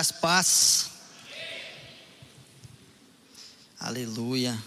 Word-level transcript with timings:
Graça, 0.00 0.14
paz. 0.14 0.90
Aleluia. 3.78 4.58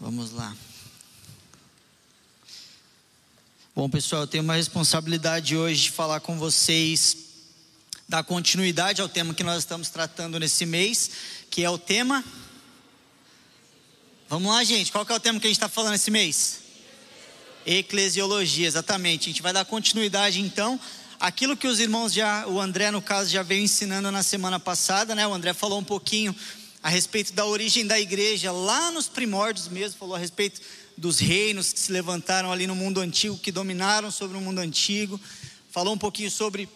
Vamos 0.00 0.30
lá. 0.30 0.56
Bom, 3.76 3.90
pessoal, 3.90 4.22
eu 4.22 4.26
tenho 4.26 4.42
uma 4.42 4.54
responsabilidade 4.54 5.54
hoje 5.54 5.82
de 5.82 5.90
falar 5.90 6.20
com 6.20 6.38
vocês, 6.38 7.18
dar 8.08 8.24
continuidade 8.24 9.02
ao 9.02 9.10
tema 9.10 9.34
que 9.34 9.44
nós 9.44 9.58
estamos 9.58 9.90
tratando 9.90 10.40
nesse 10.40 10.64
mês, 10.64 11.10
que 11.50 11.62
é 11.62 11.68
o 11.68 11.76
tema. 11.76 12.24
Vamos 14.26 14.50
lá, 14.50 14.64
gente, 14.64 14.90
qual 14.90 15.04
que 15.04 15.12
é 15.12 15.16
o 15.16 15.20
tema 15.20 15.38
que 15.38 15.46
a 15.46 15.50
gente 15.50 15.58
está 15.58 15.68
falando 15.68 15.96
esse 15.96 16.10
mês? 16.10 16.60
Eclesiologia, 17.66 18.66
exatamente. 18.66 19.24
A 19.24 19.32
gente 19.32 19.42
vai 19.42 19.52
dar 19.52 19.66
continuidade 19.66 20.40
então 20.40 20.80
aquilo 21.18 21.56
que 21.56 21.66
os 21.66 21.80
irmãos 21.80 22.12
já, 22.12 22.46
o 22.46 22.60
André 22.60 22.90
no 22.90 23.02
caso 23.02 23.30
já 23.30 23.42
veio 23.42 23.62
ensinando 23.62 24.10
na 24.10 24.22
semana 24.22 24.60
passada, 24.60 25.14
né? 25.14 25.26
O 25.26 25.34
André 25.34 25.52
falou 25.52 25.78
um 25.78 25.84
pouquinho 25.84 26.34
a 26.82 26.88
respeito 26.88 27.32
da 27.32 27.44
origem 27.44 27.86
da 27.86 27.98
igreja 27.98 28.52
lá 28.52 28.90
nos 28.90 29.08
primórdios 29.08 29.68
mesmo, 29.68 29.98
falou 29.98 30.14
a 30.14 30.18
respeito 30.18 30.60
dos 30.96 31.18
reinos 31.18 31.72
que 31.72 31.80
se 31.80 31.92
levantaram 31.92 32.52
ali 32.52 32.66
no 32.66 32.74
mundo 32.74 33.00
antigo, 33.00 33.38
que 33.38 33.52
dominaram 33.52 34.10
sobre 34.10 34.36
o 34.36 34.40
mundo 34.40 34.58
antigo. 34.58 35.20
Falou 35.70 35.94
um 35.94 35.98
pouquinho 35.98 36.30
sobre 36.30 36.68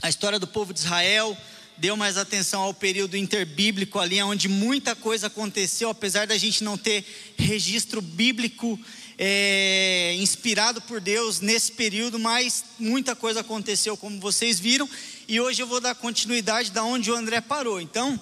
a 0.00 0.08
história 0.08 0.38
do 0.38 0.46
povo 0.46 0.72
de 0.72 0.80
Israel, 0.80 1.36
deu 1.76 1.96
mais 1.96 2.16
atenção 2.16 2.62
ao 2.62 2.74
período 2.74 3.16
interbíblico 3.16 3.98
ali, 3.98 4.22
onde 4.22 4.48
muita 4.48 4.94
coisa 4.94 5.28
aconteceu, 5.28 5.90
apesar 5.90 6.26
da 6.26 6.36
gente 6.36 6.64
não 6.64 6.76
ter 6.76 7.04
registro 7.36 8.00
bíblico 8.00 8.78
é, 9.18 10.14
inspirado 10.18 10.80
por 10.82 11.00
Deus 11.00 11.40
nesse 11.40 11.72
período, 11.72 12.18
mas 12.18 12.64
muita 12.78 13.14
coisa 13.14 13.40
aconteceu, 13.40 13.96
como 13.96 14.18
vocês 14.20 14.58
viram, 14.58 14.88
e 15.28 15.40
hoje 15.40 15.62
eu 15.62 15.66
vou 15.66 15.80
dar 15.80 15.94
continuidade 15.94 16.70
da 16.70 16.82
onde 16.82 17.10
o 17.10 17.14
André 17.14 17.40
parou. 17.40 17.80
Então, 17.80 18.18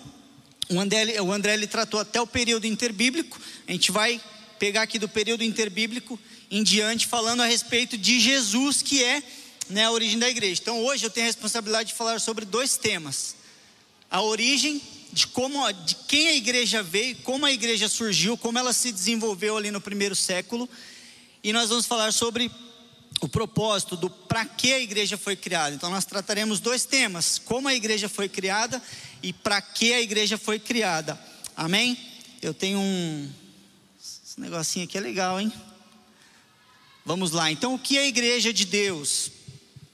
o 0.69 0.79
André, 0.79 1.21
o 1.21 1.33
André 1.33 1.55
ele 1.55 1.67
tratou 1.67 2.01
até 2.01 2.21
o 2.21 2.27
período 2.27 2.67
interbíblico, 2.67 3.41
a 3.67 3.73
gente 3.73 3.91
vai 3.91 4.21
pegar 4.59 4.83
aqui 4.83 4.99
do 4.99 5.09
período 5.09 5.43
interbíblico 5.43 6.19
em 6.51 6.63
diante, 6.63 7.07
falando 7.07 7.43
a 7.43 7.47
respeito 7.47 7.97
de 7.97 8.21
Jesus, 8.21 8.83
que 8.83 9.03
é 9.03 9.23
né, 9.69 9.85
a 9.85 9.91
origem 9.91 10.19
da 10.19 10.29
igreja. 10.29 10.61
Então, 10.61 10.85
hoje 10.85 11.05
eu 11.05 11.11
tenho 11.11 11.27
a 11.27 11.29
responsabilidade 11.29 11.91
de 11.91 11.95
falar 11.95 12.21
sobre 12.21 12.45
dois 12.45 12.77
temas: 12.77 13.37
a 14.11 14.21
origem 14.21 14.83
de 15.13 15.27
como, 15.27 15.71
de 15.73 15.95
quem 16.07 16.29
a 16.29 16.35
igreja 16.35 16.83
veio, 16.83 17.17
como 17.17 17.47
a 17.47 17.53
igreja 17.53 17.89
surgiu, 17.89 18.37
como 18.37 18.59
ela 18.59 18.73
se 18.73 18.93
desenvolveu 18.93 19.57
ali 19.57 19.71
no 19.71 19.81
primeiro 19.81 20.15
século, 20.15 20.69
e 21.43 21.53
nós 21.53 21.69
vamos 21.69 21.87
falar 21.87 22.13
sobre 22.13 22.51
o 23.21 23.29
propósito 23.29 23.97
do 23.97 24.09
para 24.09 24.45
que 24.45 24.73
a 24.73 24.81
igreja 24.81 25.17
foi 25.17 25.37
criada. 25.37 25.75
Então 25.75 25.91
nós 25.91 26.05
trataremos 26.05 26.61
dois 26.61 26.85
temas: 26.85 27.39
como 27.39 27.69
a 27.69 27.75
igreja 27.75 28.09
foi 28.09 28.29
criada 28.29 28.83
e 29.23 29.33
para 29.33 29.61
que 29.61 29.93
a 29.93 30.01
igreja 30.01 30.39
foi 30.39 30.59
criada. 30.59 31.19
Amém? 31.57 31.99
Eu 32.41 32.55
tenho 32.55 32.79
um 32.79 33.31
esse 34.03 34.41
negocinho 34.41 34.85
aqui 34.85 34.97
é 34.97 35.01
legal, 35.01 35.41
hein? 35.41 35.53
Vamos 37.05 37.33
lá. 37.33 37.51
Então 37.51 37.75
o 37.75 37.79
que 37.79 37.99
é 37.99 38.03
a 38.03 38.07
igreja 38.07 38.53
de 38.53 38.65
Deus? 38.65 39.33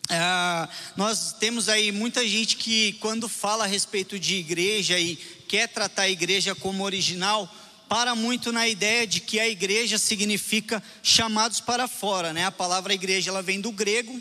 Ah, 0.08 0.68
nós 0.96 1.34
temos 1.38 1.68
aí 1.68 1.90
muita 1.90 2.26
gente 2.26 2.56
que, 2.56 2.92
quando 2.94 3.28
fala 3.28 3.64
a 3.64 3.66
respeito 3.66 4.18
de 4.18 4.36
igreja 4.36 4.98
e 4.98 5.16
quer 5.48 5.68
tratar 5.68 6.02
a 6.02 6.10
igreja 6.10 6.54
como 6.54 6.84
original, 6.84 7.52
para 7.88 8.14
muito 8.14 8.52
na 8.52 8.68
ideia 8.68 9.06
de 9.06 9.20
que 9.20 9.38
a 9.38 9.48
igreja 9.48 9.98
significa 9.98 10.82
chamados 11.02 11.60
para 11.60 11.86
fora, 11.86 12.32
né? 12.32 12.44
A 12.44 12.52
palavra 12.52 12.94
igreja 12.94 13.30
ela 13.30 13.42
vem 13.42 13.60
do 13.60 13.70
grego 13.70 14.20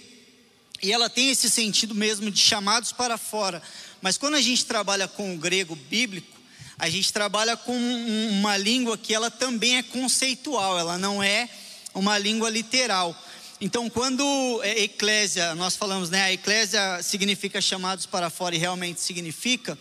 e 0.81 0.91
ela 0.91 1.09
tem 1.09 1.29
esse 1.29 1.49
sentido 1.49 1.95
mesmo 1.95 2.29
de 2.29 2.39
chamados 2.39 2.91
para 2.91 3.17
fora. 3.17 3.61
Mas 4.01 4.17
quando 4.17 4.35
a 4.35 4.41
gente 4.41 4.65
trabalha 4.65 5.07
com 5.07 5.33
o 5.33 5.37
grego 5.37 5.75
bíblico, 5.75 6.35
a 6.77 6.89
gente 6.89 7.11
trabalha 7.11 7.55
com 7.55 7.75
uma 7.75 8.57
língua 8.57 8.97
que 8.97 9.13
ela 9.13 9.31
também 9.31 9.77
é 9.77 9.83
conceitual, 9.83 10.77
ela 10.77 10.97
não 10.97 11.23
é 11.23 11.49
uma 11.93 12.17
língua 12.17 12.49
literal. 12.49 13.19
Então, 13.61 13.89
quando 13.89 14.23
é 14.63 14.83
eclésia, 14.83 15.55
nós 15.55 15.75
falamos, 15.75 16.09
né, 16.09 16.23
a 16.23 16.33
eclésia 16.33 17.01
significa 17.01 17.61
chamados 17.61 18.05
para 18.05 18.29
fora 18.29 18.53
e 18.53 18.57
realmente 18.57 18.99
significa, 18.99 19.77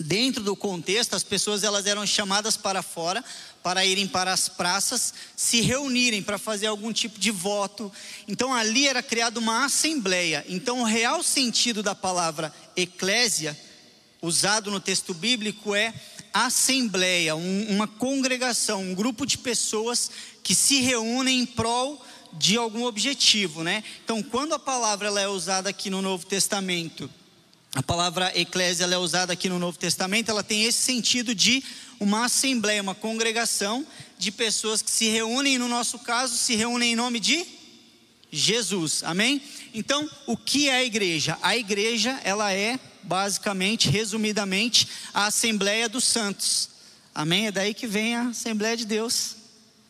dentro 0.00 0.42
do 0.42 0.56
contexto, 0.56 1.14
as 1.14 1.22
pessoas 1.22 1.62
elas 1.62 1.84
eram 1.84 2.06
chamadas 2.06 2.56
para 2.56 2.82
fora 2.82 3.22
para 3.66 3.84
irem 3.84 4.06
para 4.06 4.32
as 4.32 4.48
praças, 4.48 5.12
se 5.34 5.60
reunirem 5.60 6.22
para 6.22 6.38
fazer 6.38 6.68
algum 6.68 6.92
tipo 6.92 7.18
de 7.18 7.32
voto. 7.32 7.92
Então 8.28 8.54
ali 8.54 8.86
era 8.86 9.02
criada 9.02 9.40
uma 9.40 9.64
assembleia. 9.64 10.44
Então 10.48 10.82
o 10.82 10.84
real 10.84 11.20
sentido 11.20 11.82
da 11.82 11.92
palavra 11.92 12.54
eclésia, 12.76 13.58
usado 14.22 14.70
no 14.70 14.78
texto 14.78 15.12
bíblico, 15.12 15.74
é 15.74 15.92
assembleia, 16.32 17.34
um, 17.34 17.66
uma 17.68 17.88
congregação, 17.88 18.82
um 18.82 18.94
grupo 18.94 19.26
de 19.26 19.36
pessoas 19.36 20.12
que 20.44 20.54
se 20.54 20.80
reúnem 20.80 21.40
em 21.40 21.46
prol 21.46 22.00
de 22.38 22.56
algum 22.56 22.84
objetivo, 22.84 23.62
né? 23.62 23.82
Então, 24.04 24.22
quando 24.22 24.54
a 24.54 24.58
palavra 24.58 25.08
ela 25.08 25.20
é 25.20 25.28
usada 25.28 25.70
aqui 25.70 25.90
no 25.90 26.02
Novo 26.02 26.26
Testamento, 26.26 27.10
a 27.74 27.82
palavra 27.82 28.32
eclésia 28.38 28.84
ela 28.84 28.94
é 28.94 28.98
usada 28.98 29.32
aqui 29.32 29.48
no 29.48 29.58
Novo 29.58 29.78
Testamento, 29.78 30.30
ela 30.30 30.42
tem 30.42 30.64
esse 30.64 30.78
sentido 30.78 31.34
de 31.34 31.62
uma 32.00 32.24
assembleia, 32.24 32.82
uma 32.82 32.94
congregação 32.94 33.86
de 34.18 34.30
pessoas 34.30 34.80
que 34.80 34.90
se 34.90 35.08
reúnem, 35.08 35.58
no 35.58 35.68
nosso 35.68 35.98
caso, 35.98 36.36
se 36.36 36.54
reúnem 36.54 36.92
em 36.92 36.96
nome 36.96 37.20
de 37.20 37.44
Jesus. 38.30 39.02
Amém? 39.04 39.42
Então, 39.74 40.08
o 40.26 40.36
que 40.36 40.68
é 40.68 40.76
a 40.76 40.84
igreja? 40.84 41.38
A 41.42 41.56
igreja, 41.56 42.20
ela 42.24 42.52
é 42.52 42.78
basicamente, 43.02 43.88
resumidamente, 43.88 44.88
a 45.12 45.26
assembleia 45.26 45.88
dos 45.88 46.04
santos. 46.04 46.70
Amém? 47.14 47.46
É 47.46 47.52
daí 47.52 47.72
que 47.72 47.86
vem 47.86 48.14
a 48.14 48.28
Assembleia 48.28 48.76
de 48.76 48.84
Deus. 48.84 49.36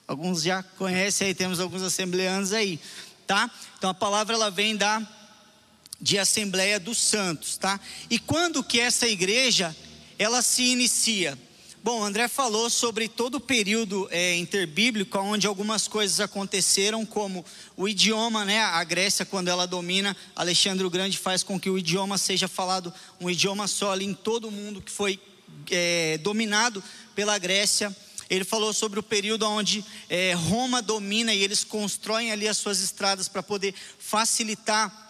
Alguns 0.06 0.43
já 0.43 0.62
conhecem 0.62 1.28
aí, 1.28 1.34
temos 1.34 1.59
alguns 1.59 1.83
assembleanos 1.83 2.53
aí, 2.53 2.78
tá? 3.27 3.50
Então 3.77 3.91
a 3.91 3.94
palavra 3.94 4.34
ela 4.34 4.50
vem 4.50 4.77
da 4.77 5.06
de 6.00 6.19
Assembleia 6.19 6.78
dos 6.78 6.99
Santos, 6.99 7.56
tá? 7.56 7.81
E 8.11 8.19
quando 8.19 8.62
que 8.62 8.78
essa 8.78 9.09
igreja 9.09 9.75
ela 10.19 10.43
se 10.43 10.62
inicia? 10.62 11.39
Bom, 11.83 12.03
André 12.03 12.27
falou 12.27 12.69
sobre 12.69 13.09
todo 13.09 13.37
o 13.37 13.41
período 13.41 14.09
é, 14.11 14.34
interbíblico, 14.37 15.19
onde 15.19 15.47
algumas 15.47 15.87
coisas 15.87 16.19
aconteceram, 16.19 17.06
como 17.06 17.45
o 17.77 17.89
idioma, 17.89 18.45
né? 18.45 18.61
A 18.61 18.83
Grécia, 18.83 19.25
quando 19.25 19.49
ela 19.49 19.66
domina, 19.66 20.16
Alexandre 20.34 20.84
o 20.84 20.91
Grande 20.91 21.16
faz 21.16 21.43
com 21.45 21.61
que 21.61 21.71
o 21.71 21.78
idioma 21.78 22.19
seja 22.19 22.49
falado 22.49 22.93
um 23.21 23.31
idioma 23.31 23.69
só 23.69 23.93
ali 23.93 24.05
em 24.05 24.15
todo 24.15 24.49
o 24.49 24.50
mundo 24.50 24.83
que 24.83 24.91
foi 24.91 25.21
é, 25.71 26.19
dominado 26.19 26.83
pela 27.15 27.39
Grécia. 27.39 27.97
Ele 28.28 28.44
falou 28.44 28.72
sobre 28.72 28.98
o 28.98 29.03
período 29.03 29.48
onde 29.48 29.84
é, 30.09 30.32
Roma 30.34 30.82
domina 30.82 31.32
e 31.32 31.42
eles 31.42 31.62
constroem 31.62 32.32
ali 32.32 32.48
as 32.48 32.56
suas 32.56 32.81
estradas 32.81 33.28
para 33.28 33.42
poder 33.42 33.75
facilitar 33.98 35.06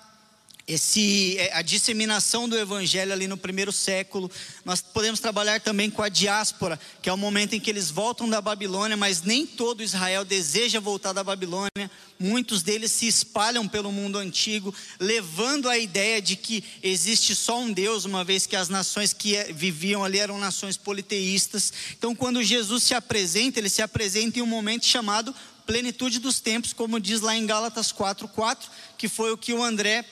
esse, 0.67 1.37
é, 1.39 1.55
a 1.55 1.63
disseminação 1.63 2.49
do 2.49 2.59
evangelho 2.59 3.13
ali 3.13 3.29
no 3.29 3.37
primeiro 3.37 3.71
século. 3.71 4.31
Nós 4.65 4.83
podemos 4.83 5.21
trabalhar 5.21 5.61
também 5.61 5.89
com 5.89 6.03
a 6.03 6.09
diáspora, 6.09 6.79
que 7.01 7.09
é 7.09 7.13
o 7.13 7.17
momento 7.17 7.55
em 7.55 7.61
que 7.61 7.71
eles 7.71 7.89
voltam 7.89 8.29
da 8.29 8.41
Babilônia, 8.41 8.97
mas 8.97 9.23
nem 9.23 9.47
todo 9.47 9.83
Israel 9.83 10.25
deseja 10.25 10.81
voltar 10.81 11.13
da 11.13 11.23
Babilônia. 11.23 11.91
Muitos 12.19 12.63
deles 12.63 12.91
se 12.91 13.07
espalham 13.07 13.69
pelo 13.69 13.93
mundo 13.93 14.19
antigo, 14.19 14.75
levando 14.99 15.69
a 15.69 15.79
ideia 15.79 16.21
de 16.21 16.35
que 16.35 16.65
existe 16.83 17.37
só 17.37 17.61
um 17.61 17.73
Deus, 17.73 18.05
uma 18.05 18.25
vez 18.25 18.45
que 18.45 18.57
as 18.57 18.69
nações 18.69 19.13
que 19.13 19.37
é, 19.37 19.53
viviam 19.53 20.03
ali 20.03 20.19
eram 20.19 20.37
nações 20.39 20.77
politeístas. 20.77 21.73
Então, 21.97 22.13
quando 22.13 22.43
Jesus 22.43 22.83
se 22.83 22.95
apresenta, 22.95 23.61
ele 23.61 23.69
se 23.69 23.83
apresenta 23.83 24.41
em 24.41 24.43
um 24.43 24.47
momento 24.47 24.85
chamado 24.85 25.33
plenitude 25.65 26.19
dos 26.19 26.41
tempos, 26.41 26.73
como 26.73 26.99
diz 26.99 27.21
lá 27.21 27.37
em 27.37 27.45
Gálatas 27.47 27.93
4:4, 27.93 28.69
que 28.97 29.09
foi 29.09 29.33
o 29.33 29.37
que 29.37 29.53
o 29.53 29.63
André 29.63 30.05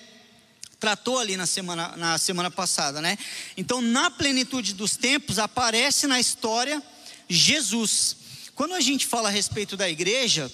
tratou 0.85 1.19
ali 1.19 1.35
na 1.35 1.47
semana, 1.47 1.97
na 1.97 2.19
semana 2.19 2.51
passada, 2.51 3.01
né? 3.01 3.17
Então, 3.57 3.81
na 3.81 4.11
plenitude 4.11 4.75
dos 4.75 4.99
tempos, 4.99 5.39
aparece 5.39 6.07
na 6.07 6.21
história 6.21 6.83
Jesus. 7.27 8.17
Quando 8.55 8.75
a 8.75 8.83
gente 8.83 9.07
fala 9.07 9.31
a 9.31 9.33
respeito 9.33 9.79
da 9.79 9.89
igreja, 9.89 10.53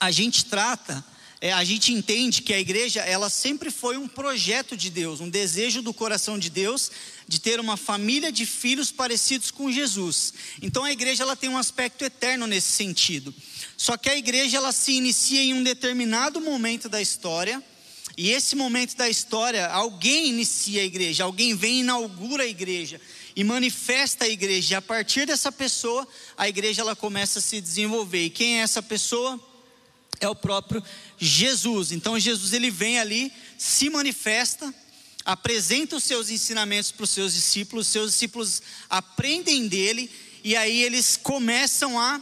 a 0.00 0.10
gente 0.10 0.46
trata, 0.46 1.04
é, 1.42 1.52
a 1.52 1.62
gente 1.62 1.92
entende 1.92 2.40
que 2.40 2.54
a 2.54 2.58
igreja, 2.58 3.00
ela 3.00 3.28
sempre 3.28 3.70
foi 3.70 3.98
um 3.98 4.08
projeto 4.08 4.78
de 4.78 4.88
Deus, 4.88 5.20
um 5.20 5.28
desejo 5.28 5.82
do 5.82 5.92
coração 5.92 6.38
de 6.38 6.48
Deus 6.48 6.90
de 7.28 7.38
ter 7.38 7.60
uma 7.60 7.76
família 7.76 8.32
de 8.32 8.46
filhos 8.46 8.90
parecidos 8.90 9.50
com 9.50 9.70
Jesus. 9.70 10.32
Então 10.62 10.84
a 10.84 10.92
igreja 10.92 11.22
ela 11.22 11.36
tem 11.36 11.50
um 11.50 11.58
aspecto 11.58 12.02
eterno 12.02 12.46
nesse 12.46 12.70
sentido. 12.70 13.34
Só 13.76 13.98
que 13.98 14.08
a 14.08 14.16
igreja 14.16 14.56
ela 14.56 14.72
se 14.72 14.92
inicia 14.92 15.42
em 15.42 15.52
um 15.52 15.62
determinado 15.62 16.40
momento 16.40 16.88
da 16.88 17.02
história 17.02 17.62
e 18.16 18.30
esse 18.30 18.54
momento 18.54 18.96
da 18.96 19.08
história, 19.08 19.66
alguém 19.66 20.28
inicia 20.28 20.82
a 20.82 20.84
igreja, 20.84 21.24
alguém 21.24 21.54
vem 21.56 21.78
e 21.78 21.80
inaugura 21.80 22.44
a 22.44 22.46
igreja 22.46 23.00
e 23.34 23.42
manifesta 23.42 24.24
a 24.24 24.28
igreja. 24.28 24.74
E 24.74 24.76
a 24.76 24.82
partir 24.82 25.26
dessa 25.26 25.50
pessoa, 25.50 26.06
a 26.36 26.48
igreja 26.48 26.82
ela 26.82 26.94
começa 26.94 27.40
a 27.40 27.42
se 27.42 27.60
desenvolver. 27.60 28.26
E 28.26 28.30
quem 28.30 28.60
é 28.60 28.62
essa 28.62 28.80
pessoa? 28.80 29.40
É 30.20 30.28
o 30.28 30.34
próprio 30.34 30.82
Jesus. 31.18 31.90
Então 31.90 32.18
Jesus 32.18 32.52
ele 32.52 32.70
vem 32.70 33.00
ali, 33.00 33.32
se 33.58 33.90
manifesta, 33.90 34.72
apresenta 35.24 35.96
os 35.96 36.04
seus 36.04 36.30
ensinamentos 36.30 36.92
para 36.92 37.04
os 37.04 37.10
seus 37.10 37.34
discípulos, 37.34 37.88
seus 37.88 38.12
discípulos 38.12 38.62
aprendem 38.88 39.66
dele 39.66 40.08
e 40.44 40.54
aí 40.54 40.82
eles 40.82 41.16
começam 41.16 41.98
a 41.98 42.20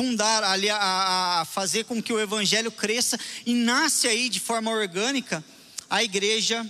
fundar, 0.00 0.42
a, 0.42 1.40
a 1.40 1.44
fazer 1.44 1.84
com 1.84 2.02
que 2.02 2.10
o 2.10 2.18
evangelho 2.18 2.72
cresça 2.72 3.20
e 3.44 3.52
nasce 3.52 4.08
aí 4.08 4.30
de 4.30 4.40
forma 4.40 4.70
orgânica 4.70 5.44
a 5.90 6.02
igreja 6.02 6.66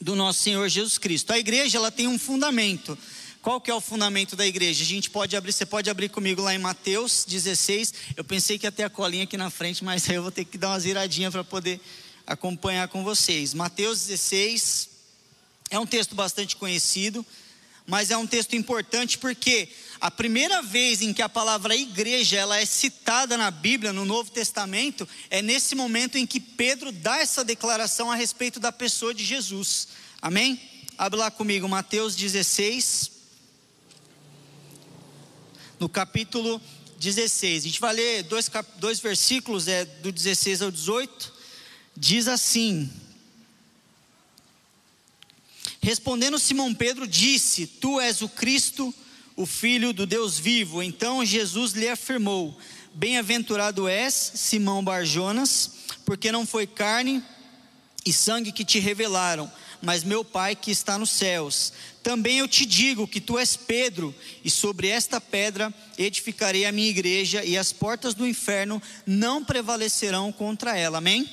do 0.00 0.16
nosso 0.16 0.40
Senhor 0.40 0.68
Jesus 0.68 0.98
Cristo. 0.98 1.32
A 1.32 1.38
igreja 1.38 1.78
ela 1.78 1.92
tem 1.92 2.08
um 2.08 2.18
fundamento. 2.18 2.98
Qual 3.40 3.60
que 3.60 3.70
é 3.70 3.74
o 3.74 3.80
fundamento 3.80 4.34
da 4.34 4.44
igreja? 4.44 4.82
A 4.82 4.86
gente 4.86 5.08
pode 5.08 5.36
abrir, 5.36 5.52
você 5.52 5.64
pode 5.64 5.88
abrir 5.88 6.08
comigo 6.08 6.42
lá 6.42 6.52
em 6.52 6.58
Mateus 6.58 7.24
16. 7.28 7.94
Eu 8.16 8.24
pensei 8.24 8.58
que 8.58 8.68
ter 8.72 8.82
a 8.82 8.90
colinha 8.90 9.22
aqui 9.22 9.36
na 9.36 9.50
frente, 9.50 9.84
mas 9.84 10.08
eu 10.08 10.20
vou 10.20 10.32
ter 10.32 10.44
que 10.44 10.58
dar 10.58 10.70
uma 10.70 10.80
ziradinha 10.80 11.30
para 11.30 11.44
poder 11.44 11.80
acompanhar 12.26 12.88
com 12.88 13.04
vocês. 13.04 13.54
Mateus 13.54 14.00
16 14.06 14.88
é 15.70 15.78
um 15.78 15.86
texto 15.86 16.16
bastante 16.16 16.56
conhecido, 16.56 17.24
mas 17.86 18.10
é 18.10 18.16
um 18.16 18.26
texto 18.26 18.56
importante 18.56 19.16
porque 19.16 19.68
a 20.00 20.10
primeira 20.10 20.62
vez 20.62 21.02
em 21.02 21.12
que 21.12 21.22
a 21.22 21.28
palavra 21.28 21.74
igreja 21.74 22.36
ela 22.36 22.58
é 22.58 22.64
citada 22.64 23.36
na 23.36 23.50
Bíblia, 23.50 23.92
no 23.92 24.04
Novo 24.04 24.30
Testamento, 24.30 25.08
é 25.30 25.42
nesse 25.42 25.74
momento 25.74 26.16
em 26.16 26.26
que 26.26 26.40
Pedro 26.40 26.92
dá 26.92 27.18
essa 27.18 27.44
declaração 27.44 28.10
a 28.10 28.14
respeito 28.14 28.60
da 28.60 28.70
pessoa 28.70 29.12
de 29.12 29.24
Jesus. 29.24 29.88
Amém? 30.22 30.60
Abre 30.96 31.18
lá 31.18 31.30
comigo, 31.30 31.68
Mateus 31.68 32.16
16, 32.16 33.10
no 35.78 35.88
capítulo 35.88 36.60
16. 36.98 37.64
A 37.64 37.66
gente 37.66 37.80
vai 37.80 37.94
ler 37.94 38.22
dois, 38.24 38.50
dois 38.76 39.00
versículos, 39.00 39.68
é 39.68 39.84
do 39.84 40.10
16 40.12 40.62
ao 40.62 40.70
18 40.70 41.38
diz 41.98 42.28
assim: 42.28 42.90
Respondendo 45.82 46.38
Simão 46.38 46.72
Pedro, 46.72 47.06
disse: 47.06 47.66
Tu 47.66 48.00
és 48.00 48.22
o 48.22 48.28
Cristo, 48.28 48.94
Filho 49.46 49.92
do 49.92 50.06
Deus 50.06 50.38
vivo. 50.38 50.82
Então 50.82 51.24
Jesus 51.24 51.72
lhe 51.72 51.88
afirmou: 51.88 52.58
Bem-aventurado 52.94 53.86
és, 53.86 54.14
Simão 54.34 54.82
Barjonas, 54.82 55.70
porque 56.04 56.32
não 56.32 56.46
foi 56.46 56.66
carne 56.66 57.22
e 58.04 58.12
sangue 58.12 58.52
que 58.52 58.64
te 58.64 58.78
revelaram, 58.78 59.50
mas 59.82 60.02
meu 60.02 60.24
Pai 60.24 60.56
que 60.56 60.70
está 60.70 60.98
nos 60.98 61.10
céus. 61.10 61.72
Também 62.02 62.38
eu 62.38 62.48
te 62.48 62.64
digo 62.64 63.06
que 63.06 63.20
tu 63.20 63.38
és 63.38 63.56
Pedro, 63.56 64.14
e 64.42 64.50
sobre 64.50 64.88
esta 64.88 65.20
pedra 65.20 65.72
edificarei 65.98 66.64
a 66.64 66.72
minha 66.72 66.88
igreja, 66.88 67.44
e 67.44 67.56
as 67.56 67.72
portas 67.72 68.14
do 68.14 68.26
inferno 68.26 68.82
não 69.06 69.44
prevalecerão 69.44 70.32
contra 70.32 70.76
ela. 70.76 70.98
Amém? 70.98 71.28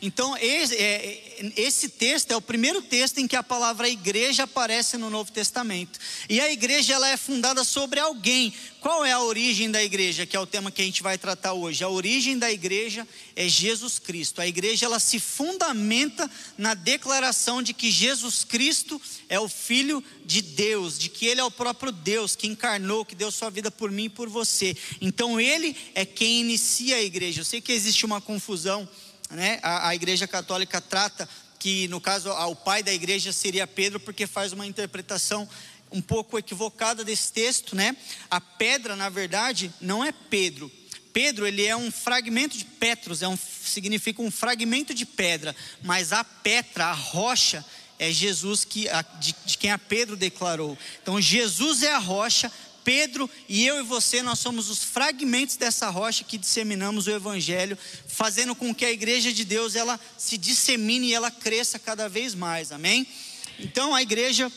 Então, 0.00 0.36
esse, 0.36 0.74
é, 0.74 1.52
esse, 1.56 1.88
texto 1.88 2.30
é 2.30 2.36
o 2.36 2.40
primeiro 2.40 2.82
texto 2.82 3.18
em 3.18 3.26
que 3.26 3.36
a 3.36 3.42
palavra 3.42 3.88
igreja 3.88 4.44
aparece 4.44 4.96
no 4.96 5.08
Novo 5.08 5.32
Testamento. 5.32 5.98
E 6.28 6.40
a 6.40 6.52
igreja 6.52 6.94
ela 6.94 7.08
é 7.08 7.16
fundada 7.16 7.64
sobre 7.64 7.98
alguém. 7.98 8.52
Qual 8.80 9.04
é 9.04 9.12
a 9.12 9.20
origem 9.20 9.70
da 9.70 9.82
igreja, 9.82 10.26
que 10.26 10.36
é 10.36 10.40
o 10.40 10.46
tema 10.46 10.70
que 10.70 10.82
a 10.82 10.84
gente 10.84 11.02
vai 11.02 11.18
tratar 11.18 11.54
hoje? 11.54 11.82
A 11.82 11.88
origem 11.88 12.38
da 12.38 12.52
igreja 12.52 13.08
é 13.34 13.48
Jesus 13.48 13.98
Cristo. 13.98 14.40
A 14.40 14.46
igreja 14.46 14.86
ela 14.86 15.00
se 15.00 15.18
fundamenta 15.18 16.30
na 16.56 16.74
declaração 16.74 17.62
de 17.62 17.72
que 17.72 17.90
Jesus 17.90 18.44
Cristo 18.44 19.00
é 19.28 19.40
o 19.40 19.48
filho 19.48 20.04
de 20.24 20.42
Deus, 20.42 20.98
de 20.98 21.08
que 21.08 21.26
ele 21.26 21.40
é 21.40 21.44
o 21.44 21.50
próprio 21.50 21.90
Deus 21.90 22.36
que 22.36 22.46
encarnou, 22.46 23.04
que 23.04 23.14
deu 23.14 23.32
sua 23.32 23.50
vida 23.50 23.70
por 23.70 23.90
mim 23.90 24.04
e 24.04 24.10
por 24.10 24.28
você. 24.28 24.76
Então 25.00 25.40
ele 25.40 25.74
é 25.94 26.04
quem 26.04 26.40
inicia 26.42 26.96
a 26.96 27.02
igreja. 27.02 27.40
Eu 27.40 27.44
sei 27.44 27.60
que 27.60 27.72
existe 27.72 28.06
uma 28.06 28.20
confusão 28.20 28.88
né, 29.30 29.58
a, 29.62 29.88
a 29.88 29.94
Igreja 29.94 30.26
Católica 30.26 30.80
trata 30.80 31.28
que, 31.58 31.88
no 31.88 32.00
caso, 32.00 32.30
o 32.30 32.54
pai 32.54 32.82
da 32.82 32.92
igreja 32.92 33.32
seria 33.32 33.66
Pedro, 33.66 33.98
porque 33.98 34.26
faz 34.26 34.52
uma 34.52 34.66
interpretação 34.66 35.48
um 35.90 36.00
pouco 36.00 36.38
equivocada 36.38 37.04
desse 37.04 37.32
texto, 37.32 37.74
né? 37.74 37.96
A 38.30 38.40
pedra, 38.40 38.96
na 38.96 39.08
verdade, 39.08 39.72
não 39.80 40.04
é 40.04 40.12
Pedro. 40.12 40.70
Pedro, 41.12 41.46
ele 41.46 41.64
é 41.64 41.74
um 41.74 41.90
fragmento 41.90 42.58
de 42.58 42.64
Petros, 42.64 43.22
é 43.22 43.28
um, 43.28 43.36
significa 43.36 44.20
um 44.20 44.30
fragmento 44.30 44.92
de 44.92 45.06
pedra, 45.06 45.56
mas 45.82 46.12
a 46.12 46.22
Petra, 46.22 46.86
a 46.86 46.92
rocha, 46.92 47.64
é 47.98 48.12
Jesus 48.12 48.64
que, 48.64 48.86
de, 49.18 49.34
de 49.46 49.56
quem 49.56 49.70
a 49.70 49.78
Pedro 49.78 50.16
declarou. 50.16 50.76
Então, 51.02 51.20
Jesus 51.20 51.82
é 51.82 51.92
a 51.92 51.98
rocha, 51.98 52.52
Pedro 52.86 53.28
e 53.48 53.66
eu 53.66 53.80
e 53.80 53.82
você, 53.82 54.22
nós 54.22 54.38
somos 54.38 54.70
os 54.70 54.84
fragmentos 54.84 55.56
dessa 55.56 55.90
rocha 55.90 56.22
que 56.22 56.38
disseminamos 56.38 57.08
o 57.08 57.10
evangelho, 57.10 57.76
fazendo 58.06 58.54
com 58.54 58.72
que 58.72 58.84
a 58.84 58.92
igreja 58.92 59.32
de 59.32 59.44
Deus 59.44 59.74
ela 59.74 59.98
se 60.16 60.38
dissemine 60.38 61.08
e 61.08 61.12
ela 61.12 61.28
cresça 61.28 61.80
cada 61.80 62.08
vez 62.08 62.32
mais. 62.32 62.70
Amém? 62.70 63.04
Então 63.58 63.92
a 63.92 64.02
igreja, 64.02 64.52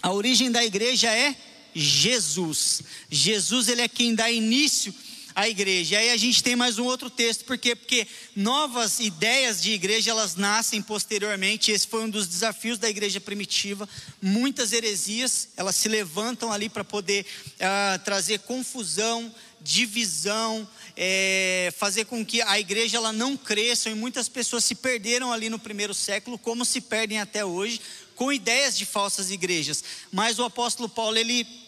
a 0.00 0.12
origem 0.12 0.52
da 0.52 0.64
igreja 0.64 1.10
é 1.12 1.34
Jesus. 1.74 2.82
Jesus 3.10 3.66
ele 3.66 3.82
é 3.82 3.88
quem 3.88 4.14
dá 4.14 4.30
início 4.30 4.94
a 5.34 5.48
igreja. 5.48 5.96
E 5.96 5.98
aí 5.98 6.10
a 6.10 6.16
gente 6.16 6.42
tem 6.42 6.54
mais 6.54 6.78
um 6.78 6.84
outro 6.84 7.10
texto, 7.10 7.44
por 7.44 7.58
quê? 7.58 7.74
Porque 7.74 8.06
novas 8.36 9.00
ideias 9.00 9.60
de 9.60 9.72
igreja 9.72 10.12
elas 10.12 10.36
nascem 10.36 10.80
posteriormente. 10.80 11.72
Esse 11.72 11.86
foi 11.86 12.04
um 12.04 12.10
dos 12.10 12.28
desafios 12.28 12.78
da 12.78 12.88
igreja 12.88 13.20
primitiva. 13.20 13.88
Muitas 14.22 14.72
heresias 14.72 15.48
elas 15.56 15.74
se 15.74 15.88
levantam 15.88 16.52
ali 16.52 16.68
para 16.68 16.84
poder 16.84 17.26
uh, 17.56 17.98
trazer 18.04 18.40
confusão, 18.40 19.34
divisão, 19.60 20.68
é, 20.96 21.72
fazer 21.78 22.04
com 22.04 22.24
que 22.24 22.40
a 22.42 22.60
igreja 22.60 22.98
ela 22.98 23.12
não 23.12 23.36
cresça. 23.36 23.90
E 23.90 23.94
muitas 23.94 24.28
pessoas 24.28 24.62
se 24.62 24.76
perderam 24.76 25.32
ali 25.32 25.50
no 25.50 25.58
primeiro 25.58 25.94
século, 25.94 26.38
como 26.38 26.64
se 26.64 26.80
perdem 26.80 27.18
até 27.18 27.44
hoje, 27.44 27.80
com 28.14 28.32
ideias 28.32 28.78
de 28.78 28.86
falsas 28.86 29.30
igrejas. 29.30 29.82
Mas 30.12 30.38
o 30.38 30.44
apóstolo 30.44 30.88
Paulo 30.88 31.18
ele 31.18 31.63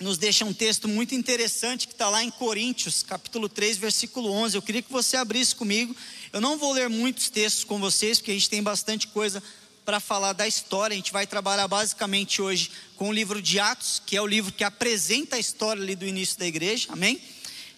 nos 0.00 0.16
deixa 0.16 0.46
um 0.46 0.52
texto 0.52 0.88
muito 0.88 1.14
interessante 1.14 1.86
que 1.86 1.92
está 1.92 2.08
lá 2.08 2.24
em 2.24 2.30
Coríntios, 2.30 3.02
capítulo 3.02 3.50
3, 3.50 3.76
versículo 3.76 4.32
11. 4.32 4.56
Eu 4.56 4.62
queria 4.62 4.80
que 4.80 4.90
você 4.90 5.16
abrisse 5.16 5.54
comigo. 5.54 5.94
Eu 6.32 6.40
não 6.40 6.56
vou 6.56 6.72
ler 6.72 6.88
muitos 6.88 7.28
textos 7.28 7.64
com 7.64 7.78
vocês, 7.78 8.18
porque 8.18 8.30
a 8.30 8.34
gente 8.34 8.48
tem 8.48 8.62
bastante 8.62 9.08
coisa 9.08 9.42
para 9.84 10.00
falar 10.00 10.32
da 10.32 10.48
história. 10.48 10.94
A 10.94 10.96
gente 10.96 11.12
vai 11.12 11.26
trabalhar 11.26 11.68
basicamente 11.68 12.40
hoje 12.40 12.70
com 12.96 13.10
o 13.10 13.12
livro 13.12 13.42
de 13.42 13.60
Atos, 13.60 14.00
que 14.04 14.16
é 14.16 14.22
o 14.22 14.26
livro 14.26 14.50
que 14.50 14.64
apresenta 14.64 15.36
a 15.36 15.38
história 15.38 15.82
ali 15.82 15.94
do 15.94 16.06
início 16.06 16.38
da 16.38 16.46
igreja. 16.46 16.88
Amém? 16.90 17.20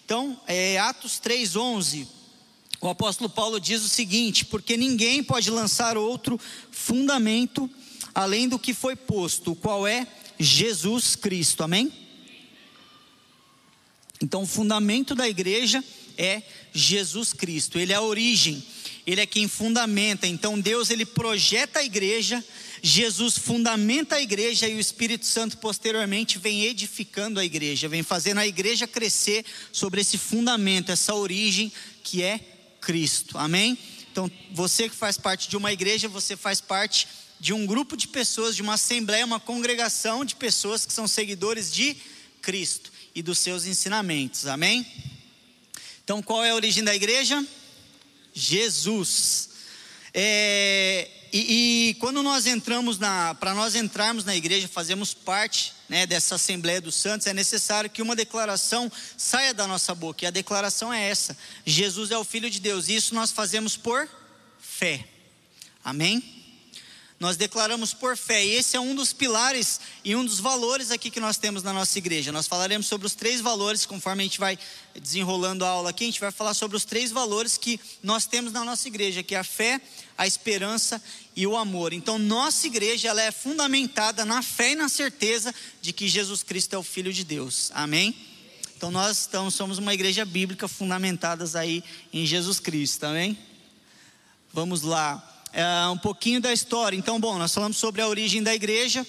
Então, 0.05 0.39
é 0.47 0.79
Atos 0.79 1.19
3, 1.19 1.57
11. 1.57 2.07
O 2.79 2.87
apóstolo 2.87 3.29
Paulo 3.29 3.59
diz 3.59 3.83
o 3.83 3.89
seguinte: 3.89 4.45
Porque 4.45 4.77
ninguém 4.77 5.21
pode 5.21 5.49
lançar 5.51 5.97
outro 5.97 6.39
fundamento 6.71 7.69
além 8.15 8.47
do 8.47 8.57
que 8.57 8.73
foi 8.73 8.95
posto, 8.95 9.51
o 9.51 9.55
qual 9.55 9.85
é 9.85 10.07
Jesus 10.39 11.17
Cristo. 11.17 11.63
Amém? 11.63 12.02
Então, 14.23 14.43
o 14.43 14.47
fundamento 14.47 15.13
da 15.13 15.27
igreja 15.27 15.83
é 16.17 16.41
Jesus 16.73 17.33
Cristo. 17.33 17.77
Ele 17.77 17.91
é 17.91 17.97
a 17.97 18.01
origem, 18.01 18.63
ele 19.05 19.19
é 19.19 19.25
quem 19.25 19.49
fundamenta. 19.49 20.25
Então, 20.25 20.57
Deus 20.57 20.89
ele 20.89 21.05
projeta 21.05 21.79
a 21.79 21.83
igreja, 21.83 22.41
Jesus 22.81 23.37
fundamenta 23.37 24.15
a 24.15 24.21
igreja 24.21 24.65
e 24.65 24.75
o 24.75 24.79
Espírito 24.79 25.25
Santo 25.25 25.57
posteriormente 25.57 26.37
vem 26.37 26.63
edificando 26.63 27.37
a 27.37 27.43
igreja, 27.43 27.89
vem 27.89 28.01
fazendo 28.01 28.37
a 28.37 28.47
igreja 28.47 28.87
crescer 28.87 29.43
sobre 29.73 29.99
esse 29.99 30.17
fundamento, 30.17 30.89
essa 30.89 31.13
origem 31.13 31.69
que 32.01 32.23
é 32.23 32.39
Cristo. 32.79 33.37
Amém? 33.37 33.77
Então, 34.09 34.31
você 34.53 34.87
que 34.87 34.95
faz 34.95 35.17
parte 35.17 35.49
de 35.49 35.57
uma 35.57 35.73
igreja, 35.73 36.07
você 36.07 36.37
faz 36.37 36.61
parte 36.61 37.09
de 37.41 37.51
um 37.51 37.65
grupo 37.65 37.97
de 37.97 38.07
pessoas, 38.07 38.55
de 38.55 38.61
uma 38.61 38.75
assembleia, 38.75 39.25
uma 39.25 39.39
congregação 39.39 40.23
de 40.23 40.33
pessoas 40.33 40.85
que 40.85 40.93
são 40.93 41.09
seguidores 41.09 41.73
de 41.73 41.97
Cristo 42.41 42.92
e 43.15 43.21
dos 43.21 43.39
seus 43.39 43.65
ensinamentos. 43.65 44.47
Amém? 44.47 44.85
Então, 46.03 46.21
qual 46.21 46.43
é 46.43 46.51
a 46.51 46.55
origem 46.55 46.83
da 46.83 46.95
igreja? 46.95 47.45
Jesus. 48.33 49.49
É, 50.13 51.09
e, 51.31 51.89
e, 51.89 51.93
quando 51.95 52.21
nós 52.21 52.45
entramos 52.45 52.99
na, 52.99 53.33
para 53.35 53.53
nós 53.53 53.73
entrarmos 53.73 54.25
na 54.25 54.35
igreja, 54.35 54.67
fazemos 54.67 55.13
parte 55.13 55.73
né, 55.89 56.05
dessa 56.05 56.35
Assembleia 56.35 56.81
dos 56.81 56.95
Santos, 56.95 57.25
é 57.25 57.33
necessário 57.33 57.89
que 57.89 58.01
uma 58.01 58.15
declaração 58.15 58.91
saia 59.17 59.53
da 59.53 59.65
nossa 59.65 59.95
boca. 59.95 60.25
E 60.25 60.27
a 60.27 60.31
declaração 60.31 60.93
é 60.93 61.09
essa: 61.09 61.37
Jesus 61.65 62.11
é 62.11 62.17
o 62.17 62.23
Filho 62.23 62.49
de 62.49 62.59
Deus. 62.59 62.89
Isso 62.89 63.15
nós 63.15 63.31
fazemos 63.31 63.77
por 63.77 64.07
fé. 64.59 65.07
Amém? 65.83 66.42
Nós 67.23 67.37
declaramos 67.37 67.93
por 67.93 68.17
fé, 68.17 68.45
e 68.45 68.55
esse 68.55 68.75
é 68.75 68.79
um 68.81 68.93
dos 68.93 69.13
pilares 69.13 69.79
e 70.03 70.13
um 70.13 70.25
dos 70.25 70.41
valores 70.41 70.91
aqui 70.91 71.09
que 71.09 71.21
nós 71.21 71.37
temos 71.37 71.63
na 71.63 71.71
nossa 71.71 71.97
igreja. 71.97 72.33
Nós 72.33 72.47
falaremos 72.47 72.85
sobre 72.85 73.07
os 73.07 73.15
três 73.15 73.39
valores, 73.39 73.85
conforme 73.85 74.23
a 74.23 74.25
gente 74.25 74.41
vai 74.41 74.59
desenrolando 74.93 75.63
a 75.63 75.69
aula 75.69 75.91
aqui, 75.91 76.03
a 76.03 76.07
gente 76.07 76.19
vai 76.19 76.33
falar 76.33 76.53
sobre 76.53 76.75
os 76.75 76.83
três 76.83 77.11
valores 77.11 77.57
que 77.57 77.79
nós 78.03 78.25
temos 78.25 78.51
na 78.51 78.65
nossa 78.65 78.89
igreja, 78.89 79.23
que 79.23 79.35
é 79.35 79.39
a 79.39 79.43
fé, 79.43 79.79
a 80.17 80.27
esperança 80.27 81.01
e 81.33 81.47
o 81.47 81.55
amor. 81.55 81.93
Então, 81.93 82.19
nossa 82.19 82.67
igreja 82.67 83.07
ela 83.07 83.21
é 83.21 83.31
fundamentada 83.31 84.25
na 84.25 84.41
fé 84.41 84.73
e 84.73 84.75
na 84.75 84.89
certeza 84.89 85.55
de 85.81 85.93
que 85.93 86.09
Jesus 86.09 86.43
Cristo 86.43 86.73
é 86.73 86.77
o 86.77 86.83
Filho 86.83 87.13
de 87.13 87.23
Deus. 87.23 87.71
Amém? 87.73 88.13
Então, 88.75 88.91
nós 88.91 89.27
então, 89.29 89.49
somos 89.49 89.77
uma 89.77 89.93
igreja 89.93 90.25
bíblica 90.25 90.67
fundamentadas 90.67 91.55
aí 91.55 91.85
em 92.11 92.25
Jesus 92.25 92.59
Cristo. 92.59 93.05
Amém? 93.05 93.37
Vamos 94.51 94.81
lá. 94.81 95.32
É, 95.53 95.87
um 95.87 95.97
pouquinho 95.97 96.41
da 96.41 96.51
história. 96.51 96.97
Então, 96.97 97.19
bom, 97.19 97.37
nós 97.37 97.53
falamos 97.53 97.77
sobre 97.77 98.01
a 98.01 98.07
origem 98.07 98.41
da 98.41 98.53
igreja. 98.53 99.05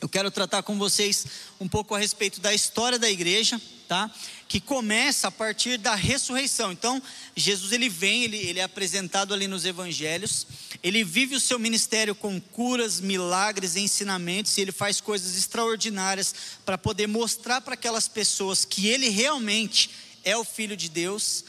Eu 0.00 0.08
quero 0.08 0.30
tratar 0.30 0.62
com 0.62 0.78
vocês 0.78 1.26
um 1.60 1.68
pouco 1.68 1.94
a 1.94 1.98
respeito 1.98 2.40
da 2.40 2.54
história 2.54 2.98
da 2.98 3.10
igreja, 3.10 3.60
tá? 3.86 4.10
Que 4.48 4.60
começa 4.60 5.28
a 5.28 5.30
partir 5.30 5.78
da 5.78 5.94
ressurreição. 5.94 6.72
Então, 6.72 7.02
Jesus 7.34 7.72
ele 7.72 7.88
vem, 7.88 8.24
ele, 8.24 8.36
ele 8.36 8.58
é 8.58 8.62
apresentado 8.62 9.32
ali 9.32 9.46
nos 9.46 9.64
evangelhos, 9.64 10.46
ele 10.82 11.02
vive 11.04 11.34
o 11.34 11.40
seu 11.40 11.58
ministério 11.58 12.14
com 12.14 12.40
curas, 12.40 13.00
milagres, 13.00 13.76
ensinamentos, 13.76 14.56
e 14.56 14.60
ele 14.60 14.72
faz 14.72 15.00
coisas 15.00 15.36
extraordinárias 15.36 16.34
para 16.64 16.76
poder 16.76 17.06
mostrar 17.06 17.60
para 17.60 17.74
aquelas 17.74 18.08
pessoas 18.08 18.64
que 18.64 18.88
ele 18.88 19.08
realmente 19.08 19.90
é 20.24 20.36
o 20.36 20.44
filho 20.44 20.76
de 20.76 20.88
Deus. 20.88 21.44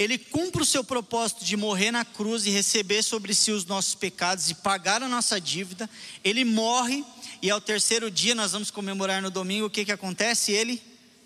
Ele 0.00 0.16
cumpre 0.16 0.62
o 0.62 0.64
seu 0.64 0.82
propósito 0.82 1.44
de 1.44 1.58
morrer 1.58 1.90
na 1.90 2.06
cruz 2.06 2.46
e 2.46 2.50
receber 2.50 3.02
sobre 3.02 3.34
si 3.34 3.50
os 3.50 3.66
nossos 3.66 3.94
pecados 3.94 4.48
e 4.48 4.54
pagar 4.54 5.02
a 5.02 5.08
nossa 5.08 5.38
dívida. 5.38 5.90
Ele 6.24 6.42
morre 6.42 7.04
e 7.42 7.50
ao 7.50 7.60
terceiro 7.60 8.10
dia, 8.10 8.34
nós 8.34 8.52
vamos 8.52 8.70
comemorar 8.70 9.20
no 9.20 9.30
domingo, 9.30 9.66
o 9.66 9.70
que, 9.70 9.84
que 9.84 9.92
acontece? 9.92 10.52
Ele 10.52 10.80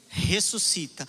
ressuscita. 0.08 1.06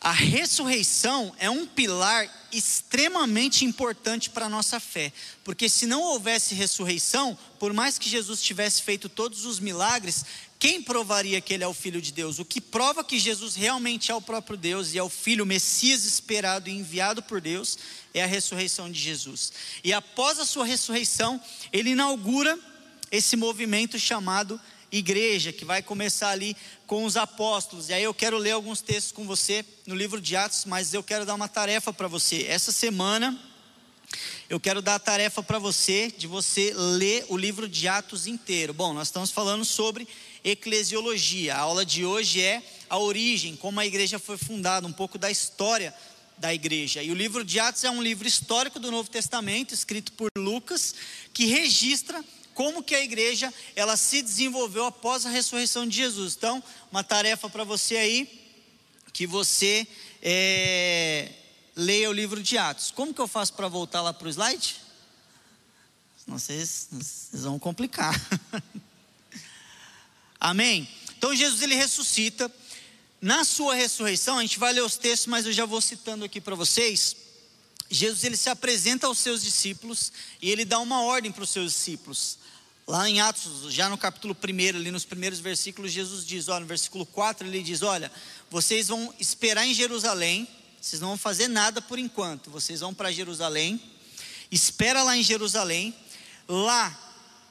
A 0.00 0.12
ressurreição 0.12 1.34
é 1.38 1.48
um 1.48 1.66
pilar 1.66 2.30
extremamente 2.52 3.64
importante 3.64 4.30
para 4.30 4.46
a 4.46 4.48
nossa 4.48 4.78
fé, 4.78 5.12
porque 5.42 5.68
se 5.68 5.86
não 5.86 6.02
houvesse 6.02 6.54
ressurreição, 6.54 7.36
por 7.58 7.72
mais 7.72 7.98
que 7.98 8.08
Jesus 8.08 8.40
tivesse 8.42 8.82
feito 8.82 9.08
todos 9.08 9.44
os 9.44 9.58
milagres, 9.58 10.24
quem 10.58 10.82
provaria 10.82 11.40
que 11.40 11.52
ele 11.52 11.64
é 11.64 11.68
o 11.68 11.74
Filho 11.74 12.00
de 12.00 12.12
Deus? 12.12 12.38
O 12.38 12.44
que 12.44 12.60
prova 12.60 13.04
que 13.04 13.18
Jesus 13.18 13.54
realmente 13.54 14.10
é 14.10 14.14
o 14.14 14.22
próprio 14.22 14.56
Deus 14.56 14.94
e 14.94 14.98
é 14.98 15.02
o 15.02 15.08
Filho, 15.08 15.44
o 15.44 15.46
Messias 15.46 16.04
esperado 16.04 16.68
e 16.68 16.72
enviado 16.72 17.22
por 17.22 17.40
Deus, 17.40 17.78
é 18.14 18.22
a 18.22 18.26
ressurreição 18.26 18.90
de 18.90 18.98
Jesus. 18.98 19.52
E 19.82 19.92
após 19.92 20.38
a 20.38 20.46
sua 20.46 20.64
ressurreição, 20.64 21.40
ele 21.72 21.90
inaugura 21.90 22.58
esse 23.10 23.36
movimento 23.36 23.98
chamado 23.98 24.60
igreja, 24.90 25.52
que 25.52 25.64
vai 25.64 25.82
começar 25.82 26.30
ali 26.30 26.56
com 26.86 27.04
os 27.04 27.16
apóstolos. 27.16 27.88
E 27.88 27.92
aí 27.92 28.02
eu 28.02 28.14
quero 28.14 28.38
ler 28.38 28.52
alguns 28.52 28.80
textos 28.80 29.12
com 29.12 29.26
você 29.26 29.64
no 29.86 29.94
livro 29.94 30.20
de 30.20 30.36
Atos, 30.36 30.64
mas 30.64 30.94
eu 30.94 31.02
quero 31.02 31.26
dar 31.26 31.34
uma 31.34 31.48
tarefa 31.48 31.92
para 31.92 32.08
você. 32.08 32.46
Essa 32.48 32.72
semana 32.72 33.38
eu 34.48 34.60
quero 34.60 34.80
dar 34.80 34.94
a 34.94 35.00
tarefa 35.00 35.42
para 35.42 35.58
você 35.58 36.12
de 36.16 36.26
você 36.26 36.72
ler 36.74 37.26
o 37.28 37.36
livro 37.36 37.68
de 37.68 37.88
Atos 37.88 38.26
inteiro. 38.26 38.72
Bom, 38.72 38.92
nós 38.92 39.08
estamos 39.08 39.30
falando 39.30 39.64
sobre 39.64 40.06
eclesiologia. 40.44 41.56
A 41.56 41.60
aula 41.60 41.84
de 41.84 42.04
hoje 42.04 42.40
é 42.40 42.62
a 42.88 42.98
origem, 42.98 43.56
como 43.56 43.80
a 43.80 43.86
igreja 43.86 44.18
foi 44.18 44.38
fundada, 44.38 44.86
um 44.86 44.92
pouco 44.92 45.18
da 45.18 45.30
história 45.30 45.92
da 46.38 46.54
igreja. 46.54 47.02
E 47.02 47.10
o 47.10 47.14
livro 47.14 47.44
de 47.44 47.58
Atos 47.58 47.82
é 47.82 47.90
um 47.90 48.02
livro 48.02 48.28
histórico 48.28 48.78
do 48.78 48.90
Novo 48.90 49.10
Testamento, 49.10 49.74
escrito 49.74 50.12
por 50.12 50.30
Lucas, 50.36 50.94
que 51.32 51.46
registra 51.46 52.22
como 52.56 52.82
que 52.82 52.94
a 52.94 53.04
igreja 53.04 53.52
ela 53.76 53.98
se 53.98 54.22
desenvolveu 54.22 54.86
após 54.86 55.26
a 55.26 55.28
ressurreição 55.28 55.86
de 55.86 55.94
Jesus. 55.94 56.34
Então, 56.34 56.64
uma 56.90 57.04
tarefa 57.04 57.50
para 57.50 57.64
você 57.64 57.98
aí, 57.98 58.48
que 59.12 59.26
você 59.26 59.86
é, 60.22 61.30
leia 61.76 62.08
o 62.08 62.14
livro 62.14 62.42
de 62.42 62.56
Atos. 62.56 62.90
Como 62.90 63.12
que 63.12 63.20
eu 63.20 63.28
faço 63.28 63.52
para 63.52 63.68
voltar 63.68 64.00
lá 64.00 64.14
para 64.14 64.26
o 64.26 64.30
slide? 64.30 64.76
Não 66.26 66.38
vocês, 66.38 66.88
vocês 66.90 67.42
vão 67.42 67.58
complicar. 67.58 68.18
Amém? 70.40 70.88
Então 71.18 71.36
Jesus 71.36 71.60
ele 71.60 71.74
ressuscita. 71.74 72.50
Na 73.20 73.44
sua 73.44 73.74
ressurreição, 73.74 74.38
a 74.38 74.42
gente 74.42 74.58
vai 74.58 74.72
ler 74.72 74.82
os 74.82 74.96
textos, 74.96 75.26
mas 75.26 75.44
eu 75.44 75.52
já 75.52 75.66
vou 75.66 75.82
citando 75.82 76.24
aqui 76.24 76.40
para 76.40 76.54
vocês. 76.54 77.16
Jesus 77.90 78.24
ele 78.24 78.36
se 78.36 78.48
apresenta 78.48 79.06
aos 79.06 79.18
seus 79.18 79.42
discípulos 79.42 80.10
e 80.40 80.50
ele 80.50 80.64
dá 80.64 80.78
uma 80.78 81.02
ordem 81.02 81.30
para 81.30 81.44
os 81.44 81.50
seus 81.50 81.72
discípulos. 81.72 82.45
Lá 82.88 83.10
em 83.10 83.20
Atos, 83.20 83.72
já 83.72 83.88
no 83.88 83.98
capítulo 83.98 84.36
1, 84.40 84.76
ali 84.76 84.92
nos 84.92 85.04
primeiros 85.04 85.40
versículos, 85.40 85.90
Jesus 85.90 86.24
diz, 86.24 86.46
olha, 86.46 86.60
no 86.60 86.66
versículo 86.66 87.04
4, 87.04 87.44
ele 87.44 87.60
diz: 87.60 87.82
Olha, 87.82 88.12
vocês 88.48 88.86
vão 88.86 89.12
esperar 89.18 89.66
em 89.66 89.74
Jerusalém, 89.74 90.46
vocês 90.80 91.00
não 91.00 91.08
vão 91.08 91.16
fazer 91.16 91.48
nada 91.48 91.82
por 91.82 91.98
enquanto, 91.98 92.48
vocês 92.48 92.78
vão 92.78 92.94
para 92.94 93.10
Jerusalém, 93.10 93.82
espera 94.52 95.02
lá 95.02 95.16
em 95.16 95.22
Jerusalém, 95.24 95.92
lá 96.46 96.96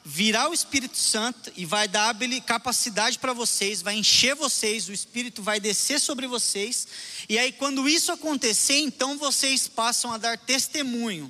virá 0.05 0.47
o 0.49 0.53
Espírito 0.53 0.97
Santo 0.97 1.51
e 1.57 1.65
vai 1.65 1.89
dar 1.89 2.15
capacidade 2.45 3.19
para 3.19 3.33
vocês, 3.33 3.81
vai 3.81 3.95
encher 3.97 4.35
vocês, 4.35 4.87
o 4.87 4.93
Espírito 4.93 5.43
vai 5.43 5.59
descer 5.59 5.99
sobre 5.99 6.27
vocês, 6.27 6.87
e 7.27 7.37
aí 7.37 7.51
quando 7.51 7.89
isso 7.89 8.09
acontecer, 8.09 8.79
então 8.79 9.17
vocês 9.17 9.67
passam 9.67 10.13
a 10.13 10.17
dar 10.17 10.37
testemunho 10.37 11.29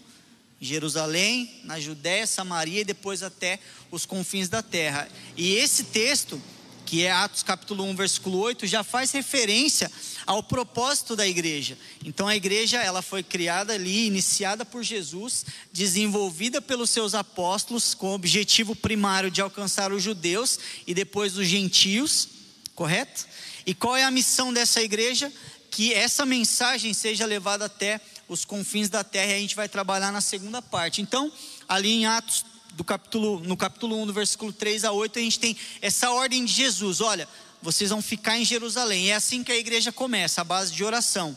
Jerusalém, 0.60 1.62
na 1.64 1.80
Judéia, 1.80 2.26
Samaria 2.26 2.82
e 2.82 2.86
depois 2.86 3.22
até 3.24 3.60
os 3.92 4.06
confins 4.06 4.50
da 4.50 4.62
terra. 4.62 5.08
E 5.36 5.56
esse 5.56 5.86
texto, 5.86 6.42
que 6.86 7.04
é 7.04 7.12
Atos 7.12 7.44
capítulo 7.44 7.84
1, 7.84 7.96
versículo 7.96 8.38
8, 8.40 8.66
já 8.66 8.84
faz 8.84 9.12
referência 9.12 9.92
ao 10.26 10.42
propósito 10.42 11.16
da 11.16 11.28
igreja. 11.28 11.78
Então 12.04 12.28
a 12.28 12.36
igreja, 12.36 12.82
ela 12.82 13.02
foi 13.02 13.22
criada 13.22 13.74
ali, 13.74 14.08
iniciada 14.08 14.64
por 14.66 14.84
Jesus, 14.84 15.46
desenvolvida 15.74 16.62
pelos 16.62 16.90
seus 16.90 17.14
apóstolos 17.14 17.94
com 17.94 18.08
o 18.08 18.14
objetivo 18.16 18.76
primário 18.76 19.30
de 19.30 19.42
alcançar 19.42 19.92
os 19.92 20.02
judeus 20.02 20.60
e 20.88 20.94
depois 20.94 21.38
os 21.38 21.48
gentios, 21.48 22.28
correto? 22.74 23.28
E 23.66 23.74
qual 23.74 23.98
é 23.98 24.04
a 24.04 24.12
missão 24.12 24.54
dessa 24.54 24.82
igreja? 24.82 25.32
Que 25.72 25.94
essa 25.94 26.26
mensagem 26.26 26.94
seja 26.94 27.26
levada 27.26 27.66
até 27.66 28.00
os 28.28 28.46
confins 28.46 28.90
da 28.90 29.04
terra, 29.04 29.32
e 29.32 29.36
a 29.36 29.40
gente 29.40 29.56
vai 29.56 29.70
trabalhar 29.70 30.12
na 30.12 30.22
segunda 30.22 30.62
parte. 30.62 31.02
Então, 31.02 31.32
ali 31.68 31.92
em 31.92 32.06
Atos 32.06 32.46
do 32.74 32.84
capítulo, 32.84 33.40
no 33.40 33.56
capítulo 33.56 34.02
1, 34.02 34.08
do 34.08 34.14
versículo 34.14 34.52
3 34.52 34.84
a 34.84 34.92
8, 34.92 35.20
a 35.20 35.22
gente 35.22 35.40
tem 35.40 35.56
essa 35.82 36.12
ordem 36.12 36.44
de 36.44 36.52
Jesus: 36.52 37.02
olha, 37.02 37.28
vocês 37.62 37.90
vão 37.90 38.02
ficar 38.02 38.38
em 38.38 38.46
Jerusalém. 38.46 39.12
É 39.12 39.16
assim 39.16 39.44
que 39.44 39.52
a 39.52 39.58
igreja 39.58 39.92
começa, 39.92 40.42
a 40.42 40.44
base 40.44 40.74
de 40.74 40.84
oração. 40.84 41.36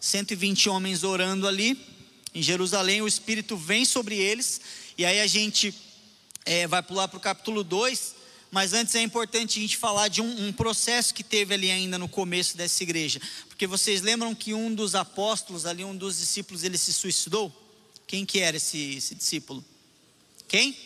120 0.00 0.68
homens 0.68 1.04
orando 1.04 1.46
ali 1.46 1.78
em 2.34 2.42
Jerusalém, 2.42 3.02
o 3.02 3.08
Espírito 3.08 3.56
vem 3.56 3.84
sobre 3.84 4.16
eles, 4.16 4.60
e 4.96 5.04
aí 5.04 5.20
a 5.20 5.26
gente 5.26 5.74
é, 6.44 6.66
vai 6.66 6.82
pular 6.82 7.08
para 7.08 7.18
o 7.18 7.20
capítulo 7.20 7.64
2 7.64 8.19
mas 8.50 8.72
antes 8.72 8.94
é 8.96 9.02
importante 9.02 9.58
a 9.58 9.62
gente 9.62 9.76
falar 9.76 10.08
de 10.08 10.20
um, 10.20 10.48
um, 10.48 10.52
processo 10.52 11.14
que 11.14 11.22
teve 11.22 11.54
ali 11.54 11.70
ainda 11.70 11.96
no 11.96 12.08
começo 12.08 12.56
dessa 12.56 12.82
igreja. 12.82 13.20
Porque 13.48 13.66
vocês 13.66 14.02
lembram 14.02 14.34
que 14.34 14.52
um 14.52 14.74
dos 14.74 14.96
apóstolos 14.96 15.66
ali, 15.66 15.84
um 15.84 15.96
dos 15.96 16.18
discípulos, 16.18 16.64
ele 16.64 16.76
se 16.76 16.92
suicidou? 16.92 17.52
Quem 18.08 18.26
que 18.26 18.40
era 18.40 18.56
esse, 18.56 18.96
esse 18.96 19.14
discípulo? 19.14 19.64
Quem? 20.48 20.76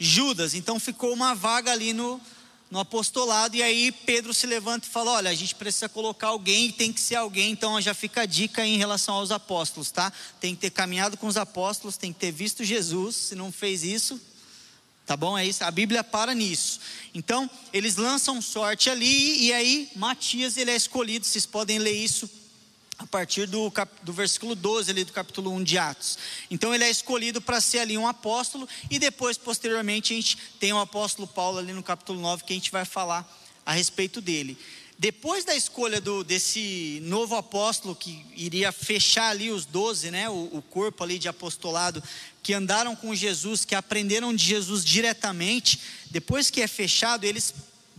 Judas. 0.00 0.52
Então 0.52 0.80
ficou 0.80 1.12
uma 1.12 1.32
vaga 1.32 1.70
ali 1.70 1.92
no, 1.92 2.20
no 2.68 2.80
apostolado. 2.80 3.54
E 3.54 3.62
aí 3.62 3.92
Pedro 3.92 4.34
se 4.34 4.44
levanta 4.44 4.84
e 4.84 4.90
fala: 4.90 5.12
Olha, 5.12 5.30
a 5.30 5.34
gente 5.34 5.54
precisa 5.54 5.88
colocar 5.88 6.28
alguém 6.28 6.66
e 6.66 6.72
tem 6.72 6.92
que 6.92 7.00
ser 7.00 7.14
alguém. 7.14 7.52
Então 7.52 7.80
já 7.80 7.94
fica 7.94 8.22
a 8.22 8.26
dica 8.26 8.66
em 8.66 8.78
relação 8.78 9.14
aos 9.14 9.30
apóstolos, 9.30 9.92
tá? 9.92 10.12
Tem 10.40 10.56
que 10.56 10.60
ter 10.62 10.70
caminhado 10.70 11.16
com 11.16 11.28
os 11.28 11.36
apóstolos, 11.36 11.96
tem 11.96 12.12
que 12.12 12.18
ter 12.18 12.32
visto 12.32 12.64
Jesus. 12.64 13.14
Se 13.14 13.34
não 13.36 13.52
fez 13.52 13.84
isso, 13.84 14.20
Tá 15.08 15.16
bom? 15.16 15.38
É 15.38 15.46
isso. 15.46 15.64
A 15.64 15.70
Bíblia 15.70 16.04
para 16.04 16.34
nisso. 16.34 16.80
Então, 17.14 17.48
eles 17.72 17.96
lançam 17.96 18.42
sorte 18.42 18.90
ali 18.90 19.46
e 19.46 19.54
aí 19.54 19.90
Matias 19.96 20.58
ele 20.58 20.70
é 20.70 20.76
escolhido. 20.76 21.24
Vocês 21.24 21.46
podem 21.46 21.78
ler 21.78 21.94
isso 21.94 22.28
a 22.98 23.06
partir 23.06 23.46
do, 23.46 23.72
do 24.02 24.12
versículo 24.12 24.54
12 24.54 24.90
ali 24.90 25.04
do 25.04 25.12
capítulo 25.14 25.50
1 25.52 25.64
de 25.64 25.78
Atos. 25.78 26.18
Então 26.50 26.74
ele 26.74 26.84
é 26.84 26.90
escolhido 26.90 27.40
para 27.40 27.58
ser 27.58 27.78
ali 27.78 27.96
um 27.96 28.06
apóstolo 28.06 28.68
e 28.90 28.98
depois 28.98 29.38
posteriormente 29.38 30.12
a 30.12 30.16
gente 30.16 30.36
tem 30.60 30.74
o 30.74 30.78
apóstolo 30.78 31.26
Paulo 31.26 31.56
ali 31.56 31.72
no 31.72 31.82
capítulo 31.82 32.20
9 32.20 32.44
que 32.44 32.52
a 32.52 32.56
gente 32.56 32.70
vai 32.70 32.84
falar 32.84 33.26
a 33.64 33.72
respeito 33.72 34.20
dele. 34.20 34.58
Depois 34.98 35.44
da 35.44 35.54
escolha 35.54 36.00
do, 36.00 36.24
desse 36.24 36.98
novo 37.04 37.36
apóstolo 37.36 37.94
que 37.94 38.26
iria 38.34 38.72
fechar 38.72 39.30
ali 39.30 39.48
os 39.48 39.64
doze, 39.64 40.10
né, 40.10 40.28
o, 40.28 40.48
o 40.52 40.60
corpo 40.60 41.04
ali 41.04 41.20
de 41.20 41.28
apostolado, 41.28 42.02
que 42.42 42.52
andaram 42.52 42.96
com 42.96 43.14
Jesus, 43.14 43.64
que 43.64 43.76
aprenderam 43.76 44.34
de 44.34 44.44
Jesus 44.44 44.84
diretamente, 44.84 45.78
depois 46.10 46.50
que 46.50 46.60
é 46.60 46.66
fechado, 46.66 47.24
eles 47.24 47.54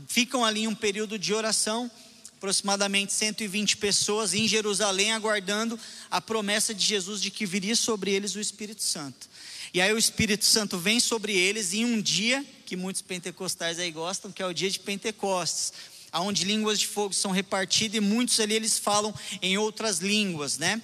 ficam 0.07 0.43
ali 0.43 0.63
em 0.63 0.67
um 0.67 0.75
período 0.75 1.17
de 1.17 1.33
oração, 1.33 1.89
aproximadamente 2.35 3.13
120 3.13 3.77
pessoas 3.77 4.33
em 4.33 4.45
Jerusalém, 4.45 5.13
aguardando 5.13 5.79
a 6.11 6.19
promessa 6.19 6.73
de 6.73 6.83
Jesus 6.83 7.21
de 7.21 7.31
que 7.31 7.45
viria 7.45 7.77
sobre 7.77 8.11
eles 8.11 8.35
o 8.35 8.41
Espírito 8.41 8.83
Santo. 8.83 9.29
E 9.73 9.79
aí 9.79 9.93
o 9.93 9.97
Espírito 9.97 10.43
Santo 10.43 10.77
vem 10.77 10.99
sobre 10.99 11.33
eles 11.33 11.73
em 11.73 11.85
um 11.85 12.01
dia 12.01 12.45
que 12.65 12.75
muitos 12.75 13.01
pentecostais 13.01 13.79
aí 13.79 13.89
gostam, 13.89 14.31
que 14.33 14.41
é 14.41 14.45
o 14.45 14.53
dia 14.53 14.69
de 14.69 14.79
Pentecostes 14.79 15.71
aonde 16.11 16.43
línguas 16.43 16.79
de 16.79 16.87
fogo 16.87 17.13
são 17.13 17.31
repartidas 17.31 17.97
e 17.97 17.99
muitos 17.99 18.39
ali 18.39 18.55
eles 18.55 18.77
falam 18.77 19.13
em 19.41 19.57
outras 19.57 19.99
línguas, 19.99 20.57
né? 20.57 20.81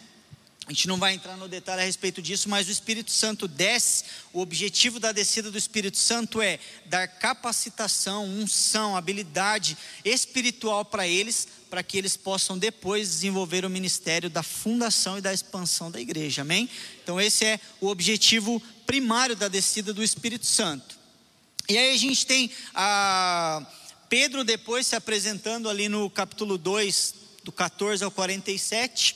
A 0.68 0.72
gente 0.72 0.88
não 0.88 0.98
vai 0.98 1.14
entrar 1.14 1.38
no 1.38 1.48
detalhe 1.48 1.84
a 1.84 1.86
respeito 1.86 2.24
disso, 2.24 2.50
mas 2.50 2.68
o 2.68 2.72
Espírito 2.72 3.12
Santo 3.12 3.48
desce. 3.48 4.04
O 4.34 4.42
objetivo 4.42 5.00
da 5.00 5.12
descida 5.12 5.52
do 5.52 5.58
Espírito 5.60 5.98
Santo 5.98 6.42
é 6.42 6.60
dar 6.88 7.08
capacitação, 7.08 8.26
unção, 8.26 8.98
habilidade 8.98 9.78
espiritual 10.04 10.84
para 10.84 11.08
eles, 11.08 11.48
para 11.70 11.84
que 11.84 11.96
eles 12.00 12.18
possam 12.18 12.58
depois 12.58 13.10
desenvolver 13.10 13.64
o 13.64 13.70
ministério 13.70 14.28
da 14.28 14.42
fundação 14.42 15.20
e 15.20 15.22
da 15.22 15.32
expansão 15.32 15.92
da 15.92 16.02
igreja. 16.02 16.42
Amém? 16.42 16.68
Então, 17.04 17.22
esse 17.22 17.46
é 17.46 17.60
o 17.80 17.86
objetivo 17.86 18.60
primário 18.88 19.36
da 19.36 19.48
descida 19.48 19.94
do 19.94 20.04
Espírito 20.04 20.48
Santo. 20.48 20.98
E 21.70 21.78
aí 21.78 21.94
a 21.94 21.98
gente 21.98 22.26
tem 22.26 22.50
a 22.74 23.64
Pedro 24.10 24.44
depois 24.44 24.88
se 24.88 24.96
apresentando 24.96 25.70
ali 25.70 25.90
no 25.90 26.10
capítulo 26.10 26.58
2, 26.58 27.16
do 27.44 27.52
14 27.52 28.04
ao 28.04 28.12
47. 28.12 29.16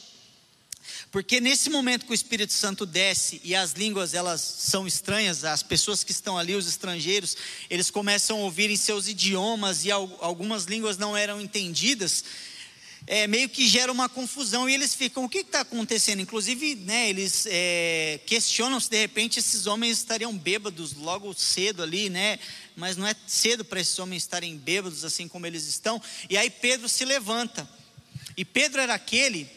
Porque 1.11 1.39
nesse 1.39 1.69
momento 1.69 2.05
que 2.05 2.11
o 2.11 2.15
Espírito 2.15 2.53
Santo 2.53 2.85
desce 2.85 3.41
e 3.43 3.55
as 3.55 3.71
línguas 3.73 4.13
elas 4.13 4.41
são 4.41 4.85
estranhas, 4.85 5.43
as 5.43 5.63
pessoas 5.63 6.03
que 6.03 6.11
estão 6.11 6.37
ali, 6.37 6.55
os 6.55 6.67
estrangeiros, 6.67 7.35
eles 7.69 7.89
começam 7.89 8.37
a 8.37 8.41
ouvir 8.41 8.69
em 8.69 8.77
seus 8.77 9.07
idiomas 9.07 9.85
e 9.85 9.91
algumas 9.91 10.65
línguas 10.65 10.97
não 10.97 11.17
eram 11.17 11.41
entendidas 11.41 12.23
é, 13.11 13.25
meio 13.25 13.49
que 13.49 13.67
gera 13.67 13.91
uma 13.91 14.07
confusão 14.07 14.69
e 14.69 14.73
eles 14.75 14.93
ficam, 14.93 15.25
o 15.25 15.29
que 15.29 15.39
está 15.39 15.61
acontecendo? 15.61 16.21
Inclusive, 16.21 16.75
né, 16.75 17.09
eles 17.09 17.47
é, 17.49 18.19
questionam 18.23 18.79
se 18.79 18.87
de 18.87 18.99
repente 18.99 19.39
esses 19.39 19.65
homens 19.65 19.97
estariam 19.97 20.31
bêbados 20.37 20.93
logo 20.93 21.33
cedo 21.33 21.81
ali, 21.81 22.07
né? 22.07 22.37
Mas 22.75 22.97
não 22.97 23.07
é 23.07 23.15
cedo 23.25 23.65
para 23.65 23.81
esses 23.81 23.97
homens 23.97 24.21
estarem 24.21 24.55
bêbados 24.55 25.03
assim 25.03 25.27
como 25.27 25.47
eles 25.47 25.65
estão. 25.65 25.99
E 26.29 26.37
aí 26.37 26.51
Pedro 26.51 26.87
se 26.87 27.03
levanta. 27.03 27.67
E 28.37 28.45
Pedro 28.45 28.79
era 28.79 28.93
aquele 28.93 29.49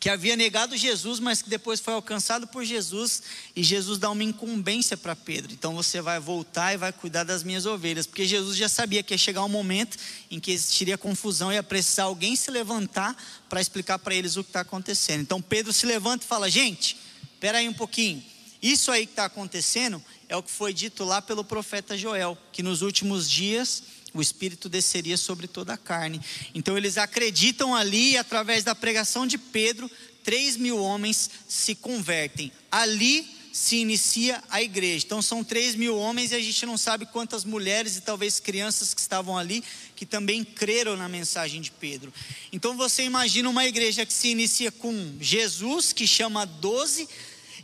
que 0.00 0.08
havia 0.08 0.36
negado 0.36 0.76
Jesus, 0.76 1.18
mas 1.18 1.42
que 1.42 1.50
depois 1.50 1.80
foi 1.80 1.94
alcançado 1.94 2.46
por 2.46 2.64
Jesus, 2.64 3.22
e 3.54 3.62
Jesus 3.62 3.98
dá 3.98 4.10
uma 4.10 4.22
incumbência 4.22 4.96
para 4.96 5.16
Pedro. 5.16 5.52
Então 5.52 5.74
você 5.74 6.00
vai 6.00 6.20
voltar 6.20 6.72
e 6.72 6.76
vai 6.76 6.92
cuidar 6.92 7.24
das 7.24 7.42
minhas 7.42 7.66
ovelhas, 7.66 8.06
porque 8.06 8.26
Jesus 8.26 8.56
já 8.56 8.68
sabia 8.68 9.02
que 9.02 9.14
ia 9.14 9.18
chegar 9.18 9.44
um 9.44 9.48
momento 9.48 9.96
em 10.30 10.38
que 10.38 10.52
existiria 10.52 10.96
confusão 10.96 11.50
e 11.50 11.56
ia 11.56 11.62
precisar 11.62 12.04
alguém 12.04 12.36
se 12.36 12.50
levantar 12.50 13.16
para 13.48 13.60
explicar 13.60 13.98
para 13.98 14.14
eles 14.14 14.36
o 14.36 14.44
que 14.44 14.50
está 14.50 14.60
acontecendo. 14.60 15.20
Então 15.20 15.42
Pedro 15.42 15.72
se 15.72 15.84
levanta 15.84 16.24
e 16.24 16.28
fala: 16.28 16.48
Gente, 16.48 16.96
espera 17.34 17.58
aí 17.58 17.68
um 17.68 17.74
pouquinho, 17.74 18.22
isso 18.62 18.90
aí 18.92 19.04
que 19.04 19.12
está 19.12 19.24
acontecendo 19.24 20.02
é 20.28 20.36
o 20.36 20.42
que 20.42 20.50
foi 20.50 20.72
dito 20.72 21.04
lá 21.04 21.22
pelo 21.22 21.42
profeta 21.42 21.96
Joel, 21.96 22.36
que 22.52 22.62
nos 22.62 22.82
últimos 22.82 23.28
dias 23.28 23.82
o 24.14 24.22
Espírito 24.22 24.68
desceria 24.68 25.16
sobre 25.16 25.46
toda 25.46 25.74
a 25.74 25.76
carne. 25.76 26.20
Então 26.54 26.76
eles 26.76 26.96
acreditam 26.96 27.74
ali, 27.74 28.16
através 28.16 28.64
da 28.64 28.74
pregação 28.74 29.26
de 29.26 29.36
Pedro, 29.36 29.90
três 30.24 30.56
mil 30.56 30.78
homens 30.78 31.30
se 31.48 31.74
convertem. 31.74 32.50
Ali 32.70 33.26
se 33.52 33.76
inicia 33.76 34.42
a 34.50 34.62
igreja. 34.62 35.04
Então 35.04 35.20
são 35.20 35.42
três 35.42 35.74
mil 35.74 35.96
homens 35.96 36.30
e 36.30 36.34
a 36.34 36.40
gente 36.40 36.64
não 36.64 36.78
sabe 36.78 37.06
quantas 37.06 37.44
mulheres 37.44 37.96
e 37.96 38.00
talvez 38.00 38.38
crianças 38.38 38.94
que 38.94 39.00
estavam 39.00 39.36
ali 39.36 39.64
que 39.96 40.06
também 40.06 40.44
creram 40.44 40.96
na 40.96 41.08
mensagem 41.08 41.60
de 41.60 41.70
Pedro. 41.72 42.12
Então 42.52 42.76
você 42.76 43.02
imagina 43.02 43.50
uma 43.50 43.66
igreja 43.66 44.06
que 44.06 44.12
se 44.12 44.28
inicia 44.28 44.70
com 44.70 45.14
Jesus, 45.20 45.92
que 45.92 46.06
chama 46.06 46.46
doze. 46.46 47.08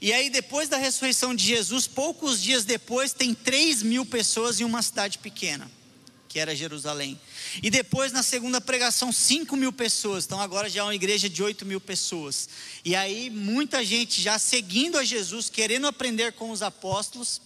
E 0.00 0.12
aí, 0.12 0.28
depois 0.28 0.68
da 0.68 0.76
ressurreição 0.76 1.34
de 1.34 1.44
Jesus, 1.44 1.86
poucos 1.86 2.42
dias 2.42 2.64
depois, 2.64 3.12
tem 3.12 3.32
três 3.32 3.82
mil 3.82 4.04
pessoas 4.04 4.60
em 4.60 4.64
uma 4.64 4.82
cidade 4.82 5.18
pequena 5.18 5.70
que 6.34 6.40
era 6.40 6.52
Jerusalém. 6.52 7.16
E 7.62 7.70
depois, 7.70 8.10
na 8.10 8.20
segunda 8.20 8.60
pregação, 8.60 9.12
5 9.12 9.56
mil 9.56 9.72
pessoas. 9.72 10.24
Então, 10.24 10.40
agora 10.40 10.68
já 10.68 10.80
é 10.80 10.82
uma 10.82 10.92
igreja 10.92 11.30
de 11.30 11.40
8 11.40 11.64
mil 11.64 11.80
pessoas. 11.80 12.48
E 12.84 12.96
aí, 12.96 13.30
muita 13.30 13.84
gente 13.84 14.20
já 14.20 14.36
seguindo 14.36 14.98
a 14.98 15.04
Jesus, 15.04 15.48
querendo 15.48 15.86
aprender 15.86 16.32
com 16.32 16.50
os 16.50 16.60
apóstolos. 16.60 17.40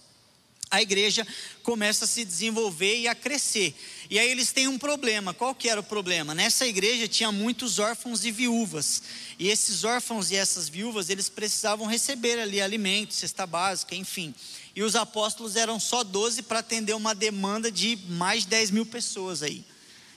A 0.71 0.81
igreja 0.81 1.25
começa 1.61 2.05
a 2.05 2.07
se 2.07 2.25
desenvolver 2.25 3.01
e 3.01 3.07
a 3.07 3.13
crescer. 3.13 3.75
E 4.09 4.17
aí 4.17 4.27
eles 4.27 4.51
têm 4.51 4.67
um 4.67 4.79
problema. 4.79 5.35
Qual 5.35 5.53
que 5.53 5.69
era 5.69 5.81
o 5.81 5.83
problema? 5.83 6.33
Nessa 6.33 6.65
igreja 6.65 7.07
tinha 7.07 7.31
muitos 7.31 7.77
órfãos 7.77 8.25
e 8.25 8.31
viúvas. 8.31 9.03
E 9.37 9.49
esses 9.49 9.83
órfãos 9.83 10.31
e 10.31 10.35
essas 10.35 10.67
viúvas, 10.67 11.11
eles 11.11 11.29
precisavam 11.29 11.85
receber 11.85 12.39
ali 12.39 12.59
alimentos, 12.59 13.17
cesta 13.17 13.45
básica, 13.45 13.93
enfim 13.93 14.33
e 14.79 14.81
os 14.81 14.95
apóstolos 14.95 15.57
eram 15.57 15.77
só 15.77 16.05
12 16.05 16.43
para 16.43 16.59
atender 16.59 16.93
uma 16.95 17.13
demanda 17.13 17.69
de 17.69 17.99
mais 18.07 18.43
de 18.43 18.47
10 18.51 18.71
mil 18.71 18.85
pessoas 18.85 19.43
aí. 19.43 19.65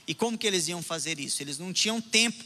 E 0.06 0.14
como 0.14 0.38
que 0.38 0.46
eles 0.46 0.68
iam 0.68 0.80
fazer 0.80 1.18
isso? 1.18 1.42
Eles 1.42 1.58
não 1.58 1.72
tinham 1.72 2.00
tempo, 2.00 2.44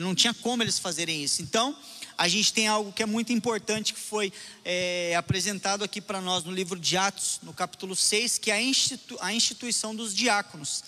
não 0.00 0.12
tinha 0.12 0.34
como 0.34 0.64
eles 0.64 0.76
fazerem 0.80 1.22
isso. 1.22 1.42
Então, 1.42 1.78
a 2.18 2.26
gente 2.26 2.52
tem 2.52 2.66
algo 2.66 2.92
que 2.92 3.00
é 3.00 3.06
muito 3.06 3.32
importante 3.32 3.94
que 3.94 4.00
foi 4.00 4.32
é, 4.64 5.14
apresentado 5.14 5.84
aqui 5.84 6.00
para 6.00 6.20
nós 6.20 6.42
no 6.42 6.50
livro 6.50 6.80
de 6.80 6.96
Atos, 6.96 7.38
no 7.44 7.52
capítulo 7.52 7.94
6, 7.94 8.38
que 8.38 8.50
é 8.50 8.54
a, 8.54 8.60
institu 8.60 9.16
a 9.20 9.32
instituição 9.32 9.94
dos 9.94 10.12
diáconos. 10.12 10.82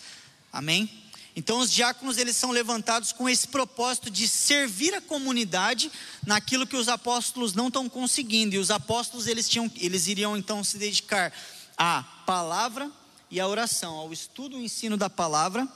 Amém? 0.53 0.90
Então 1.38 1.61
os 1.61 1.70
diáconos 1.70 2.18
eles 2.18 2.35
são 2.35 2.51
levantados 2.51 3.12
com 3.12 3.29
esse 3.29 3.46
propósito 3.46 4.11
de 4.11 4.27
servir 4.27 4.92
a 4.92 5.01
comunidade 5.01 5.88
naquilo 6.27 6.66
que 6.66 6.77
os 6.77 6.88
apóstolos 6.88 7.55
não 7.55 7.68
estão 7.68 7.88
conseguindo. 7.88 8.57
E 8.57 8.59
os 8.59 8.72
apóstolos 8.72 9.29
eles 9.29 9.48
tinham, 9.48 9.70
eles 9.77 10.09
iriam 10.09 10.37
então 10.37 10.64
se 10.64 10.77
dedicar 10.79 11.33
à 11.77 12.03
palavra 12.27 12.90
e 13.31 13.38
à 13.38 13.46
oração, 13.46 13.94
ao 13.94 14.12
estudo 14.12 14.59
e 14.59 14.64
ensino 14.64 14.96
da 14.96 15.09
palavra 15.09 15.68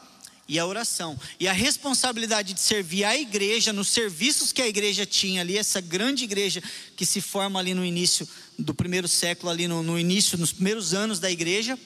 e 0.49 0.59
à 0.59 0.67
oração. 0.67 1.17
E 1.39 1.47
a 1.47 1.53
responsabilidade 1.53 2.55
de 2.55 2.61
servir 2.61 3.05
a 3.05 3.17
igreja 3.17 3.73
nos 3.73 3.87
serviços 3.87 4.51
que 4.51 4.63
a 4.63 4.67
igreja 4.67 5.07
tinha 5.07 5.43
ali, 5.43 5.57
essa 5.57 5.81
grande 5.81 6.25
igreja 6.25 6.61
que 6.97 7.07
se 7.07 7.21
forma 7.21 7.61
ali 7.61 7.73
no 7.73 7.85
início 7.85 8.29
do 8.59 8.75
primeiro 8.75 9.07
século, 9.07 9.53
ali 9.53 9.69
no, 9.69 9.81
no 9.81 9.97
início, 9.97 10.37
nos 10.37 10.53
primeiros 10.53 10.93
anos 10.93 11.21
da 11.21 11.31
igreja 11.31 11.79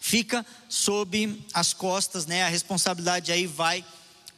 fica 0.00 0.44
sob 0.68 1.42
as 1.52 1.72
costas, 1.72 2.26
né? 2.26 2.44
A 2.44 2.48
responsabilidade 2.48 3.32
aí 3.32 3.46
vai 3.46 3.84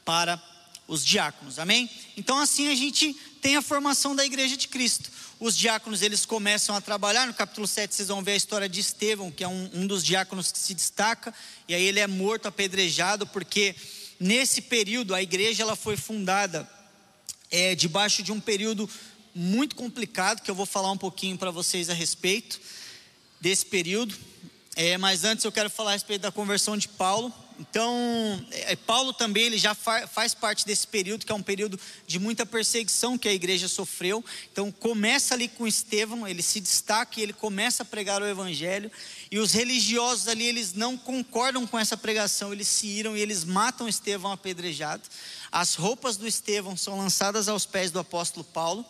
para 0.05 0.42
os 0.87 1.05
diáconos. 1.05 1.59
Amém? 1.59 1.88
Então 2.16 2.38
assim 2.38 2.68
a 2.68 2.74
gente 2.74 3.12
tem 3.42 3.57
a 3.57 3.62
formação 3.62 4.16
da 4.16 4.24
igreja 4.24 4.57
de 4.57 4.68
Cristo. 4.68 5.11
Os 5.38 5.57
diáconos 5.57 6.03
eles 6.03 6.27
começam 6.27 6.74
a 6.74 6.81
trabalhar. 6.81 7.27
No 7.27 7.35
capítulo 7.35 7.66
7 7.66 7.94
vocês 7.94 8.09
vão 8.09 8.22
ver 8.22 8.33
a 8.33 8.37
história 8.37 8.68
de 8.68 8.81
Estevão, 8.81 9.31
que 9.31 9.44
é 9.44 9.48
um, 9.48 9.70
um 9.74 9.87
dos 9.87 10.03
diáconos 10.03 10.51
que 10.51 10.59
se 10.59 10.74
destaca, 10.74 11.33
e 11.68 11.74
aí 11.74 11.85
ele 11.85 12.01
é 12.01 12.07
morto, 12.07 12.48
apedrejado, 12.48 13.27
porque 13.27 13.77
nesse 14.18 14.62
período 14.62 15.14
a 15.14 15.22
igreja 15.22 15.62
ela 15.62 15.77
foi 15.77 15.96
fundada 15.96 16.68
é, 17.51 17.74
debaixo 17.74 18.22
de 18.22 18.33
um 18.33 18.40
período 18.40 18.88
muito 19.35 19.77
complicado, 19.77 20.42
que 20.42 20.51
eu 20.51 20.55
vou 20.55 20.66
falar 20.66 20.90
um 20.90 20.98
pouquinho 20.98 21.38
para 21.38 21.51
vocês 21.51 21.88
a 21.88 21.94
respeito 21.94 22.61
desse 23.40 23.64
período. 23.66 24.16
É, 24.81 24.97
mas 24.97 25.25
antes 25.25 25.45
eu 25.45 25.51
quero 25.51 25.69
falar 25.69 25.91
a 25.91 25.95
respeito 25.95 26.23
da 26.23 26.31
conversão 26.31 26.77
de 26.77 26.87
Paulo. 26.87 27.35
Então, 27.59 27.93
é, 28.53 28.77
Paulo 28.77 29.12
também 29.12 29.47
ele 29.47 29.59
já 29.59 29.75
fa 29.75 30.07
faz 30.07 30.35
parte 30.35 30.64
desse 30.64 30.87
período, 30.87 31.27
que 31.27 31.33
é 31.33 31.35
um 31.35 31.43
período 31.43 31.77
de 32.07 32.21
muita 32.21 32.47
perseguição 32.47 33.19
que 33.19 33.29
a 33.29 33.33
igreja 33.33 33.67
sofreu. 33.67 34.25
Então, 34.53 34.71
começa 34.71 35.35
ali 35.35 35.49
com 35.49 35.67
Estevão, 35.67 36.29
ele 36.29 36.43
se 36.43 36.61
destaca 36.61 37.19
e 37.19 37.25
ele 37.25 37.33
começa 37.33 37.83
a 37.83 37.85
pregar 37.85 38.23
o 38.23 38.25
evangelho. 38.29 38.88
E 39.33 39.41
os 39.41 39.51
religiosos 39.51 40.29
ali, 40.29 40.45
eles 40.45 40.73
não 40.75 40.97
concordam 40.97 41.67
com 41.67 41.77
essa 41.77 41.97
pregação, 41.97 42.53
eles 42.53 42.69
se 42.69 42.87
iram 42.87 43.17
e 43.17 43.21
eles 43.21 43.43
matam 43.43 43.88
Estevão 43.88 44.31
apedrejado. 44.31 45.03
As 45.51 45.75
roupas 45.75 46.17
do 46.17 46.25
Estevão 46.25 46.77
são 46.77 46.97
lançadas 46.97 47.49
aos 47.49 47.67
pés 47.67 47.91
do 47.91 47.99
apóstolo 47.99 48.45
Paulo 48.45 48.87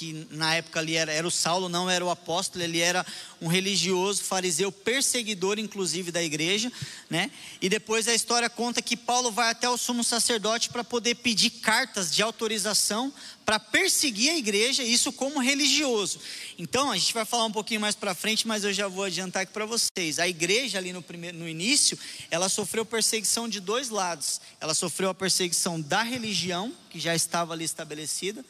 que 0.00 0.26
na 0.30 0.54
época 0.54 0.80
ali 0.80 0.96
era, 0.96 1.12
era 1.12 1.26
o 1.26 1.30
Saulo, 1.30 1.68
não 1.68 1.90
era 1.90 2.02
o 2.02 2.08
apóstolo, 2.08 2.64
ele 2.64 2.80
era 2.80 3.04
um 3.38 3.48
religioso, 3.48 4.24
fariseu, 4.24 4.72
perseguidor 4.72 5.58
inclusive 5.58 6.10
da 6.10 6.22
igreja, 6.22 6.72
né? 7.10 7.30
E 7.60 7.68
depois 7.68 8.08
a 8.08 8.14
história 8.14 8.48
conta 8.48 8.80
que 8.80 8.96
Paulo 8.96 9.30
vai 9.30 9.50
até 9.50 9.68
o 9.68 9.76
sumo 9.76 10.02
sacerdote 10.02 10.70
para 10.70 10.82
poder 10.82 11.16
pedir 11.16 11.50
cartas 11.50 12.14
de 12.14 12.22
autorização 12.22 13.12
para 13.44 13.58
perseguir 13.58 14.30
a 14.30 14.38
igreja, 14.38 14.82
isso 14.82 15.12
como 15.12 15.40
religioso. 15.40 16.20
Então, 16.56 16.90
a 16.90 16.96
gente 16.96 17.12
vai 17.12 17.24
falar 17.24 17.46
um 17.46 17.52
pouquinho 17.52 17.80
mais 17.80 17.96
para 17.96 18.14
frente, 18.14 18.46
mas 18.46 18.64
eu 18.64 18.72
já 18.72 18.86
vou 18.86 19.04
adiantar 19.04 19.42
aqui 19.42 19.52
para 19.52 19.66
vocês. 19.66 20.18
A 20.18 20.28
igreja 20.28 20.78
ali 20.78 20.92
no 20.92 21.02
primeiro 21.02 21.36
no 21.36 21.48
início, 21.48 21.98
ela 22.30 22.48
sofreu 22.48 22.86
perseguição 22.86 23.48
de 23.48 23.58
dois 23.58 23.90
lados. 23.90 24.40
Ela 24.60 24.72
sofreu 24.72 25.10
a 25.10 25.14
perseguição 25.14 25.80
da 25.80 26.02
religião, 26.02 26.72
que 26.90 27.00
já 27.00 27.14
estava 27.14 27.52
ali 27.52 27.64
estabelecida, 27.64 28.44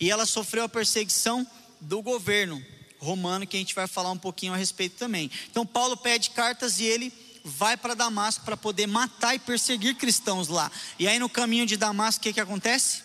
e 0.00 0.10
ela 0.10 0.26
sofreu 0.26 0.64
a 0.64 0.68
perseguição 0.68 1.46
do 1.80 2.02
governo 2.02 2.62
romano, 2.98 3.46
que 3.46 3.56
a 3.56 3.60
gente 3.60 3.74
vai 3.74 3.86
falar 3.86 4.10
um 4.10 4.18
pouquinho 4.18 4.52
a 4.52 4.56
respeito 4.56 4.96
também. 4.96 5.30
Então, 5.50 5.66
Paulo 5.66 5.96
pede 5.96 6.30
cartas 6.30 6.80
e 6.80 6.84
ele 6.84 7.12
vai 7.44 7.76
para 7.76 7.94
Damasco 7.94 8.44
para 8.44 8.56
poder 8.56 8.86
matar 8.86 9.34
e 9.34 9.38
perseguir 9.38 9.94
cristãos 9.94 10.48
lá. 10.48 10.70
E 10.98 11.06
aí, 11.06 11.18
no 11.18 11.28
caminho 11.28 11.66
de 11.66 11.76
Damasco, 11.76 12.20
o 12.20 12.22
que, 12.22 12.32
que 12.32 12.40
acontece? 12.40 13.02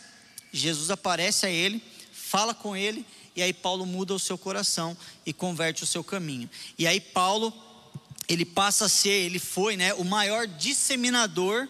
Jesus 0.52 0.90
aparece 0.90 1.46
a 1.46 1.50
ele, 1.50 1.82
fala 2.12 2.54
com 2.54 2.76
ele, 2.76 3.06
e 3.36 3.42
aí 3.42 3.54
Paulo 3.54 3.86
muda 3.86 4.14
o 4.14 4.20
seu 4.20 4.38
coração 4.38 4.98
e 5.26 5.32
converte 5.32 5.84
o 5.84 5.88
seu 5.88 6.04
caminho. 6.04 6.50
E 6.78 6.88
aí, 6.88 7.00
Paulo, 7.00 7.54
ele 8.28 8.46
passa 8.46 8.86
a 8.86 8.90
ser, 8.90 9.10
ele 9.10 9.40
foi 9.40 9.78
né, 9.78 9.94
o 9.94 10.04
maior 10.04 10.48
disseminador 10.48 11.68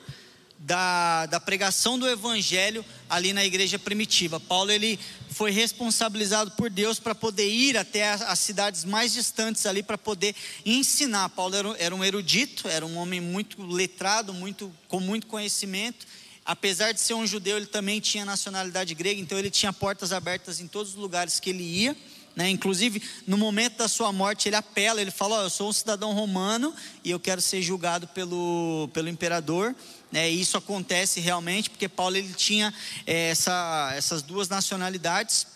da, 0.62 1.26
da 1.26 1.39
pregação 1.39 1.97
do 1.97 2.08
evangelho 2.08 2.86
ali 3.10 3.34
na 3.34 3.43
igreja 3.43 3.80
primitiva. 3.80 4.39
Paulo 4.39 4.71
ele 4.71 5.00
foi 5.30 5.52
responsabilizado 5.52 6.52
por 6.52 6.69
Deus 6.69 7.00
para 7.00 7.15
poder 7.15 7.50
ir 7.50 7.78
até 7.78 8.12
as 8.12 8.39
cidades 8.39 8.86
mais 8.86 9.12
distantes 9.12 9.65
ali 9.65 9.82
para 9.82 9.97
poder 9.97 10.36
ensinar. 10.65 11.30
Paulo 11.30 11.56
era, 11.56 11.76
era 11.80 11.95
um 11.95 12.04
erudito, 12.04 12.67
era 12.67 12.86
um 12.86 12.97
homem 12.97 13.19
muito 13.19 13.62
letrado, 13.63 14.34
muito 14.34 14.71
com 14.88 15.00
muito 15.00 15.26
conhecimento. 15.28 16.06
Apesar 16.45 16.91
de 16.91 17.00
ser 17.00 17.13
um 17.13 17.26
judeu, 17.26 17.58
ele 17.58 17.65
também 17.67 18.00
tinha 18.00 18.26
nacionalidade 18.26 18.93
grega, 18.93 19.19
então 19.19 19.38
ele 19.38 19.50
tinha 19.50 19.71
portas 19.71 20.12
abertas 20.12 20.60
em 20.60 20.67
todos 20.67 20.91
os 20.93 20.97
lugares 20.97 21.39
que 21.39 21.50
ele 21.50 21.63
ia, 21.63 21.95
Né? 22.36 22.50
Inclusive, 22.50 23.02
no 23.28 23.38
momento 23.38 23.78
da 23.78 23.88
sua 23.88 24.12
morte, 24.12 24.48
ele 24.48 24.56
apela, 24.56 25.02
ele 25.02 25.12
fala: 25.12 25.39
oh, 25.39 25.44
Eu 25.44 25.50
sou 25.50 25.70
um 25.70 25.74
cidadão 25.74 26.13
romano 26.13 26.74
e 27.04 27.12
eu 27.12 27.20
quero 27.20 27.41
ser 27.41 27.62
julgado 27.62 28.08
pelo, 28.08 28.89
pelo 28.94 29.10
imperador. 29.10 29.76
Né? 30.12 30.32
E 30.32 30.41
isso 30.41 30.58
acontece 30.58 31.20
realmente, 31.20 31.70
porque 31.70 31.89
Paulo 31.89 32.15
ele 32.15 32.34
tinha 32.34 32.74
é, 33.06 33.30
essa, 33.30 33.91
essas 33.96 34.22
duas 34.22 34.48
nacionalidades. 34.50 35.48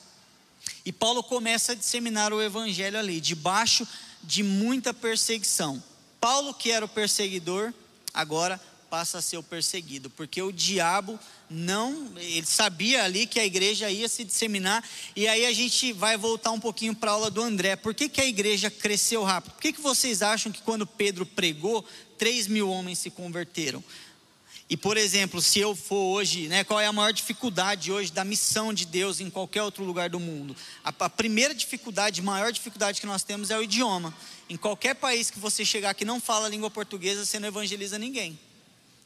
E 0.86 0.92
Paulo 0.92 1.24
começa 1.24 1.72
a 1.72 1.76
disseminar 1.76 2.34
o 2.34 2.42
evangelho 2.42 2.98
ali, 2.98 3.22
debaixo 3.22 3.88
de 4.24 4.44
muita 4.44 4.94
perseguição. 4.94 5.82
Paulo, 6.20 6.54
que 6.54 6.72
era 6.72 6.86
o 6.86 6.90
perseguidor, 6.90 7.74
agora 8.14 8.60
passa 8.96 9.18
a 9.18 9.22
ser 9.22 9.36
o 9.36 9.44
perseguido, 9.44 10.10
porque 10.10 10.42
o 10.42 10.54
diabo 10.54 11.20
não, 11.50 12.14
ele 12.16 12.46
sabia 12.46 13.04
ali 13.04 13.28
que 13.28 13.38
a 13.38 13.46
igreja 13.46 13.92
ia 13.92 14.08
se 14.08 14.24
disseminar, 14.24 14.82
e 15.14 15.28
aí 15.28 15.46
a 15.46 15.52
gente 15.52 15.92
vai 15.92 16.16
voltar 16.16 16.52
um 16.52 16.60
pouquinho 16.62 16.96
para 16.96 17.12
a 17.12 17.14
aula 17.16 17.30
do 17.30 17.42
André. 17.42 17.76
Por 17.76 17.94
que, 17.94 18.08
que 18.08 18.22
a 18.22 18.26
igreja 18.26 18.72
cresceu 18.72 19.22
rápido? 19.22 19.52
Por 19.52 19.62
que, 19.62 19.74
que 19.74 19.82
vocês 19.82 20.22
acham 20.22 20.50
que 20.50 20.62
quando 20.62 20.88
Pedro 20.88 21.26
pregou, 21.26 21.84
3 22.18 22.48
mil 22.48 22.70
homens 22.70 23.00
se 23.00 23.10
converteram? 23.10 23.84
E 24.70 24.78
por 24.78 24.96
exemplo, 24.96 25.42
se 25.42 25.60
eu 25.60 25.76
for 25.76 26.16
hoje, 26.16 26.48
né, 26.48 26.64
qual 26.64 26.80
é 26.80 26.86
a 26.86 26.94
maior 26.94 27.12
dificuldade 27.12 27.92
hoje 27.92 28.14
da 28.14 28.24
missão 28.24 28.74
de 28.74 28.86
Deus 28.86 29.20
em 29.20 29.30
qualquer 29.30 29.62
outro 29.62 29.84
lugar 29.84 30.10
do 30.10 30.22
mundo? 30.22 30.56
A, 30.86 30.94
a 30.98 31.10
primeira 31.10 31.54
dificuldade, 31.54 32.22
maior 32.22 32.50
dificuldade 32.50 33.02
que 33.02 33.08
nós 33.08 33.26
temos 33.26 33.52
é 33.52 33.58
o 33.58 33.62
idioma. 33.62 34.16
Em 34.50 34.56
qualquer 34.56 34.96
país 34.96 35.30
que 35.30 35.38
você 35.38 35.66
chegar 35.66 35.94
que 35.96 36.06
não 36.06 36.22
fala 36.22 36.46
a 36.46 36.50
língua 36.50 36.72
portuguesa, 36.72 37.26
você 37.26 37.40
não 37.40 37.50
evangeliza 37.50 38.00
ninguém. 38.00 38.40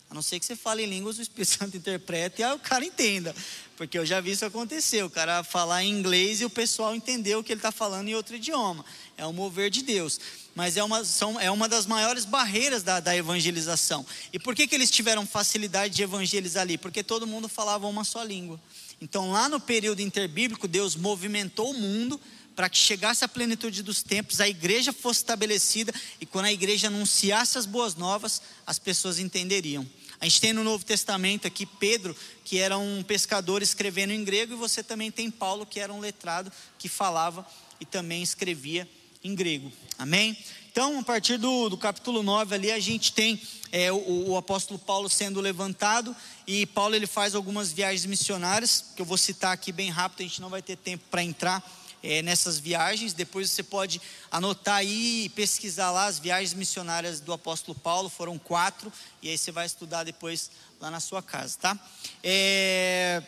A 0.10 0.16
não 0.16 0.24
ser 0.24 0.40
que 0.40 0.46
você 0.46 0.56
fale 0.56 0.84
em 0.84 0.88
línguas, 0.88 1.20
o 1.20 1.22
Espírito 1.22 1.52
Santo 1.58 1.78
interprete 1.78 2.42
e 2.42 2.46
o 2.46 2.60
cara 2.60 2.84
entenda. 2.84 3.36
Porque 3.78 3.98
eu 3.98 4.06
já 4.06 4.20
vi 4.20 4.32
isso 4.32 4.44
acontecer. 4.44 5.04
O 5.04 5.10
cara 5.10 5.44
falar 5.44 5.84
em 5.84 5.90
inglês 5.92 6.42
e 6.42 6.46
o 6.46 6.50
pessoal 6.50 6.96
entendeu 6.96 7.40
o 7.40 7.44
que 7.44 7.54
ele 7.54 7.60
está 7.60 7.72
falando 7.72 8.08
em 8.08 8.16
outro 8.16 8.36
idioma. 8.36 8.84
É 9.16 9.26
o 9.26 9.32
mover 9.32 9.70
de 9.70 9.84
Deus. 9.84 10.20
Mas 10.56 10.78
é 10.78 10.84
uma, 10.84 11.06
são, 11.06 11.40
é 11.40 11.52
uma 11.52 11.70
das 11.70 11.86
maiores 11.86 12.26
barreiras 12.26 12.82
da, 12.82 13.00
da 13.00 13.16
evangelização. 13.16 14.06
E 14.34 14.40
por 14.40 14.56
que, 14.56 14.68
que 14.68 14.76
eles 14.76 14.90
tiveram 14.90 15.26
facilidade 15.28 15.96
de 15.96 16.02
evangelizar 16.02 16.64
ali? 16.64 16.78
Porque 16.78 17.04
todo 17.04 17.28
mundo 17.28 17.48
falava 17.48 17.88
uma 17.88 18.04
só 18.04 18.24
língua. 18.24 18.60
Então, 19.00 19.32
lá 19.32 19.48
no 19.48 19.60
período 19.60 20.02
interbíblico, 20.02 20.68
Deus 20.68 20.96
movimentou 20.96 21.70
o 21.70 21.74
mundo 21.74 22.20
para 22.60 22.68
que 22.68 22.78
chegasse 22.78 23.24
a 23.24 23.28
plenitude 23.30 23.82
dos 23.82 24.04
tempos, 24.04 24.42
a 24.42 24.50
igreja 24.50 24.92
fosse 24.92 25.22
estabelecida 25.22 25.94
e 26.20 26.26
quando 26.26 26.48
a 26.48 26.52
igreja 26.52 26.88
anunciasse 26.88 27.58
as 27.58 27.66
boas 27.66 27.96
novas, 27.96 28.42
as 28.68 28.78
pessoas 28.78 29.18
entenderiam. 29.18 29.88
A 30.22 30.26
gente 30.26 30.42
tem 30.42 30.52
no 30.52 30.64
Novo 30.64 30.84
Testamento 30.84 31.48
aqui 31.48 31.66
Pedro, 31.66 32.16
que 32.44 32.58
era 32.58 32.78
um 32.78 33.02
pescador 33.04 33.62
escrevendo 33.62 34.12
em 34.12 34.24
grego, 34.24 34.54
e 34.54 34.58
você 34.58 34.84
também 34.84 35.10
tem 35.10 35.32
Paulo, 35.32 35.66
que 35.66 35.80
era 35.80 35.94
um 35.94 36.00
letrado 36.00 36.52
que 36.78 36.90
falava 36.90 37.48
e 37.80 37.86
também 37.86 38.22
escrevia 38.22 38.88
em 39.24 39.34
grego. 39.34 39.72
Amém? 39.98 40.38
Então, 40.72 41.00
a 41.00 41.04
partir 41.04 41.38
do, 41.38 41.70
do 41.70 41.78
capítulo 41.78 42.22
9 42.22 42.54
ali, 42.54 42.72
a 42.72 42.80
gente 42.80 43.14
tem 43.14 43.42
é, 43.72 43.92
o, 43.92 44.30
o, 44.30 44.38
apóstolo 44.38 44.80
Paulo 44.80 45.10
sendo 45.10 45.42
levantado, 45.42 46.16
e 46.46 46.66
Paulo 46.66 46.96
ele 46.96 47.08
faz 47.08 47.34
algumas 47.34 47.72
viagens 47.72 48.06
missionárias, 48.06 48.86
que 48.96 49.02
eu 49.02 49.06
vou 49.06 49.18
citar 49.18 49.54
aqui 49.54 49.72
bem 49.72 49.90
rápido, 49.90 50.22
a 50.22 50.24
gente 50.24 50.42
não 50.42 50.50
vai 50.50 50.62
ter 50.62 50.78
tempo 50.78 51.04
para 51.10 51.24
entrar 51.24 51.64
é, 52.04 52.22
nessas 52.22 52.60
viagens. 52.60 53.14
Depois 53.14 53.50
você 53.52 53.64
pode 53.64 54.02
anotar 54.32 54.78
aí 54.78 55.26
e 55.26 55.30
pesquisar 55.30 55.92
lá 55.92 56.06
as 56.06 56.20
viagens 56.20 56.54
missionárias 56.54 57.20
do 57.20 57.34
apóstolo 57.34 57.78
Paulo, 57.78 58.10
foram 58.10 58.38
quatro, 58.38 58.92
e 59.22 59.30
aí 59.30 59.38
você 59.38 59.52
vai 59.52 59.66
estudar 59.66 60.04
depois 60.04 60.52
lá 60.80 60.90
na 60.90 61.00
sua 61.00 61.22
casa, 61.22 61.58
tá? 61.60 61.80
É, 62.24 63.22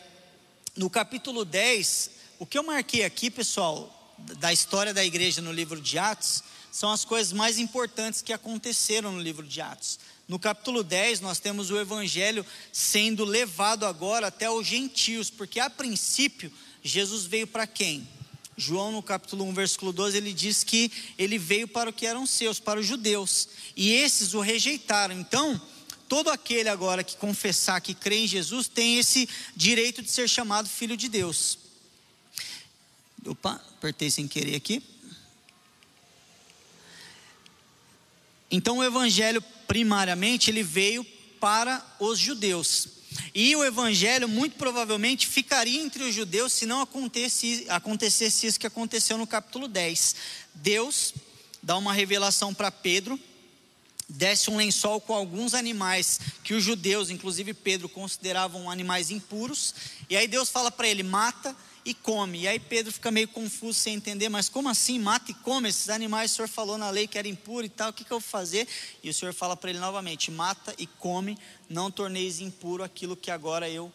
no 0.76 0.88
capítulo 0.88 1.44
10, 1.44 2.10
o 2.38 2.46
que 2.46 2.56
eu 2.56 2.62
marquei 2.62 3.04
aqui, 3.04 3.30
pessoal, 3.30 4.16
da 4.38 4.52
história 4.52 4.94
da 4.94 5.04
igreja 5.04 5.40
no 5.40 5.52
livro 5.52 5.80
de 5.80 5.98
Atos, 5.98 6.42
são 6.70 6.90
as 6.90 7.04
coisas 7.04 7.32
mais 7.32 7.58
importantes 7.58 8.22
que 8.22 8.32
aconteceram 8.32 9.12
no 9.12 9.20
livro 9.20 9.46
de 9.46 9.60
Atos. 9.60 9.98
No 10.26 10.38
capítulo 10.38 10.82
10, 10.82 11.20
nós 11.20 11.38
temos 11.38 11.70
o 11.70 11.78
evangelho 11.78 12.46
sendo 12.72 13.24
levado 13.24 13.84
agora 13.84 14.28
até 14.28 14.48
os 14.50 14.66
gentios, 14.66 15.28
porque 15.28 15.60
a 15.60 15.68
princípio, 15.68 16.50
Jesus 16.82 17.24
veio 17.26 17.46
para 17.46 17.66
quem? 17.66 18.08
João, 18.62 18.92
no 18.92 19.02
capítulo 19.02 19.44
1, 19.46 19.52
versículo 19.54 19.92
12, 19.92 20.16
ele 20.16 20.32
diz 20.32 20.62
que 20.62 20.90
ele 21.18 21.36
veio 21.36 21.66
para 21.66 21.90
o 21.90 21.92
que 21.92 22.06
eram 22.06 22.24
seus, 22.24 22.60
para 22.60 22.78
os 22.78 22.86
judeus, 22.86 23.48
e 23.76 23.92
esses 23.92 24.34
o 24.34 24.40
rejeitaram. 24.40 25.18
Então, 25.18 25.60
todo 26.08 26.30
aquele 26.30 26.68
agora 26.68 27.02
que 27.02 27.16
confessar 27.16 27.80
que 27.80 27.92
crê 27.92 28.18
em 28.18 28.28
Jesus 28.28 28.68
tem 28.68 28.98
esse 28.98 29.28
direito 29.56 30.00
de 30.00 30.10
ser 30.10 30.28
chamado 30.28 30.68
filho 30.68 30.96
de 30.96 31.08
Deus. 31.08 31.58
Opa, 33.26 33.54
apertei 33.76 34.10
sem 34.10 34.28
querer 34.28 34.54
aqui. 34.54 34.82
Então, 38.48 38.78
o 38.78 38.84
evangelho, 38.84 39.42
primariamente, 39.66 40.50
ele 40.50 40.62
veio 40.62 41.04
para 41.40 41.84
os 41.98 42.18
judeus. 42.18 43.01
E 43.34 43.54
o 43.56 43.64
evangelho 43.64 44.28
muito 44.28 44.56
provavelmente 44.56 45.26
ficaria 45.26 45.80
entre 45.80 46.04
os 46.04 46.14
judeus 46.14 46.52
se 46.52 46.66
não 46.66 46.82
acontecesse, 46.82 48.46
isso 48.46 48.60
que 48.60 48.66
aconteceu 48.66 49.16
no 49.16 49.26
capítulo 49.26 49.68
10. 49.68 50.14
Deus 50.54 51.14
dá 51.62 51.76
uma 51.76 51.92
revelação 51.92 52.52
para 52.52 52.70
Pedro, 52.70 53.18
desce 54.08 54.50
um 54.50 54.56
lençol 54.56 55.00
com 55.00 55.14
alguns 55.14 55.54
animais 55.54 56.20
que 56.44 56.54
os 56.54 56.62
judeus, 56.62 57.10
inclusive 57.10 57.54
Pedro, 57.54 57.88
consideravam 57.88 58.70
animais 58.70 59.10
impuros, 59.10 59.74
e 60.10 60.16
aí 60.16 60.28
Deus 60.28 60.48
fala 60.48 60.70
para 60.70 60.88
ele: 60.88 61.02
mata 61.02 61.56
e 61.84 61.94
come. 61.94 62.40
E 62.40 62.48
aí 62.48 62.58
Pedro 62.58 62.92
fica 62.92 63.10
meio 63.10 63.28
confuso 63.28 63.78
sem 63.78 63.94
entender, 63.94 64.28
mas 64.28 64.48
como 64.48 64.68
assim 64.68 64.98
mata 64.98 65.30
e 65.30 65.34
come? 65.34 65.68
Esses 65.68 65.88
animais 65.88 66.32
o 66.32 66.34
Senhor 66.34 66.48
falou 66.48 66.78
na 66.78 66.90
lei 66.90 67.06
que 67.06 67.18
era 67.18 67.28
impuro 67.28 67.66
e 67.66 67.68
tal, 67.68 67.90
o 67.90 67.92
que, 67.92 68.04
que 68.04 68.12
eu 68.12 68.20
vou 68.20 68.28
fazer? 68.28 68.66
E 69.02 69.10
o 69.10 69.14
Senhor 69.14 69.32
fala 69.32 69.56
para 69.56 69.70
ele 69.70 69.78
novamente: 69.78 70.30
mata 70.30 70.74
e 70.78 70.86
come, 70.86 71.36
não 71.68 71.90
torneis 71.90 72.40
impuro 72.40 72.84
aquilo 72.84 73.16
que 73.16 73.30
agora 73.30 73.68
eu 73.68 73.92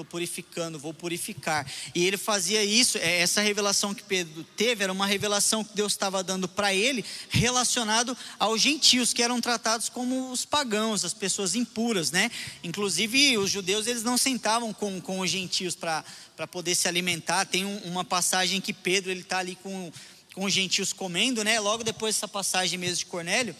estou 0.00 0.04
purificando, 0.04 0.78
vou 0.78 0.94
purificar. 0.94 1.66
E 1.94 2.06
ele 2.06 2.16
fazia 2.16 2.64
isso, 2.64 2.98
é, 2.98 3.20
essa 3.20 3.40
revelação 3.40 3.94
que 3.94 4.02
Pedro 4.02 4.44
teve 4.56 4.84
era 4.84 4.92
uma 4.92 5.06
revelação 5.06 5.62
que 5.62 5.74
Deus 5.74 5.92
estava 5.92 6.22
dando 6.22 6.48
para 6.48 6.74
ele, 6.74 7.04
relacionado 7.28 8.16
aos 8.38 8.60
gentios, 8.60 9.12
que 9.12 9.22
eram 9.22 9.40
tratados 9.40 9.88
como 9.88 10.30
os 10.30 10.44
pagãos, 10.44 11.04
as 11.04 11.14
pessoas 11.14 11.54
impuras, 11.54 12.10
né? 12.10 12.30
Inclusive, 12.62 13.38
os 13.38 13.50
judeus, 13.50 13.86
eles 13.86 14.02
não 14.02 14.16
sentavam 14.16 14.72
com, 14.72 15.00
com 15.00 15.20
os 15.20 15.30
gentios 15.30 15.74
para 15.74 16.04
poder 16.50 16.74
se 16.74 16.88
alimentar. 16.88 17.44
Tem 17.44 17.64
um, 17.64 17.78
uma 17.84 18.04
passagem 18.04 18.60
que 18.60 18.72
Pedro, 18.72 19.10
ele 19.10 19.20
está 19.20 19.38
ali 19.38 19.56
com, 19.56 19.92
com 20.34 20.44
os 20.44 20.52
gentios 20.52 20.92
comendo, 20.92 21.44
né? 21.44 21.60
Logo 21.60 21.84
depois 21.84 22.14
dessa 22.14 22.28
passagem 22.28 22.78
mesmo 22.78 22.96
de 22.96 23.06
Cornélio, 23.06 23.54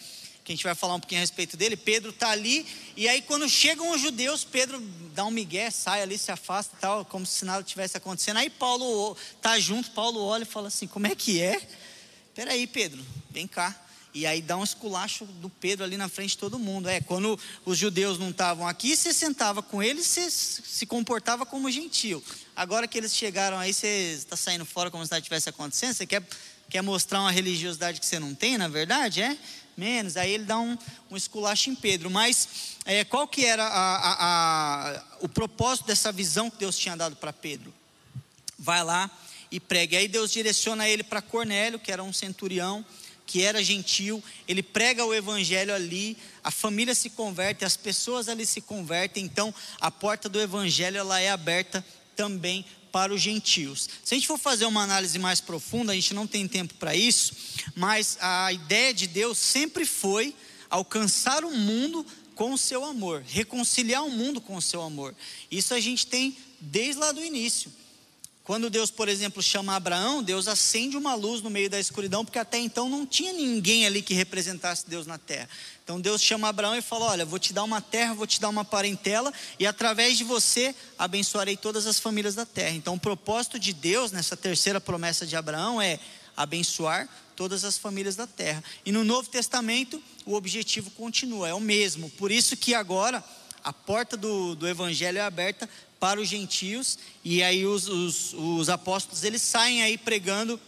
que 0.50 0.54
a 0.54 0.56
gente 0.56 0.64
vai 0.64 0.74
falar 0.74 0.94
um 0.94 1.00
pouquinho 1.00 1.20
a 1.20 1.22
respeito 1.22 1.56
dele. 1.56 1.76
Pedro 1.76 2.10
está 2.10 2.30
ali, 2.30 2.66
e 2.96 3.08
aí 3.08 3.22
quando 3.22 3.48
chegam 3.48 3.92
os 3.92 4.00
judeus, 4.00 4.42
Pedro 4.42 4.80
dá 5.14 5.24
um 5.24 5.30
migué, 5.30 5.70
sai 5.70 6.02
ali, 6.02 6.18
se 6.18 6.32
afasta 6.32 6.76
e 6.76 6.80
tal, 6.80 7.04
como 7.04 7.24
se 7.24 7.44
nada 7.44 7.62
tivesse 7.62 7.96
acontecendo. 7.96 8.38
Aí 8.38 8.50
Paulo 8.50 9.16
está 9.36 9.58
junto, 9.60 9.90
Paulo 9.92 10.20
olha 10.20 10.42
e 10.42 10.46
fala 10.46 10.68
assim: 10.68 10.86
Como 10.86 11.06
é 11.06 11.14
que 11.14 11.40
é? 11.40 11.60
Peraí, 12.34 12.66
Pedro, 12.66 13.04
vem 13.30 13.46
cá. 13.46 13.80
E 14.12 14.26
aí 14.26 14.42
dá 14.42 14.56
um 14.56 14.64
esculacho 14.64 15.24
do 15.24 15.48
Pedro 15.48 15.84
ali 15.84 15.96
na 15.96 16.08
frente 16.08 16.30
de 16.30 16.38
todo 16.38 16.58
mundo. 16.58 16.88
É, 16.88 17.00
quando 17.00 17.38
os 17.64 17.78
judeus 17.78 18.18
não 18.18 18.30
estavam 18.30 18.66
aqui, 18.66 18.96
você 18.96 19.14
sentava 19.14 19.62
com 19.62 19.80
eles, 19.80 20.04
você 20.04 20.28
se 20.28 20.84
comportava 20.84 21.46
como 21.46 21.70
gentil. 21.70 22.22
Agora 22.56 22.88
que 22.88 22.98
eles 22.98 23.14
chegaram 23.14 23.56
aí, 23.56 23.72
você 23.72 24.14
está 24.18 24.36
saindo 24.36 24.64
fora 24.64 24.90
como 24.90 25.04
se 25.04 25.12
nada 25.12 25.22
tivesse 25.22 25.48
acontecendo, 25.48 25.94
você 25.94 26.06
quer, 26.06 26.26
quer 26.70 26.82
mostrar 26.82 27.20
uma 27.20 27.30
religiosidade 27.30 28.00
que 28.00 28.06
você 28.06 28.18
não 28.18 28.34
tem, 28.34 28.56
na 28.56 28.68
verdade, 28.68 29.20
é? 29.20 29.36
menos. 29.80 30.16
Aí 30.16 30.32
ele 30.32 30.44
dá 30.44 30.58
um, 30.58 30.76
um 31.10 31.16
esculacho 31.16 31.70
em 31.70 31.74
Pedro. 31.74 32.10
Mas 32.10 32.76
é, 32.84 33.02
qual 33.02 33.26
que 33.26 33.44
era 33.44 33.64
a, 33.64 33.96
a, 33.96 34.16
a, 34.98 35.02
o 35.20 35.28
propósito 35.28 35.86
dessa 35.86 36.12
visão 36.12 36.50
que 36.50 36.58
Deus 36.58 36.76
tinha 36.76 36.96
dado 36.96 37.16
para 37.16 37.32
Pedro? 37.32 37.72
Vai 38.58 38.84
lá 38.84 39.10
e 39.50 39.58
pregue. 39.58 39.96
Aí 39.96 40.06
Deus 40.06 40.30
direciona 40.30 40.86
ele 40.86 41.02
para 41.02 41.22
Cornélio, 41.22 41.78
que 41.78 41.90
era 41.90 42.02
um 42.02 42.12
centurião, 42.12 42.84
que 43.26 43.42
era 43.42 43.64
gentil. 43.64 44.22
Ele 44.46 44.62
prega 44.62 45.04
o 45.04 45.14
evangelho 45.14 45.74
ali, 45.74 46.16
a 46.44 46.50
família 46.50 46.94
se 46.94 47.10
converte, 47.10 47.64
as 47.64 47.76
pessoas 47.76 48.28
ali 48.28 48.44
se 48.44 48.60
convertem. 48.60 49.24
Então 49.24 49.54
a 49.80 49.90
porta 49.90 50.28
do 50.28 50.40
evangelho 50.40 50.98
ela 50.98 51.18
é 51.18 51.30
aberta 51.30 51.84
também 52.14 52.66
para 52.92 53.12
os 53.12 53.20
gentios. 53.20 53.88
Se 54.04 54.14
a 54.14 54.16
gente 54.16 54.26
for 54.26 54.38
fazer 54.38 54.64
uma 54.66 54.82
análise 54.82 55.18
mais 55.18 55.40
profunda, 55.40 55.92
a 55.92 55.94
gente 55.94 56.14
não 56.14 56.26
tem 56.26 56.46
tempo 56.46 56.74
para 56.74 56.94
isso, 56.94 57.32
mas 57.74 58.18
a 58.20 58.52
ideia 58.52 58.92
de 58.92 59.06
Deus 59.06 59.38
sempre 59.38 59.84
foi 59.84 60.34
alcançar 60.68 61.44
o 61.44 61.56
mundo 61.56 62.04
com 62.34 62.52
o 62.52 62.58
seu 62.58 62.84
amor, 62.84 63.22
reconciliar 63.26 64.04
o 64.04 64.10
mundo 64.10 64.40
com 64.40 64.56
o 64.56 64.62
seu 64.62 64.80
amor. 64.80 65.14
Isso 65.50 65.74
a 65.74 65.80
gente 65.80 66.06
tem 66.06 66.36
desde 66.60 67.00
lá 67.00 67.12
do 67.12 67.22
início. 67.22 67.70
Quando 68.50 68.68
Deus, 68.68 68.90
por 68.90 69.08
exemplo, 69.08 69.40
chama 69.40 69.76
Abraão, 69.76 70.24
Deus 70.24 70.48
acende 70.48 70.96
uma 70.96 71.14
luz 71.14 71.40
no 71.40 71.48
meio 71.48 71.70
da 71.70 71.78
escuridão, 71.78 72.24
porque 72.24 72.36
até 72.36 72.58
então 72.58 72.88
não 72.88 73.06
tinha 73.06 73.32
ninguém 73.32 73.86
ali 73.86 74.02
que 74.02 74.12
representasse 74.12 74.90
Deus 74.90 75.06
na 75.06 75.18
terra. 75.18 75.48
Então 75.84 76.00
Deus 76.00 76.20
chama 76.20 76.48
Abraão 76.48 76.74
e 76.74 76.82
fala: 76.82 77.12
Olha, 77.12 77.24
vou 77.24 77.38
te 77.38 77.52
dar 77.52 77.62
uma 77.62 77.80
terra, 77.80 78.12
vou 78.12 78.26
te 78.26 78.40
dar 78.40 78.48
uma 78.48 78.64
parentela, 78.64 79.32
e 79.56 79.68
através 79.68 80.18
de 80.18 80.24
você 80.24 80.74
abençoarei 80.98 81.56
todas 81.56 81.86
as 81.86 82.00
famílias 82.00 82.34
da 82.34 82.44
terra. 82.44 82.74
Então 82.74 82.94
o 82.94 82.98
propósito 82.98 83.56
de 83.56 83.72
Deus 83.72 84.10
nessa 84.10 84.36
terceira 84.36 84.80
promessa 84.80 85.24
de 85.24 85.36
Abraão 85.36 85.80
é 85.80 86.00
abençoar 86.36 87.08
todas 87.36 87.64
as 87.64 87.78
famílias 87.78 88.16
da 88.16 88.26
terra. 88.26 88.64
E 88.84 88.90
no 88.90 89.04
Novo 89.04 89.30
Testamento, 89.30 90.02
o 90.26 90.34
objetivo 90.34 90.90
continua, 90.90 91.48
é 91.48 91.54
o 91.54 91.60
mesmo. 91.60 92.10
Por 92.10 92.32
isso 92.32 92.56
que 92.56 92.74
agora 92.74 93.24
a 93.64 93.72
porta 93.72 94.16
do, 94.16 94.54
do 94.54 94.66
evangelho 94.66 95.18
é 95.18 95.22
aberta 95.22 95.68
para 95.98 96.20
os 96.20 96.28
gentios, 96.28 96.98
e 97.22 97.42
aí 97.42 97.66
os, 97.66 97.86
os, 97.86 98.32
os 98.32 98.68
apóstolos 98.70 99.22
eles 99.22 99.42
saem 99.42 99.82
aí 99.82 99.98
pregando 99.98 100.58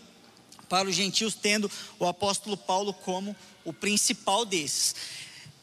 para 0.69 0.89
os 0.89 0.95
gentios, 0.95 1.35
tendo 1.35 1.71
o 1.99 2.07
apóstolo 2.07 2.57
Paulo 2.57 2.93
como 2.93 3.35
o 3.65 3.73
principal 3.73 4.45
desses. 4.45 4.95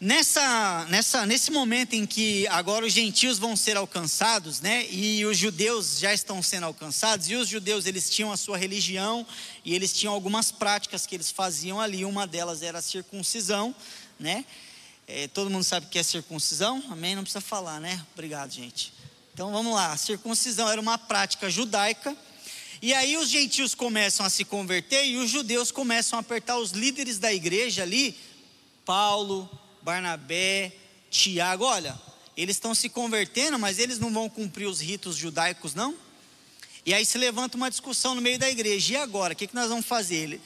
Nessa, 0.01 0.85
nessa, 0.85 1.25
nesse 1.25 1.51
momento 1.51 1.93
em 1.93 2.05
que 2.05 2.47
agora 2.47 2.85
os 2.85 2.93
gentios 2.93 3.37
vão 3.37 3.53
ser 3.55 3.75
alcançados, 3.75 4.61
né, 4.61 4.87
e 4.89 5.25
os 5.25 5.37
judeus 5.37 5.99
já 5.99 6.13
estão 6.13 6.41
sendo 6.41 6.67
alcançados, 6.67 7.29
e 7.29 7.35
os 7.35 7.49
judeus 7.49 7.85
eles 7.85 8.09
tinham 8.09 8.31
a 8.31 8.37
sua 8.37 8.57
religião 8.57 9.27
e 9.65 9.75
eles 9.75 9.91
tinham 9.91 10.13
algumas 10.13 10.51
práticas 10.51 11.05
que 11.05 11.15
eles 11.15 11.29
faziam 11.29 11.81
ali, 11.81 12.05
uma 12.05 12.25
delas 12.25 12.61
era 12.61 12.79
a 12.79 12.81
circuncisão, 12.81 13.75
né, 14.17 14.45
é, 15.11 15.27
todo 15.27 15.49
mundo 15.49 15.63
sabe 15.63 15.87
o 15.87 15.89
que 15.89 15.97
é 15.97 16.03
circuncisão, 16.03 16.83
amém? 16.91 17.15
Não 17.15 17.23
precisa 17.23 17.41
falar, 17.41 17.79
né? 17.79 18.05
Obrigado, 18.13 18.51
gente. 18.51 18.93
Então 19.33 19.51
vamos 19.51 19.73
lá, 19.73 19.91
a 19.91 19.97
circuncisão 19.97 20.69
era 20.69 20.79
uma 20.79 20.99
prática 20.99 21.49
judaica, 21.49 22.15
e 22.79 22.93
aí 22.93 23.17
os 23.17 23.27
gentios 23.27 23.73
começam 23.73 24.23
a 24.23 24.29
se 24.29 24.45
converter 24.45 25.03
e 25.07 25.17
os 25.17 25.27
judeus 25.27 25.71
começam 25.71 26.17
a 26.17 26.19
apertar 26.19 26.59
os 26.59 26.71
líderes 26.71 27.17
da 27.17 27.33
igreja 27.33 27.81
ali, 27.81 28.15
Paulo, 28.85 29.49
Barnabé, 29.81 30.71
Tiago, 31.09 31.63
olha, 31.65 31.99
eles 32.37 32.57
estão 32.57 32.75
se 32.75 32.87
convertendo, 32.87 33.57
mas 33.57 33.79
eles 33.79 33.97
não 33.97 34.13
vão 34.13 34.29
cumprir 34.29 34.67
os 34.67 34.79
ritos 34.79 35.15
judaicos, 35.15 35.73
não? 35.73 35.95
E 36.85 36.93
aí 36.93 37.03
se 37.03 37.17
levanta 37.17 37.57
uma 37.57 37.71
discussão 37.71 38.13
no 38.13 38.21
meio 38.21 38.37
da 38.37 38.49
igreja. 38.49 38.93
E 38.93 38.97
agora? 38.97 39.33
O 39.33 39.35
que, 39.35 39.47
que 39.47 39.55
nós 39.55 39.69
vamos 39.69 39.87
fazer? 39.87 40.39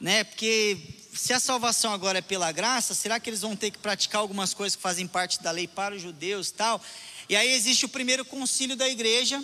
Né? 0.00 0.24
Porque 0.24 0.78
se 1.12 1.32
a 1.32 1.40
salvação 1.40 1.92
agora 1.92 2.18
é 2.18 2.22
pela 2.22 2.52
graça, 2.52 2.94
será 2.94 3.18
que 3.18 3.28
eles 3.28 3.40
vão 3.40 3.56
ter 3.56 3.70
que 3.70 3.78
praticar 3.78 4.20
algumas 4.20 4.54
coisas 4.54 4.76
que 4.76 4.82
fazem 4.82 5.06
parte 5.06 5.42
da 5.42 5.50
lei 5.50 5.66
para 5.66 5.94
os 5.94 6.02
judeus 6.02 6.50
tal? 6.50 6.80
E 7.28 7.36
aí 7.36 7.52
existe 7.52 7.84
o 7.84 7.88
primeiro 7.88 8.24
concílio 8.24 8.76
da 8.76 8.88
igreja, 8.88 9.42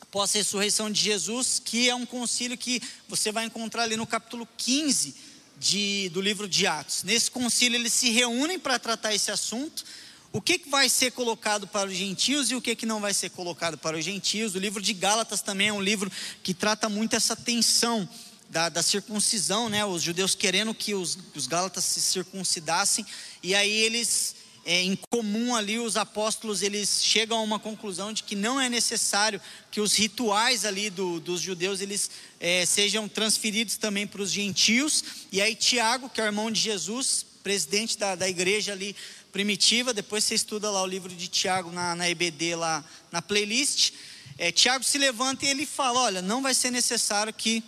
após 0.00 0.34
a 0.34 0.38
ressurreição 0.38 0.90
de 0.90 1.00
Jesus, 1.00 1.60
que 1.64 1.88
é 1.88 1.94
um 1.94 2.06
concílio 2.06 2.56
que 2.56 2.82
você 3.08 3.30
vai 3.30 3.44
encontrar 3.44 3.84
ali 3.84 3.96
no 3.96 4.06
capítulo 4.06 4.48
15 4.56 5.14
de, 5.58 6.08
do 6.08 6.20
livro 6.20 6.48
de 6.48 6.66
Atos. 6.66 7.04
Nesse 7.04 7.30
concílio 7.30 7.76
eles 7.76 7.92
se 7.92 8.10
reúnem 8.10 8.58
para 8.58 8.78
tratar 8.78 9.14
esse 9.14 9.30
assunto. 9.30 9.84
O 10.32 10.40
que, 10.40 10.58
que 10.58 10.70
vai 10.70 10.88
ser 10.88 11.12
colocado 11.12 11.66
para 11.66 11.88
os 11.88 11.94
gentios 11.94 12.50
e 12.50 12.54
o 12.54 12.60
que, 12.60 12.74
que 12.74 12.86
não 12.86 13.00
vai 13.00 13.12
ser 13.12 13.30
colocado 13.30 13.76
para 13.76 13.98
os 13.98 14.04
gentios. 14.04 14.54
O 14.54 14.58
livro 14.58 14.80
de 14.80 14.92
Gálatas 14.92 15.42
também 15.42 15.68
é 15.68 15.72
um 15.72 15.80
livro 15.82 16.10
que 16.42 16.54
trata 16.54 16.88
muito 16.88 17.14
essa 17.14 17.36
tensão 17.36 18.08
da, 18.50 18.68
da 18.68 18.82
circuncisão, 18.82 19.68
né? 19.68 19.84
Os 19.84 20.02
judeus 20.02 20.34
querendo 20.34 20.74
que 20.74 20.92
os, 20.92 21.16
os 21.34 21.46
gálatas 21.46 21.84
se 21.84 22.00
circuncidassem, 22.00 23.06
e 23.42 23.54
aí 23.54 23.70
eles 23.70 24.34
é, 24.66 24.82
em 24.82 24.98
comum 25.08 25.54
ali 25.54 25.78
os 25.78 25.96
apóstolos 25.96 26.60
eles 26.60 27.02
chegam 27.02 27.38
a 27.38 27.42
uma 27.42 27.58
conclusão 27.58 28.12
de 28.12 28.22
que 28.22 28.36
não 28.36 28.60
é 28.60 28.68
necessário 28.68 29.40
que 29.70 29.80
os 29.80 29.94
rituais 29.94 30.64
ali 30.64 30.90
do, 30.90 31.18
dos 31.18 31.40
judeus 31.40 31.80
eles 31.80 32.10
é, 32.38 32.66
sejam 32.66 33.08
transferidos 33.08 33.78
também 33.78 34.06
para 34.06 34.20
os 34.20 34.30
gentios 34.30 35.02
e 35.32 35.40
aí 35.40 35.54
Tiago 35.54 36.10
que 36.10 36.20
é 36.20 36.24
o 36.24 36.26
irmão 36.26 36.50
de 36.50 36.60
Jesus 36.60 37.24
presidente 37.42 37.96
da, 37.96 38.14
da 38.14 38.28
igreja 38.28 38.72
ali 38.72 38.94
primitiva 39.32 39.94
depois 39.94 40.24
você 40.24 40.34
estuda 40.34 40.70
lá 40.70 40.82
o 40.82 40.86
livro 40.86 41.14
de 41.14 41.26
Tiago 41.26 41.72
na, 41.72 41.94
na 41.94 42.10
EBD 42.10 42.54
lá 42.54 42.84
na 43.10 43.22
playlist 43.22 43.92
é, 44.36 44.52
Tiago 44.52 44.84
se 44.84 44.98
levanta 44.98 45.46
e 45.46 45.48
ele 45.48 45.64
fala 45.64 46.00
olha 46.00 46.20
não 46.20 46.42
vai 46.42 46.52
ser 46.52 46.70
necessário 46.70 47.32
que 47.32 47.64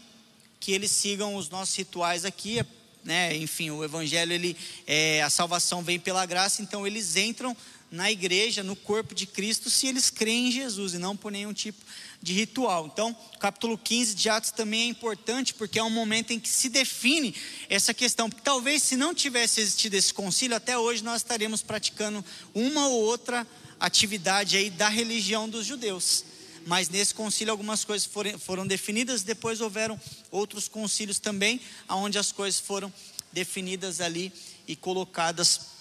que 0.62 0.70
eles 0.70 0.92
sigam 0.92 1.35
os 1.35 1.51
nossos 1.51 1.75
rituais 1.75 2.25
aqui 2.25 2.64
né? 3.05 3.35
Enfim, 3.37 3.70
o 3.70 3.83
evangelho 3.83 4.33
ele 4.33 4.57
é, 4.87 5.22
a 5.22 5.31
salvação 5.31 5.83
vem 5.83 5.98
pela 5.98 6.25
graça, 6.25 6.62
então 6.62 6.87
eles 6.87 7.16
entram 7.16 7.57
na 7.90 8.12
igreja, 8.12 8.62
no 8.62 8.77
corpo 8.77 9.12
de 9.12 9.27
Cristo, 9.27 9.68
se 9.68 9.88
eles 9.88 10.09
creem 10.09 10.48
em 10.48 10.53
Jesus 10.53 10.94
e 10.94 10.98
não 10.98 11.16
por 11.16 11.33
nenhum 11.33 11.53
tipo 11.53 11.85
de 12.22 12.33
ritual. 12.33 12.87
Então, 12.87 13.14
capítulo 13.40 13.77
15 13.77 14.14
de 14.14 14.29
Atos 14.31 14.53
também 14.53 14.83
é 14.83 14.87
importante 14.87 15.53
porque 15.53 15.81
é 15.81 15.83
um 15.83 15.90
momento 15.90 16.33
em 16.33 16.38
que 16.38 16.48
se 16.48 16.68
define 16.68 17.35
essa 17.68 17.92
questão. 17.92 18.31
Porque 18.31 18.44
talvez 18.44 18.85
se 18.85 18.96
não 18.96 19.12
tivesse 19.12 19.61
existido 19.61 19.96
esse 19.96 20.14
concílio, 20.14 20.57
até 20.57 20.79
hoje 20.79 21.03
nós 21.03 21.22
estaríamos 21.22 21.61
praticando 21.61 22.25
uma 22.55 22.87
ou 22.87 23.03
outra 23.03 23.44
atividade 23.79 24.57
aí 24.57 24.70
da 24.70 24.88
religião 24.88 25.48
dos 25.48 25.66
judeus 25.66 26.25
mas 26.66 26.88
nesse 26.88 27.14
concílio 27.14 27.51
algumas 27.51 27.85
coisas 27.85 28.07
foram, 28.07 28.38
foram 28.38 28.66
definidas, 28.66 29.22
depois 29.22 29.61
houveram 29.61 30.01
outros 30.31 30.68
concílios 30.68 31.18
também, 31.18 31.61
onde 31.88 32.18
as 32.18 32.33
coisas 32.33 32.61
foram 32.61 32.92
definidas 33.33 34.01
ali 34.01 34.33
e 34.66 34.77
colocadas 34.77 35.72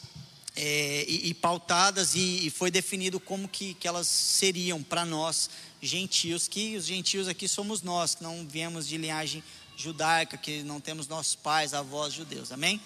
é, 0.55 1.05
e, 1.07 1.29
e, 1.29 1.33
pautadas, 1.33 2.15
e, 2.15 2.45
e, 2.45 2.49
foi 2.49 2.69
definido 2.69 3.19
como 3.19 3.47
que, 3.47 3.73
que 3.75 3.87
elas 3.87 4.07
seriam 4.07 4.83
para 4.83 5.05
nós, 5.05 5.49
gentios, 5.81 6.47
que 6.47 6.75
os 6.75 6.85
gentios 6.85 7.27
aqui 7.27 7.47
somos 7.47 7.81
nós, 7.81 8.15
que 8.15 8.23
não 8.23 8.45
viemos 8.47 8.87
de 8.87 8.97
linhagem 8.97 9.43
judaica, 9.77 10.37
que 10.37 10.61
não 10.63 10.79
temos 10.79 11.07
nossos 11.07 11.35
pais, 11.35 11.73
avós 11.73 12.13
judeus, 12.13 12.51
amém? 12.51 12.81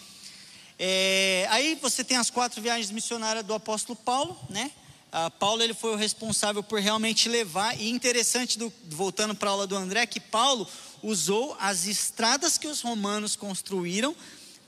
É, 0.77 1.47
aí 1.49 1.75
você 1.81 2.03
tem 2.03 2.17
as 2.17 2.29
quatro 2.29 2.62
viagens 2.62 2.91
missionárias 2.91 3.45
do 3.45 3.53
apóstolo 3.53 3.95
Paulo, 3.95 4.38
né? 4.49 4.71
Uh, 5.15 5.32
Paulo 5.39 5.63
ele 5.63 5.73
foi 5.73 5.93
o 5.93 5.95
responsável 5.95 6.62
por 6.62 6.82
realmente 6.82 7.30
levar, 7.30 7.80
e 7.80 7.89
interessante, 7.89 8.60
do, 8.60 8.71
voltando 8.89 9.34
para 9.34 9.49
a 9.49 9.54
aula 9.54 9.65
do 9.65 9.73
André, 9.73 10.06
que 10.06 10.19
Paulo 10.19 10.67
usou 11.01 11.56
as 11.58 11.86
estradas 11.86 12.58
que 12.58 12.67
os 12.67 12.82
romanos 12.82 13.34
construíram 13.34 14.13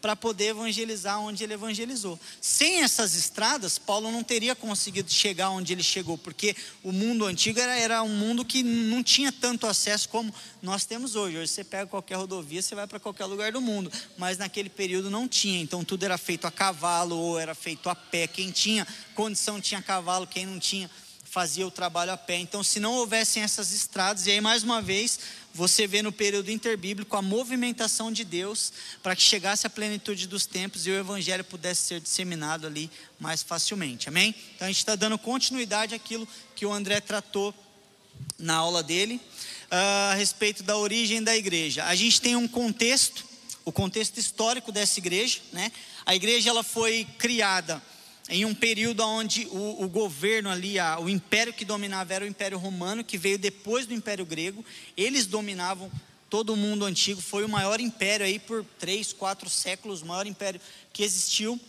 para 0.01 0.15
poder 0.15 0.47
evangelizar 0.47 1.19
onde 1.19 1.43
ele 1.43 1.53
evangelizou. 1.53 2.19
Sem 2.41 2.81
essas 2.81 3.15
estradas, 3.15 3.77
Paulo 3.77 4.11
não 4.11 4.23
teria 4.23 4.55
conseguido 4.55 5.11
chegar 5.11 5.49
onde 5.49 5.73
ele 5.73 5.83
chegou, 5.83 6.17
porque 6.17 6.55
o 6.83 6.91
mundo 6.91 7.25
antigo 7.25 7.59
era, 7.59 7.75
era 7.75 8.03
um 8.03 8.15
mundo 8.15 8.45
que 8.45 8.63
não 8.63 9.03
tinha 9.03 9.31
tanto 9.31 9.67
acesso 9.67 10.09
como 10.09 10.33
nós 10.61 10.85
temos 10.85 11.15
hoje. 11.15 11.37
Hoje 11.37 11.51
você 11.51 11.63
pega 11.63 11.87
qualquer 11.87 12.15
rodovia, 12.15 12.61
você 12.61 12.75
vai 12.75 12.87
para 12.87 12.99
qualquer 12.99 13.25
lugar 13.25 13.51
do 13.51 13.61
mundo, 13.61 13.91
mas 14.17 14.37
naquele 14.37 14.69
período 14.69 15.09
não 15.09 15.27
tinha, 15.27 15.59
então 15.59 15.83
tudo 15.83 16.03
era 16.03 16.17
feito 16.17 16.45
a 16.45 16.51
cavalo 16.51 17.17
ou 17.17 17.39
era 17.39 17.55
feito 17.55 17.89
a 17.89 17.95
pé. 17.95 18.27
Quem 18.27 18.51
tinha 18.51 18.87
condição 19.15 19.59
tinha 19.59 19.81
cavalo, 19.81 20.27
quem 20.27 20.45
não 20.45 20.59
tinha 20.59 20.89
fazia 21.37 21.67
o 21.67 21.69
trabalho 21.69 22.11
a 22.11 22.17
pé. 22.17 22.37
Então, 22.37 22.63
se 22.63 22.79
não 22.79 22.95
houvessem 22.95 23.43
essas 23.43 23.71
estradas, 23.71 24.25
e 24.25 24.31
aí 24.31 24.41
mais 24.41 24.63
uma 24.63 24.81
vez, 24.81 25.19
você 25.53 25.85
vê 25.85 26.01
no 26.01 26.11
período 26.11 26.49
interbíblico 26.49 27.15
a 27.15 27.21
movimentação 27.21 28.11
de 28.11 28.23
Deus 28.23 28.73
para 29.03 29.15
que 29.15 29.21
chegasse 29.21 29.67
a 29.67 29.69
plenitude 29.69 30.25
dos 30.25 30.47
tempos 30.47 30.87
e 30.87 30.89
o 30.89 30.95
evangelho 30.95 31.43
pudesse 31.43 31.81
ser 31.83 32.01
disseminado 32.01 32.65
ali 32.65 32.89
mais 33.19 33.43
facilmente. 33.43 34.09
Amém? 34.09 34.33
Então 34.55 34.65
a 34.65 34.71
gente 34.71 34.79
está 34.79 34.95
dando 34.95 35.15
continuidade 35.19 35.93
àquilo 35.93 36.27
que 36.55 36.65
o 36.65 36.73
André 36.73 36.99
tratou 37.01 37.53
na 38.39 38.55
aula 38.55 38.81
dele 38.81 39.21
uh, 39.71 40.13
a 40.13 40.15
respeito 40.15 40.63
da 40.63 40.75
origem 40.75 41.21
da 41.21 41.37
igreja. 41.37 41.85
A 41.85 41.93
gente 41.93 42.19
tem 42.19 42.35
um 42.35 42.47
contexto, 42.47 43.23
o 43.63 43.71
contexto 43.71 44.17
histórico 44.17 44.71
dessa 44.71 44.99
igreja, 44.99 45.39
né? 45.53 45.71
A 46.03 46.15
igreja 46.15 46.49
ela 46.49 46.63
foi 46.63 47.05
criada 47.19 47.79
em 48.29 48.43
um 48.43 48.53
período 48.53 49.03
onde 49.03 49.47
o, 49.47 49.83
o 49.83 49.87
governo 49.87 50.49
ali, 50.49 50.77
a, 50.77 50.99
o 50.99 51.09
império 51.09 51.53
que 51.53 51.63
dominava 51.63 52.13
era 52.13 52.25
o 52.25 52.27
Império 52.27 52.57
Romano, 52.57 53.03
que 53.03 53.17
veio 53.17 53.37
depois 53.37 53.85
do 53.85 53.93
Império 53.93 54.25
Grego. 54.25 54.65
Eles 54.95 55.25
dominavam 55.25 55.91
todo 56.29 56.53
o 56.53 56.57
mundo 56.57 56.83
antigo, 56.83 57.21
foi 57.21 57.45
o 57.45 57.49
maior 57.49 57.79
império 57.79 58.25
aí 58.25 58.37
por 58.37 58.65
três, 58.77 59.13
quatro 59.13 59.49
séculos, 59.49 60.01
o 60.01 60.05
maior 60.05 60.27
império 60.27 60.59
que 60.91 61.03
existiu. 61.03 61.59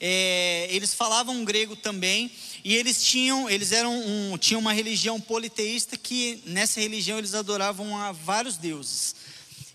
É, 0.00 0.68
eles 0.70 0.94
falavam 0.94 1.44
grego 1.44 1.74
também 1.74 2.30
e 2.64 2.74
eles 2.76 3.02
tinham, 3.02 3.50
eles 3.50 3.72
eram 3.72 3.98
um, 3.98 4.38
tinham 4.38 4.60
uma 4.60 4.72
religião 4.72 5.20
politeísta 5.20 5.96
que 5.96 6.40
nessa 6.46 6.80
religião 6.80 7.18
eles 7.18 7.34
adoravam 7.34 7.96
a 7.96 8.12
vários 8.12 8.56
deuses. 8.56 9.16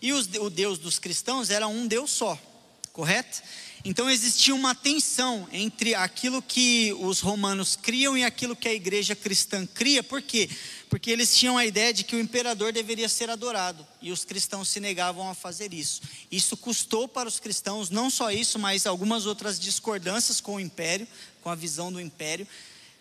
E 0.02 0.14
os, 0.14 0.28
o 0.40 0.50
Deus 0.50 0.80
dos 0.80 0.98
cristãos 0.98 1.50
era 1.50 1.68
um 1.68 1.86
Deus 1.86 2.10
só, 2.12 2.40
correto? 2.92 3.42
Então 3.86 4.10
existia 4.10 4.56
uma 4.56 4.74
tensão 4.74 5.46
entre 5.52 5.94
aquilo 5.94 6.42
que 6.42 6.94
os 7.02 7.20
romanos 7.20 7.76
criam 7.76 8.18
e 8.18 8.24
aquilo 8.24 8.56
que 8.56 8.70
a 8.70 8.74
igreja 8.74 9.14
cristã 9.14 9.66
cria, 9.66 10.02
por 10.02 10.22
quê? 10.22 10.50
Porque 10.90 11.12
eles 11.12 11.36
tinham 11.36 11.58
a 11.58 11.66
ideia 11.66 11.94
de 11.94 12.06
que 12.06 12.16
o 12.16 12.20
imperador 12.20 12.72
deveria 12.72 13.10
ser 13.10 13.30
adorado 13.30 13.86
e 14.02 14.10
os 14.10 14.24
cristãos 14.24 14.70
se 14.70 14.80
negavam 14.80 15.30
a 15.30 15.34
fazer 15.34 15.74
isso. 15.74 16.02
Isso 16.32 16.56
custou 16.56 17.10
para 17.10 17.28
os 17.28 17.42
cristãos 17.42 17.90
não 17.90 18.10
só 18.10 18.32
isso, 18.32 18.58
mas 18.58 18.88
algumas 18.88 19.26
outras 19.26 19.60
discordâncias 19.60 20.40
com 20.40 20.56
o 20.56 20.60
império, 20.62 21.06
com 21.42 21.50
a 21.50 21.56
visão 21.56 21.92
do 21.92 22.00
império. 22.00 22.48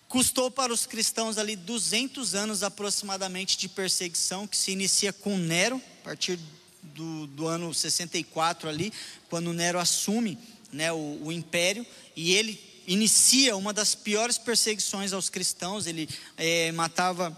Custou 0.09 0.51
para 0.51 0.73
os 0.73 0.85
cristãos 0.85 1.39
ali 1.39 1.55
200 1.55 2.35
anos 2.35 2.65
aproximadamente 2.65 3.57
de 3.57 3.69
perseguição, 3.69 4.49
que 4.49 4.57
se 4.57 4.73
inicia 4.73 5.13
com 5.13 5.39
Nero, 5.39 5.81
a 6.01 6.05
partir 6.05 6.41
do, 6.83 7.27
do 7.29 7.47
ano 7.47 7.73
64 7.73 8.69
ali, 8.69 8.93
quando 9.31 9.53
Nero 9.53 9.79
assume 9.79 10.39
né, 10.73 10.93
o, 10.93 11.19
o 11.25 11.33
império, 11.33 11.87
e 12.17 12.35
ele 12.35 12.59
inicia 12.87 13.57
uma 13.57 13.73
das 13.73 13.95
piores 13.95 14.39
perseguições 14.39 15.13
aos 15.13 15.29
cristãos. 15.29 15.87
Ele 15.87 16.09
é, 16.37 16.73
matava 16.73 17.37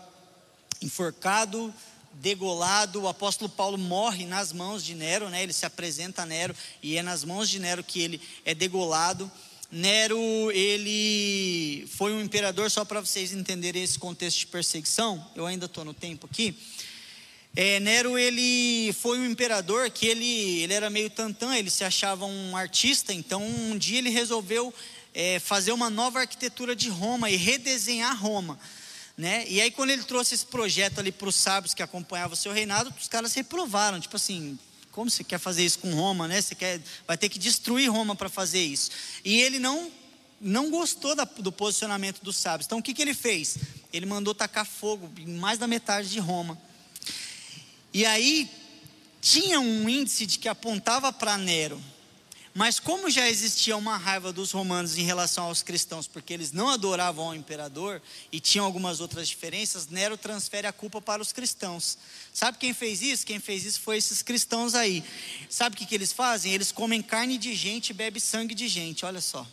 enforcado, 0.80 1.72
degolado. 2.14 3.02
O 3.02 3.08
apóstolo 3.08 3.50
Paulo 3.50 3.76
morre 3.76 4.24
nas 4.24 4.52
mãos 4.52 4.84
de 4.84 4.94
Nero, 4.94 5.28
né? 5.28 5.42
Ele 5.42 5.52
se 5.52 5.66
apresenta 5.66 6.22
a 6.22 6.26
Nero 6.26 6.54
e 6.82 6.96
é 6.96 7.02
nas 7.02 7.24
mãos 7.24 7.48
de 7.48 7.58
Nero 7.58 7.82
que 7.82 8.00
ele 8.00 8.20
é 8.44 8.54
degolado. 8.54 9.30
Nero, 9.70 10.18
ele 10.52 11.86
foi 11.96 12.12
um 12.12 12.20
imperador, 12.20 12.70
só 12.70 12.84
para 12.84 13.00
vocês 13.00 13.32
entenderem 13.32 13.82
esse 13.82 13.98
contexto 13.98 14.38
de 14.38 14.46
perseguição, 14.46 15.26
eu 15.34 15.46
ainda 15.46 15.66
estou 15.66 15.84
no 15.84 15.92
tempo 15.92 16.28
aqui. 16.30 16.56
É, 17.56 17.78
Nero, 17.78 18.18
ele 18.18 18.92
foi 18.94 19.16
um 19.16 19.26
imperador 19.26 19.88
que 19.88 20.06
ele, 20.06 20.62
ele 20.62 20.72
era 20.72 20.90
meio 20.90 21.08
tantã, 21.08 21.56
ele 21.56 21.70
se 21.70 21.84
achava 21.84 22.26
um 22.26 22.56
artista, 22.56 23.12
então 23.12 23.44
um 23.46 23.78
dia 23.78 23.98
ele 23.98 24.10
resolveu 24.10 24.74
é, 25.14 25.38
fazer 25.38 25.70
uma 25.70 25.88
nova 25.88 26.18
arquitetura 26.18 26.74
de 26.74 26.88
Roma 26.88 27.30
e 27.30 27.36
redesenhar 27.36 28.20
Roma. 28.20 28.58
Né? 29.16 29.44
E 29.48 29.60
aí, 29.60 29.70
quando 29.70 29.90
ele 29.90 30.02
trouxe 30.02 30.34
esse 30.34 30.46
projeto 30.46 30.98
ali 30.98 31.12
para 31.12 31.28
os 31.28 31.36
sábios 31.36 31.72
que 31.72 31.82
acompanhavam 31.82 32.32
o 32.32 32.36
seu 32.36 32.52
reinado, 32.52 32.92
os 33.00 33.06
caras 33.06 33.32
reprovaram, 33.32 34.00
tipo 34.00 34.16
assim, 34.16 34.58
como 34.90 35.08
você 35.08 35.22
quer 35.22 35.38
fazer 35.38 35.64
isso 35.64 35.78
com 35.78 35.94
Roma, 35.94 36.26
né? 36.26 36.42
Você 36.42 36.56
quer, 36.56 36.80
vai 37.06 37.16
ter 37.16 37.28
que 37.28 37.38
destruir 37.38 37.88
Roma 37.88 38.16
para 38.16 38.28
fazer 38.28 38.64
isso. 38.64 38.90
E 39.24 39.40
ele 39.40 39.60
não 39.60 39.92
não 40.40 40.68
gostou 40.68 41.14
da, 41.14 41.24
do 41.24 41.52
posicionamento 41.52 42.20
dos 42.22 42.36
sábios. 42.36 42.66
Então 42.66 42.78
o 42.78 42.82
que, 42.82 42.92
que 42.92 43.00
ele 43.00 43.14
fez? 43.14 43.56
Ele 43.92 44.04
mandou 44.04 44.34
tacar 44.34 44.66
fogo 44.66 45.10
em 45.16 45.34
mais 45.34 45.58
da 45.58 45.66
metade 45.66 46.10
de 46.10 46.18
Roma. 46.18 46.60
E 47.94 48.04
aí 48.04 48.50
tinha 49.20 49.60
um 49.60 49.88
índice 49.88 50.26
de 50.26 50.38
que 50.40 50.48
apontava 50.48 51.12
para 51.12 51.38
Nero. 51.38 51.80
Mas 52.52 52.78
como 52.78 53.10
já 53.10 53.28
existia 53.28 53.76
uma 53.76 53.96
raiva 53.96 54.32
dos 54.32 54.52
romanos 54.52 54.96
em 54.96 55.02
relação 55.02 55.46
aos 55.46 55.62
cristãos, 55.62 56.06
porque 56.06 56.32
eles 56.32 56.52
não 56.52 56.68
adoravam 56.68 57.26
ao 57.26 57.34
imperador 57.34 58.00
e 58.30 58.38
tinham 58.38 58.64
algumas 58.64 59.00
outras 59.00 59.28
diferenças, 59.28 59.88
Nero 59.88 60.16
transfere 60.16 60.66
a 60.66 60.72
culpa 60.72 61.00
para 61.00 61.22
os 61.22 61.32
cristãos. 61.32 61.98
Sabe 62.32 62.58
quem 62.58 62.72
fez 62.72 63.00
isso? 63.00 63.26
Quem 63.26 63.40
fez 63.40 63.64
isso 63.64 63.80
foi 63.80 63.96
esses 63.96 64.22
cristãos 64.22 64.74
aí. 64.74 65.02
Sabe 65.48 65.74
o 65.74 65.78
que, 65.78 65.86
que 65.86 65.94
eles 65.94 66.12
fazem? 66.12 66.52
Eles 66.52 66.70
comem 66.70 67.02
carne 67.02 67.38
de 67.38 67.54
gente 67.54 67.90
e 67.90 67.94
bebem 67.94 68.20
sangue 68.20 68.54
de 68.54 68.68
gente, 68.68 69.04
olha 69.04 69.20
só. 69.20 69.46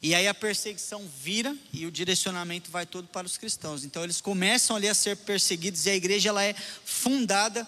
E 0.00 0.14
aí 0.14 0.28
a 0.28 0.34
perseguição 0.34 1.08
vira 1.22 1.56
e 1.72 1.84
o 1.84 1.90
direcionamento 1.90 2.70
vai 2.70 2.86
todo 2.86 3.08
para 3.08 3.26
os 3.26 3.36
cristãos. 3.36 3.84
Então 3.84 4.04
eles 4.04 4.20
começam 4.20 4.76
ali 4.76 4.88
a 4.88 4.94
ser 4.94 5.16
perseguidos 5.16 5.86
e 5.86 5.90
a 5.90 5.96
igreja 5.96 6.28
ela 6.28 6.44
é 6.44 6.54
fundada, 6.84 7.66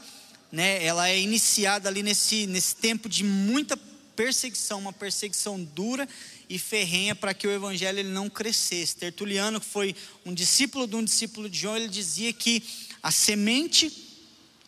né? 0.53 0.85
Ela 0.85 1.09
é 1.09 1.19
iniciada 1.19 1.89
ali 1.89 2.03
nesse 2.03 2.47
nesse 2.47 2.77
tempo 2.77 3.09
de 3.09 3.25
muita 3.25 3.77
perseguição, 4.15 4.79
uma 4.79 4.93
perseguição 4.93 5.63
dura 5.63 6.09
e 6.49 6.59
ferrenha 6.59 7.15
para 7.15 7.33
que 7.33 7.47
o 7.47 7.51
evangelho 7.51 8.01
ele 8.01 8.11
não 8.11 8.29
crescesse. 8.29 8.97
Tertuliano, 8.97 9.61
que 9.61 9.67
foi 9.67 9.97
um 10.27 10.35
discípulo 10.35 10.87
de 10.87 10.97
um 10.97 11.03
discípulo 11.03 11.49
de 11.49 11.59
João, 11.59 11.77
ele 11.77 11.89
dizia 11.89 12.33
que 12.33 12.63
a 13.03 13.11
semente, 13.11 13.91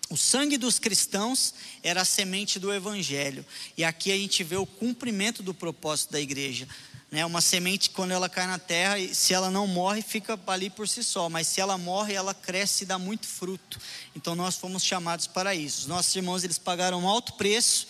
o 0.08 0.16
sangue 0.16 0.56
dos 0.56 0.78
cristãos 0.78 1.52
era 1.82 2.00
a 2.00 2.04
semente 2.04 2.58
do 2.58 2.72
evangelho. 2.72 3.44
E 3.76 3.84
aqui 3.84 4.10
a 4.10 4.16
gente 4.16 4.42
vê 4.42 4.56
o 4.56 4.64
cumprimento 4.64 5.42
do 5.42 5.52
propósito 5.52 6.12
da 6.12 6.20
igreja. 6.20 6.66
Né, 7.12 7.26
uma 7.26 7.42
semente, 7.42 7.90
quando 7.90 8.12
ela 8.12 8.26
cai 8.26 8.46
na 8.46 8.58
terra, 8.58 8.96
se 9.12 9.34
ela 9.34 9.50
não 9.50 9.66
morre, 9.66 10.00
fica 10.00 10.40
ali 10.46 10.70
por 10.70 10.88
si 10.88 11.04
só, 11.04 11.28
mas 11.28 11.46
se 11.46 11.60
ela 11.60 11.76
morre, 11.76 12.14
ela 12.14 12.32
cresce 12.32 12.84
e 12.84 12.86
dá 12.86 12.98
muito 12.98 13.26
fruto. 13.26 13.78
Então 14.16 14.34
nós 14.34 14.56
fomos 14.56 14.82
chamados 14.82 15.26
para 15.26 15.54
isso. 15.54 15.80
Os 15.80 15.86
nossos 15.86 16.16
irmãos, 16.16 16.42
eles 16.42 16.56
pagaram 16.56 17.02
um 17.02 17.06
alto 17.06 17.34
preço 17.34 17.86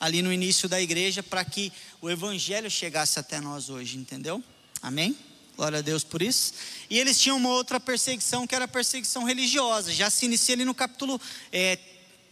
ali 0.00 0.22
no 0.22 0.32
início 0.32 0.68
da 0.68 0.82
igreja 0.82 1.22
para 1.22 1.44
que 1.44 1.72
o 2.02 2.10
evangelho 2.10 2.68
chegasse 2.68 3.16
até 3.16 3.40
nós 3.40 3.70
hoje, 3.70 3.96
entendeu? 3.96 4.42
Amém? 4.82 5.16
Glória 5.56 5.78
a 5.78 5.82
Deus 5.82 6.02
por 6.02 6.20
isso. 6.20 6.54
E 6.90 6.98
eles 6.98 7.20
tinham 7.20 7.36
uma 7.36 7.50
outra 7.50 7.78
perseguição 7.78 8.44
que 8.44 8.56
era 8.56 8.64
a 8.64 8.68
perseguição 8.68 9.22
religiosa. 9.22 9.92
Já 9.92 10.10
se 10.10 10.26
inicia 10.26 10.56
ali 10.56 10.64
no 10.64 10.74
capítulo 10.74 11.20
é, 11.52 11.78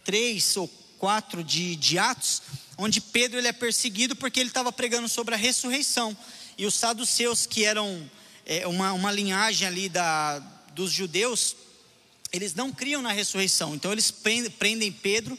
3 0.03 0.57
ou 0.57 0.67
4 0.97 1.41
de, 1.41 1.77
de 1.77 1.97
Atos, 1.97 2.41
onde 2.77 2.99
Pedro 3.01 3.37
ele 3.37 3.47
é 3.47 3.53
perseguido 3.53 4.15
porque 4.15 4.39
ele 4.39 4.49
estava 4.49 4.71
pregando 4.71 5.07
sobre 5.07 5.35
a 5.35 5.37
ressurreição. 5.37 6.15
E 6.57 6.65
os 6.65 6.73
saduceus, 6.75 7.45
que 7.45 7.65
eram 7.65 8.09
é, 8.45 8.67
uma, 8.67 8.93
uma 8.93 9.11
linhagem 9.11 9.67
ali 9.67 9.89
da, 9.89 10.39
dos 10.73 10.91
judeus, 10.91 11.55
eles 12.31 12.53
não 12.53 12.71
criam 12.71 13.01
na 13.01 13.11
ressurreição. 13.11 13.75
Então 13.75 13.91
eles 13.91 14.11
prendem 14.11 14.91
Pedro 14.91 15.37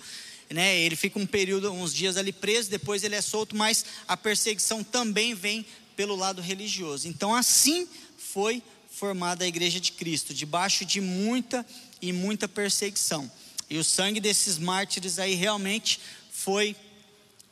né? 0.50 0.78
Ele 0.78 0.96
fica 0.96 1.18
um 1.18 1.26
período, 1.26 1.72
uns 1.72 1.92
dias 1.92 2.16
ali 2.16 2.32
preso, 2.32 2.70
depois 2.70 3.02
ele 3.02 3.14
é 3.14 3.20
solto, 3.20 3.56
mas 3.56 3.84
a 4.06 4.16
perseguição 4.16 4.84
também 4.84 5.34
vem 5.34 5.66
pelo 5.96 6.14
lado 6.14 6.40
religioso. 6.40 7.08
Então 7.08 7.34
assim 7.34 7.88
foi 8.16 8.62
formada 8.90 9.44
a 9.44 9.48
igreja 9.48 9.80
de 9.80 9.92
Cristo, 9.92 10.32
debaixo 10.32 10.84
de 10.84 11.00
muita 11.00 11.66
e 12.00 12.12
muita 12.12 12.46
perseguição. 12.46 13.30
E 13.68 13.78
o 13.78 13.84
sangue 13.84 14.20
desses 14.20 14.58
mártires 14.58 15.18
aí 15.18 15.34
realmente 15.34 15.98
foi 16.30 16.76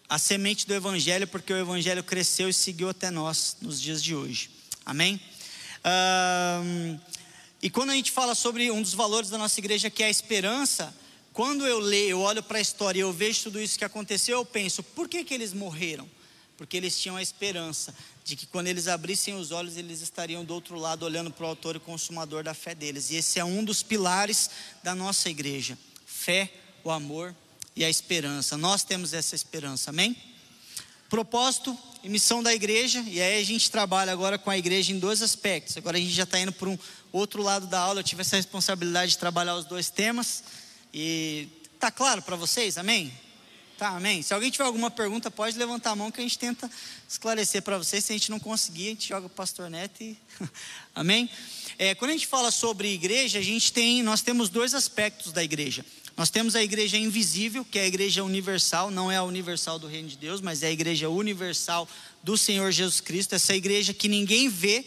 a 0.08 0.18
semente 0.18 0.66
do 0.66 0.74
evangelho, 0.74 1.26
porque 1.26 1.52
o 1.52 1.56
evangelho 1.56 2.02
cresceu 2.02 2.48
e 2.48 2.52
seguiu 2.52 2.88
até 2.88 3.10
nós 3.10 3.56
nos 3.60 3.80
dias 3.80 4.02
de 4.02 4.14
hoje. 4.14 4.50
Amém? 4.84 5.20
Um, 5.84 6.98
e 7.62 7.70
quando 7.70 7.90
a 7.90 7.94
gente 7.94 8.10
fala 8.10 8.34
sobre 8.34 8.70
um 8.70 8.82
dos 8.82 8.94
valores 8.94 9.30
da 9.30 9.38
nossa 9.38 9.58
igreja, 9.58 9.88
que 9.88 10.02
é 10.02 10.06
a 10.06 10.10
esperança, 10.10 10.94
quando 11.32 11.66
eu 11.66 11.78
leio, 11.78 12.10
eu 12.10 12.20
olho 12.20 12.42
para 12.42 12.58
a 12.58 12.60
história 12.60 12.98
e 12.98 13.02
eu 13.02 13.12
vejo 13.12 13.44
tudo 13.44 13.60
isso 13.60 13.78
que 13.78 13.84
aconteceu, 13.84 14.38
eu 14.38 14.44
penso, 14.44 14.82
por 14.82 15.08
que, 15.08 15.24
que 15.24 15.32
eles 15.32 15.52
morreram? 15.52 16.08
Porque 16.56 16.76
eles 16.76 16.98
tinham 17.00 17.16
a 17.16 17.22
esperança 17.22 17.94
de 18.24 18.36
que 18.36 18.46
quando 18.46 18.66
eles 18.66 18.86
abrissem 18.86 19.34
os 19.34 19.50
olhos, 19.50 19.76
eles 19.76 20.00
estariam 20.00 20.44
do 20.44 20.54
outro 20.54 20.76
lado 20.76 21.04
olhando 21.04 21.30
para 21.30 21.44
o 21.44 21.48
autor 21.48 21.76
e 21.76 21.80
consumador 21.80 22.44
da 22.44 22.54
fé 22.54 22.74
deles. 22.74 23.10
E 23.10 23.16
esse 23.16 23.38
é 23.38 23.44
um 23.44 23.64
dos 23.64 23.82
pilares 23.82 24.50
da 24.82 24.94
nossa 24.94 25.30
igreja: 25.30 25.78
fé, 26.04 26.52
o 26.84 26.90
amor 26.90 27.34
e 27.74 27.84
a 27.84 27.90
esperança. 27.90 28.56
Nós 28.56 28.84
temos 28.84 29.12
essa 29.12 29.34
esperança, 29.34 29.90
amém? 29.90 30.16
Propósito 31.08 31.76
e 32.02 32.08
missão 32.08 32.42
da 32.42 32.52
igreja, 32.54 33.04
e 33.06 33.20
aí 33.20 33.40
a 33.40 33.44
gente 33.44 33.70
trabalha 33.70 34.12
agora 34.12 34.38
com 34.38 34.50
a 34.50 34.58
igreja 34.58 34.92
em 34.92 34.98
dois 34.98 35.22
aspectos. 35.22 35.76
Agora 35.76 35.96
a 35.96 36.00
gente 36.00 36.12
já 36.12 36.24
está 36.24 36.38
indo 36.38 36.52
para 36.52 36.68
um 36.68 36.78
outro 37.12 37.42
lado 37.42 37.66
da 37.66 37.78
aula, 37.78 38.00
eu 38.00 38.04
tive 38.04 38.22
essa 38.22 38.36
responsabilidade 38.36 39.12
de 39.12 39.18
trabalhar 39.18 39.54
os 39.54 39.64
dois 39.64 39.90
temas. 39.90 40.42
E 40.92 41.48
tá 41.78 41.90
claro 41.90 42.22
para 42.22 42.34
vocês? 42.34 42.76
Amém? 42.76 43.12
Tá, 43.78 43.88
amém? 43.88 44.22
Se 44.22 44.32
alguém 44.32 44.50
tiver 44.50 44.64
alguma 44.64 44.90
pergunta, 44.90 45.30
pode 45.30 45.58
levantar 45.58 45.90
a 45.90 45.96
mão 45.96 46.10
que 46.10 46.20
a 46.20 46.22
gente 46.22 46.38
tenta 46.38 46.70
esclarecer 47.08 47.62
para 47.62 47.78
vocês. 47.78 48.04
Se 48.04 48.12
a 48.12 48.16
gente 48.16 48.30
não 48.30 48.38
conseguir, 48.38 48.86
a 48.86 48.90
gente 48.90 49.08
joga 49.08 49.26
o 49.26 49.30
pastor 49.30 49.68
Neto 49.68 50.02
e. 50.02 50.16
amém? 50.94 51.28
É, 51.78 51.94
quando 51.94 52.10
a 52.10 52.14
gente 52.14 52.26
fala 52.26 52.50
sobre 52.50 52.92
igreja, 52.92 53.38
a 53.38 53.42
gente 53.42 53.72
tem, 53.72 54.02
nós 54.02 54.22
temos 54.22 54.48
dois 54.48 54.72
aspectos 54.72 55.32
da 55.32 55.42
igreja. 55.42 55.84
Nós 56.16 56.30
temos 56.30 56.54
a 56.54 56.62
igreja 56.62 56.98
invisível, 56.98 57.64
que 57.64 57.78
é 57.78 57.82
a 57.82 57.86
igreja 57.86 58.22
universal, 58.22 58.90
não 58.90 59.10
é 59.10 59.16
a 59.16 59.22
universal 59.22 59.78
do 59.78 59.86
reino 59.86 60.08
de 60.08 60.16
Deus, 60.16 60.40
mas 60.40 60.62
é 60.62 60.66
a 60.66 60.72
igreja 60.72 61.08
universal 61.08 61.88
do 62.22 62.36
Senhor 62.36 62.70
Jesus 62.70 63.00
Cristo, 63.00 63.34
essa 63.34 63.54
igreja 63.54 63.94
que 63.94 64.08
ninguém 64.08 64.48
vê, 64.48 64.84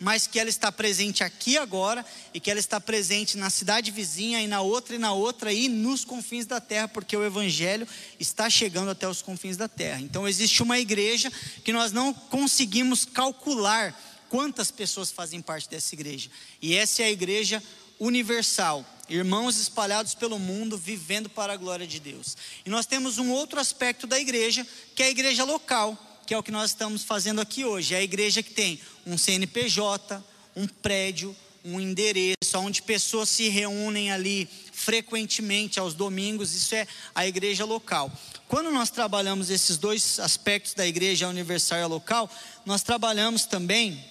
mas 0.00 0.26
que 0.26 0.38
ela 0.38 0.48
está 0.48 0.70
presente 0.70 1.24
aqui 1.24 1.58
agora 1.58 2.06
e 2.32 2.38
que 2.38 2.50
ela 2.50 2.60
está 2.60 2.80
presente 2.80 3.36
na 3.36 3.50
cidade 3.50 3.90
vizinha 3.90 4.40
e 4.40 4.46
na 4.46 4.60
outra 4.60 4.94
e 4.94 4.98
na 4.98 5.12
outra 5.12 5.52
e 5.52 5.68
nos 5.68 6.04
confins 6.04 6.46
da 6.46 6.60
terra, 6.60 6.86
porque 6.86 7.16
o 7.16 7.24
evangelho 7.24 7.86
está 8.18 8.48
chegando 8.48 8.90
até 8.90 9.08
os 9.08 9.20
confins 9.20 9.56
da 9.56 9.68
terra. 9.68 10.00
Então 10.00 10.28
existe 10.28 10.62
uma 10.62 10.78
igreja 10.78 11.32
que 11.64 11.72
nós 11.72 11.90
não 11.90 12.14
conseguimos 12.14 13.04
calcular 13.04 13.98
quantas 14.28 14.70
pessoas 14.70 15.10
fazem 15.10 15.40
parte 15.40 15.68
dessa 15.68 15.94
igreja. 15.94 16.30
E 16.62 16.74
essa 16.74 17.02
é 17.02 17.06
a 17.06 17.10
igreja 17.10 17.62
universal, 17.98 18.86
irmãos 19.08 19.58
espalhados 19.58 20.14
pelo 20.14 20.38
mundo, 20.38 20.76
vivendo 20.76 21.28
para 21.28 21.52
a 21.52 21.56
glória 21.56 21.86
de 21.86 21.98
Deus. 21.98 22.36
E 22.64 22.70
nós 22.70 22.86
temos 22.86 23.18
um 23.18 23.30
outro 23.30 23.58
aspecto 23.58 24.06
da 24.06 24.18
igreja, 24.18 24.66
que 24.94 25.02
é 25.02 25.06
a 25.06 25.10
igreja 25.10 25.44
local 25.44 25.96
que 26.28 26.34
é 26.34 26.38
o 26.38 26.42
que 26.42 26.50
nós 26.50 26.72
estamos 26.72 27.04
fazendo 27.04 27.40
aqui 27.40 27.64
hoje. 27.64 27.94
É 27.94 27.96
a 27.96 28.02
igreja 28.02 28.42
que 28.42 28.50
tem 28.50 28.78
um 29.06 29.16
CNPJ, 29.16 30.22
um 30.54 30.66
prédio, 30.68 31.34
um 31.64 31.80
endereço, 31.80 32.58
onde 32.58 32.82
pessoas 32.82 33.30
se 33.30 33.48
reúnem 33.48 34.12
ali 34.12 34.46
frequentemente 34.70 35.80
aos 35.80 35.94
domingos, 35.94 36.54
isso 36.54 36.74
é 36.74 36.86
a 37.14 37.26
igreja 37.26 37.64
local. 37.64 38.12
Quando 38.46 38.70
nós 38.70 38.90
trabalhamos 38.90 39.48
esses 39.48 39.78
dois 39.78 40.20
aspectos 40.20 40.74
da 40.74 40.86
igreja 40.86 41.28
universal 41.28 41.78
e 41.78 41.84
local, 41.84 42.30
nós 42.66 42.82
trabalhamos 42.82 43.46
também 43.46 44.04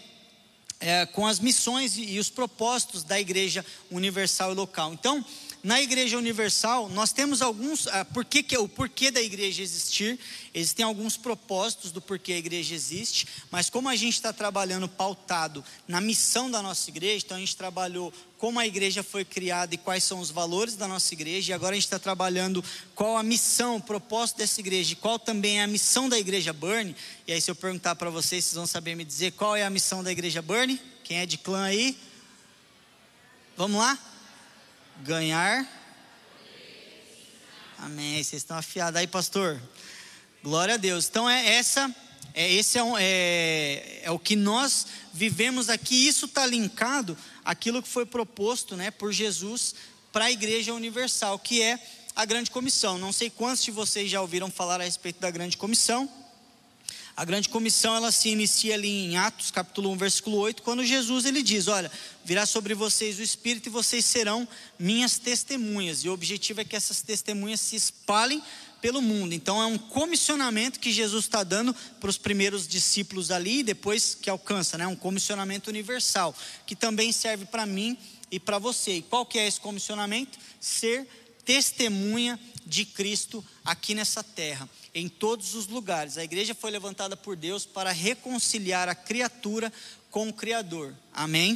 é, 0.80 1.06
com 1.06 1.26
as 1.26 1.40
missões 1.40 1.98
e, 1.98 2.04
e 2.04 2.20
os 2.20 2.30
propósitos 2.30 3.04
da 3.04 3.20
igreja 3.20 3.66
universal 3.90 4.52
e 4.52 4.56
local. 4.56 4.94
Então, 4.94 5.24
na 5.68 5.82
Igreja 5.82 6.18
Universal, 6.18 6.88
nós 6.88 7.12
temos 7.12 7.42
alguns, 7.42 7.88
ah, 7.88 8.06
por 8.06 8.24
que, 8.24 8.58
o 8.58 8.70
porquê 8.70 9.12
da 9.12 9.22
igreja 9.22 9.62
existir, 9.62 10.18
existem 10.54 10.86
alguns 10.86 11.18
propósitos 11.18 11.92
do 11.92 12.00
porquê 12.00 12.32
a 12.32 12.38
igreja 12.38 12.74
existe, 12.74 13.28
mas 13.52 13.70
como 13.70 13.90
a 13.90 13.96
gente 13.98 14.14
está 14.14 14.32
trabalhando 14.32 14.88
pautado 14.88 15.62
na 15.86 16.00
missão 16.00 16.50
da 16.50 16.62
nossa 16.62 16.90
igreja, 16.90 17.26
então 17.26 17.36
a 17.36 17.40
gente 17.42 17.58
trabalhou 17.58 18.14
como 18.38 18.62
a 18.62 18.66
igreja 18.66 19.04
foi 19.04 19.26
criada 19.26 19.76
e 19.76 19.78
quais 19.78 20.06
são 20.06 20.22
os 20.22 20.32
valores 20.32 20.78
da 20.78 20.88
nossa 20.88 21.14
igreja, 21.14 21.52
e 21.52 21.54
agora 21.54 21.74
a 21.74 21.76
gente 21.76 21.84
está 21.84 22.00
trabalhando 22.00 22.64
qual 22.96 23.18
a 23.18 23.24
missão, 23.24 23.76
o 23.76 23.82
propósito 23.82 24.38
dessa 24.38 24.62
igreja, 24.62 24.94
e 24.94 24.96
qual 24.96 25.20
também 25.20 25.60
é 25.60 25.64
a 25.64 25.68
missão 25.68 26.08
da 26.08 26.18
igreja 26.18 26.54
Burn. 26.54 26.96
E 27.28 27.34
aí, 27.34 27.42
se 27.42 27.52
eu 27.52 27.56
perguntar 27.56 27.94
para 27.96 28.10
vocês, 28.10 28.46
vocês 28.46 28.56
vão 28.56 28.66
saber 28.66 28.96
me 28.96 29.04
dizer 29.04 29.34
qual 29.34 29.54
é 29.54 29.66
a 29.66 29.70
missão 29.70 30.02
da 30.02 30.14
igreja 30.14 30.42
Burn? 30.42 30.80
Quem 31.04 31.18
é 31.18 31.26
de 31.26 31.38
clã 31.38 31.66
aí? 31.66 31.98
Vamos 33.58 33.78
lá? 33.82 34.00
Ganhar 35.04 35.68
Amém. 37.80 38.24
Vocês 38.24 38.42
estão 38.42 38.58
afiados 38.58 39.00
aí, 39.00 39.06
pastor. 39.06 39.62
Glória 40.44 40.74
a 40.74 40.78
Deus. 40.78 41.08
Então 41.08 41.30
é 41.30 41.58
essa, 41.58 41.96
é 42.34 42.52
esse 42.52 42.76
é, 42.80 42.84
um, 42.84 42.98
é, 42.98 44.02
é 44.02 44.10
o 44.10 44.18
que 44.18 44.36
nós 44.36 44.88
vivemos 45.14 45.70
aqui. 45.70 46.08
Isso 46.08 46.26
está 46.26 46.44
linkado 46.48 47.16
àquilo 47.46 47.84
que 47.84 47.88
foi 47.88 48.04
proposto, 48.04 48.76
né, 48.76 48.90
por 48.90 49.14
Jesus 49.14 49.76
para 50.12 50.26
a 50.26 50.32
Igreja 50.32 50.74
Universal, 50.74 51.38
que 51.38 51.62
é 51.62 51.80
a 52.16 52.26
Grande 52.26 52.50
Comissão. 52.50 52.98
Não 52.98 53.14
sei 53.14 53.30
quantos 53.30 53.64
de 53.64 53.70
vocês 53.70 54.10
já 54.10 54.22
ouviram 54.22 54.50
falar 54.50 54.82
a 54.82 54.84
respeito 54.84 55.20
da 55.20 55.30
Grande 55.30 55.56
Comissão. 55.56 56.12
A 57.18 57.26
grande 57.26 57.50
comissão 57.50 57.96
ela 57.96 58.12
se 58.12 58.30
inicia 58.30 58.76
ali 58.76 59.06
em 59.06 59.18
Atos, 59.18 59.50
capítulo 59.50 59.90
1, 59.90 59.98
versículo 59.98 60.38
8, 60.38 60.62
quando 60.62 60.86
Jesus 60.86 61.26
ele 61.26 61.42
diz: 61.42 61.68
"Olha, 61.68 61.92
virá 62.24 62.46
sobre 62.46 62.76
vocês 62.76 63.18
o 63.18 63.24
espírito 63.24 63.70
e 63.70 63.72
vocês 63.72 64.06
serão 64.06 64.48
minhas 64.78 65.18
testemunhas". 65.18 66.04
E 66.04 66.10
o 66.10 66.14
objetivo 66.14 66.62
é 66.62 66.64
que 66.64 66.76
essas 66.76 67.02
testemunhas 67.02 67.60
se 67.60 67.76
espalhem 67.76 68.40
pelo 68.80 69.02
mundo. 69.02 69.34
Então 69.34 69.60
é 69.60 69.66
um 69.66 69.80
comissionamento 69.80 70.80
que 70.80 70.92
Jesus 70.92 71.26
está 71.26 71.44
dando 71.44 71.74
para 72.00 72.08
os 72.08 72.20
primeiros 72.20 72.68
discípulos 72.68 73.32
ali, 73.32 73.62
e 73.62 73.64
depois 73.64 74.14
que 74.14 74.30
alcança, 74.30 74.78
né? 74.78 74.86
Um 74.86 74.96
comissionamento 74.96 75.72
universal, 75.72 76.36
que 76.68 76.76
também 76.76 77.12
serve 77.12 77.46
para 77.46 77.66
mim 77.66 77.98
e 78.30 78.40
para 78.40 78.60
você. 78.60 78.98
E 78.98 79.02
qual 79.02 79.26
que 79.26 79.40
é 79.40 79.48
esse 79.48 79.60
comissionamento? 79.60 80.38
Ser 80.62 81.08
testemunha 81.44 82.40
de 82.64 82.86
Cristo 82.86 83.44
aqui 83.66 83.96
nessa 83.96 84.22
terra 84.22 84.70
em 85.00 85.08
todos 85.08 85.54
os 85.54 85.68
lugares. 85.68 86.18
A 86.18 86.24
igreja 86.24 86.56
foi 86.56 86.72
levantada 86.72 87.16
por 87.16 87.36
Deus 87.36 87.68
para 87.68 87.92
reconciliar 87.92 88.90
a 88.90 88.96
criatura 88.96 89.72
com 90.10 90.28
o 90.28 90.34
Criador. 90.34 90.96
Amém? 91.14 91.56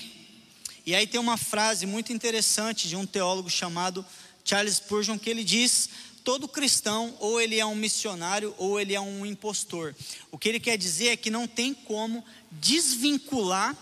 E 0.85 0.93
aí 0.93 1.07
tem 1.07 1.19
uma 1.19 1.37
frase 1.37 1.87
muito 1.87 2.13
interessante 2.13 2.87
de 2.87 2.95
um 2.95 3.03
teólogo 3.03 3.49
chamado 3.49 4.05
Charles 4.45 4.75
Spurgeon 4.75 5.17
que 5.17 5.27
ele 5.27 5.43
diz: 5.43 5.89
todo 6.23 6.47
cristão 6.47 7.15
ou 7.19 7.41
ele 7.41 7.59
é 7.59 7.65
um 7.65 7.73
missionário 7.73 8.53
ou 8.59 8.79
ele 8.79 8.93
é 8.93 9.01
um 9.01 9.25
impostor. 9.25 9.95
O 10.29 10.37
que 10.37 10.47
ele 10.47 10.59
quer 10.59 10.77
dizer 10.77 11.07
é 11.07 11.17
que 11.17 11.31
não 11.31 11.47
tem 11.47 11.73
como 11.73 12.23
desvincular 12.51 13.75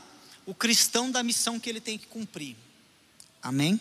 o 0.46 0.56
cristão 0.56 1.12
da 1.12 1.22
missão 1.22 1.60
que 1.60 1.70
ele 1.70 1.82
tem 1.82 1.98
que 1.98 2.08
cumprir. 2.08 2.56
Amém? 3.44 3.78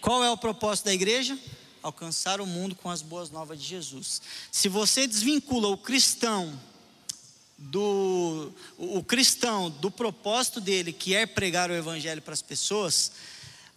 Qual 0.00 0.24
é 0.24 0.30
o 0.30 0.36
propósito 0.36 0.86
da 0.86 0.94
igreja? 0.94 1.38
Alcançar 1.84 2.40
o 2.40 2.46
mundo 2.46 2.74
com 2.74 2.90
as 2.90 3.02
boas 3.02 3.30
novas 3.30 3.60
de 3.60 3.68
Jesus. 3.68 4.22
Se 4.50 4.70
você 4.70 5.06
desvincula 5.06 5.68
o 5.68 5.76
cristão 5.76 6.58
do 7.58 8.50
o, 8.78 9.04
cristão 9.04 9.70
do 9.70 9.90
propósito 9.90 10.62
dele, 10.62 10.92
que 10.94 11.14
é 11.14 11.26
pregar 11.26 11.70
o 11.70 11.74
evangelho 11.74 12.22
para 12.22 12.32
as 12.32 12.40
pessoas, 12.40 13.12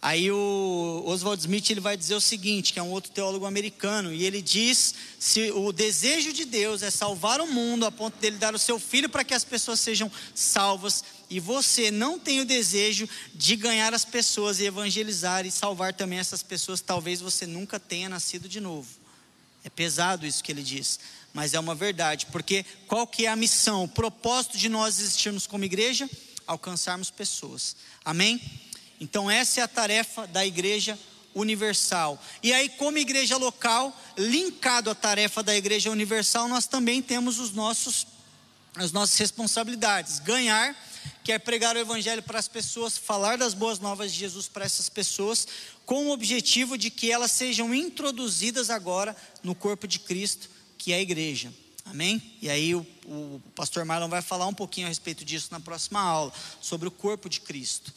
Aí 0.00 0.30
o 0.30 1.02
Oswald 1.06 1.40
Smith 1.40 1.70
ele 1.70 1.80
vai 1.80 1.96
dizer 1.96 2.14
o 2.14 2.20
seguinte, 2.20 2.72
que 2.72 2.78
é 2.78 2.82
um 2.82 2.90
outro 2.90 3.10
teólogo 3.10 3.46
americano, 3.46 4.12
e 4.12 4.24
ele 4.24 4.40
diz: 4.40 4.94
se 5.18 5.50
o 5.50 5.72
desejo 5.72 6.32
de 6.32 6.44
Deus 6.44 6.84
é 6.84 6.90
salvar 6.90 7.40
o 7.40 7.48
mundo 7.48 7.84
a 7.84 7.90
ponto 7.90 8.16
dele 8.18 8.36
dar 8.36 8.54
o 8.54 8.58
seu 8.58 8.78
filho 8.78 9.08
para 9.08 9.24
que 9.24 9.34
as 9.34 9.42
pessoas 9.42 9.80
sejam 9.80 10.10
salvas, 10.36 11.02
e 11.28 11.40
você 11.40 11.90
não 11.90 12.16
tem 12.16 12.40
o 12.40 12.44
desejo 12.44 13.08
de 13.34 13.56
ganhar 13.56 13.92
as 13.92 14.04
pessoas 14.04 14.60
e 14.60 14.66
evangelizar 14.66 15.44
e 15.44 15.50
salvar 15.50 15.92
também 15.92 16.20
essas 16.20 16.44
pessoas, 16.44 16.80
talvez 16.80 17.20
você 17.20 17.44
nunca 17.44 17.80
tenha 17.80 18.08
nascido 18.08 18.48
de 18.48 18.60
novo. 18.60 18.88
É 19.64 19.68
pesado 19.68 20.24
isso 20.24 20.44
que 20.44 20.52
ele 20.52 20.62
diz, 20.62 21.00
mas 21.34 21.54
é 21.54 21.58
uma 21.58 21.74
verdade, 21.74 22.26
porque 22.26 22.64
qual 22.86 23.04
que 23.04 23.26
é 23.26 23.28
a 23.28 23.36
missão, 23.36 23.82
o 23.82 23.88
propósito 23.88 24.56
de 24.56 24.68
nós 24.68 25.00
existirmos 25.00 25.44
como 25.44 25.64
igreja? 25.64 26.08
Alcançarmos 26.46 27.10
pessoas. 27.10 27.74
Amém? 28.04 28.40
Então, 29.00 29.30
essa 29.30 29.60
é 29.60 29.62
a 29.62 29.68
tarefa 29.68 30.26
da 30.26 30.44
igreja 30.44 30.98
universal. 31.34 32.22
E 32.42 32.52
aí, 32.52 32.68
como 32.68 32.98
igreja 32.98 33.36
local, 33.36 33.96
linkado 34.16 34.90
à 34.90 34.94
tarefa 34.94 35.42
da 35.42 35.56
igreja 35.56 35.90
universal, 35.90 36.48
nós 36.48 36.66
também 36.66 37.00
temos 37.00 37.38
os 37.38 37.52
nossos, 37.52 38.06
as 38.74 38.92
nossas 38.92 39.16
responsabilidades. 39.18 40.18
Ganhar, 40.18 40.76
que 41.22 41.32
é 41.32 41.38
pregar 41.38 41.76
o 41.76 41.78
evangelho 41.78 42.22
para 42.22 42.38
as 42.38 42.48
pessoas, 42.48 42.98
falar 42.98 43.38
das 43.38 43.54
boas 43.54 43.78
novas 43.78 44.12
de 44.12 44.18
Jesus 44.18 44.48
para 44.48 44.64
essas 44.64 44.88
pessoas, 44.88 45.46
com 45.86 46.06
o 46.06 46.10
objetivo 46.10 46.76
de 46.76 46.90
que 46.90 47.10
elas 47.10 47.30
sejam 47.30 47.74
introduzidas 47.74 48.68
agora 48.68 49.16
no 49.42 49.54
corpo 49.54 49.86
de 49.86 50.00
Cristo, 50.00 50.50
que 50.76 50.92
é 50.92 50.96
a 50.96 51.00
igreja. 51.00 51.52
Amém? 51.84 52.36
E 52.42 52.50
aí 52.50 52.74
o, 52.74 52.86
o 53.06 53.40
pastor 53.54 53.84
Marlon 53.84 54.08
vai 54.08 54.20
falar 54.20 54.46
um 54.46 54.52
pouquinho 54.52 54.86
a 54.86 54.90
respeito 54.90 55.24
disso 55.24 55.48
na 55.50 55.60
próxima 55.60 56.00
aula, 56.00 56.32
sobre 56.60 56.86
o 56.88 56.90
corpo 56.90 57.28
de 57.28 57.40
Cristo 57.40 57.92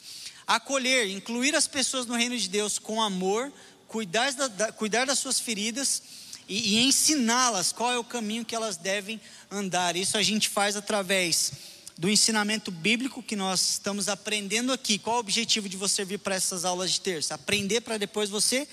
acolher, 0.56 1.08
incluir 1.08 1.54
as 1.54 1.66
pessoas 1.66 2.06
no 2.06 2.14
reino 2.14 2.36
de 2.36 2.48
Deus 2.48 2.78
com 2.78 3.00
amor, 3.00 3.52
cuidar, 3.88 4.32
da, 4.32 4.72
cuidar 4.72 5.06
das 5.06 5.18
suas 5.18 5.40
feridas 5.40 6.02
e, 6.48 6.74
e 6.74 6.84
ensiná-las 6.84 7.72
qual 7.72 7.92
é 7.92 7.98
o 7.98 8.04
caminho 8.04 8.44
que 8.44 8.54
elas 8.54 8.76
devem 8.76 9.20
andar. 9.50 9.96
Isso 9.96 10.16
a 10.16 10.22
gente 10.22 10.48
faz 10.48 10.76
através 10.76 11.52
do 11.96 12.08
ensinamento 12.08 12.70
bíblico 12.70 13.22
que 13.22 13.36
nós 13.36 13.70
estamos 13.70 14.08
aprendendo 14.08 14.72
aqui. 14.72 14.98
Qual 14.98 15.16
o 15.16 15.20
objetivo 15.20 15.68
de 15.68 15.76
você 15.76 16.04
vir 16.04 16.18
para 16.18 16.34
essas 16.34 16.64
aulas 16.64 16.90
de 16.90 17.00
terça? 17.00 17.34
Aprender 17.34 17.80
para 17.80 17.96
depois 17.96 18.28
você 18.28 18.66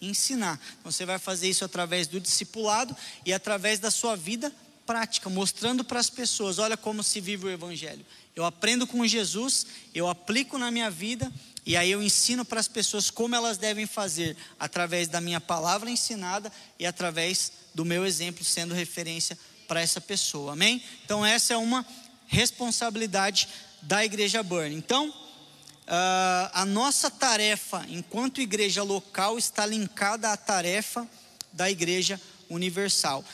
ensinar. 0.00 0.60
Então 0.80 0.92
você 0.92 1.04
vai 1.04 1.18
fazer 1.18 1.48
isso 1.48 1.64
através 1.64 2.06
do 2.06 2.20
discipulado 2.20 2.96
e 3.24 3.32
através 3.32 3.78
da 3.78 3.90
sua 3.90 4.16
vida 4.16 4.52
prática, 4.86 5.28
mostrando 5.28 5.82
para 5.84 5.98
as 5.98 6.08
pessoas: 6.08 6.58
olha 6.58 6.76
como 6.76 7.02
se 7.02 7.20
vive 7.20 7.46
o 7.46 7.50
Evangelho. 7.50 8.04
Eu 8.36 8.44
aprendo 8.44 8.86
com 8.86 9.06
Jesus, 9.06 9.64
eu 9.94 10.06
aplico 10.10 10.58
na 10.58 10.70
minha 10.70 10.90
vida 10.90 11.32
e 11.64 11.74
aí 11.74 11.90
eu 11.90 12.02
ensino 12.02 12.44
para 12.44 12.60
as 12.60 12.68
pessoas 12.68 13.10
como 13.10 13.34
elas 13.34 13.56
devem 13.56 13.86
fazer 13.86 14.36
através 14.60 15.08
da 15.08 15.22
minha 15.22 15.40
palavra 15.40 15.90
ensinada 15.90 16.52
e 16.78 16.84
através 16.84 17.50
do 17.74 17.82
meu 17.82 18.04
exemplo 18.04 18.44
sendo 18.44 18.74
referência 18.74 19.38
para 19.66 19.80
essa 19.80 20.02
pessoa. 20.02 20.52
Amém? 20.52 20.82
Então 21.02 21.24
essa 21.24 21.54
é 21.54 21.56
uma 21.56 21.86
responsabilidade 22.26 23.48
da 23.80 24.04
igreja 24.04 24.42
Burn. 24.42 24.76
Então, 24.76 25.08
uh, 25.08 26.50
a 26.52 26.66
nossa 26.66 27.10
tarefa 27.10 27.86
enquanto 27.88 28.42
igreja 28.42 28.82
local 28.82 29.38
está 29.38 29.64
linkada 29.64 30.30
à 30.30 30.36
tarefa 30.36 31.08
da 31.54 31.70
igreja 31.70 32.20
universal. 32.50 33.24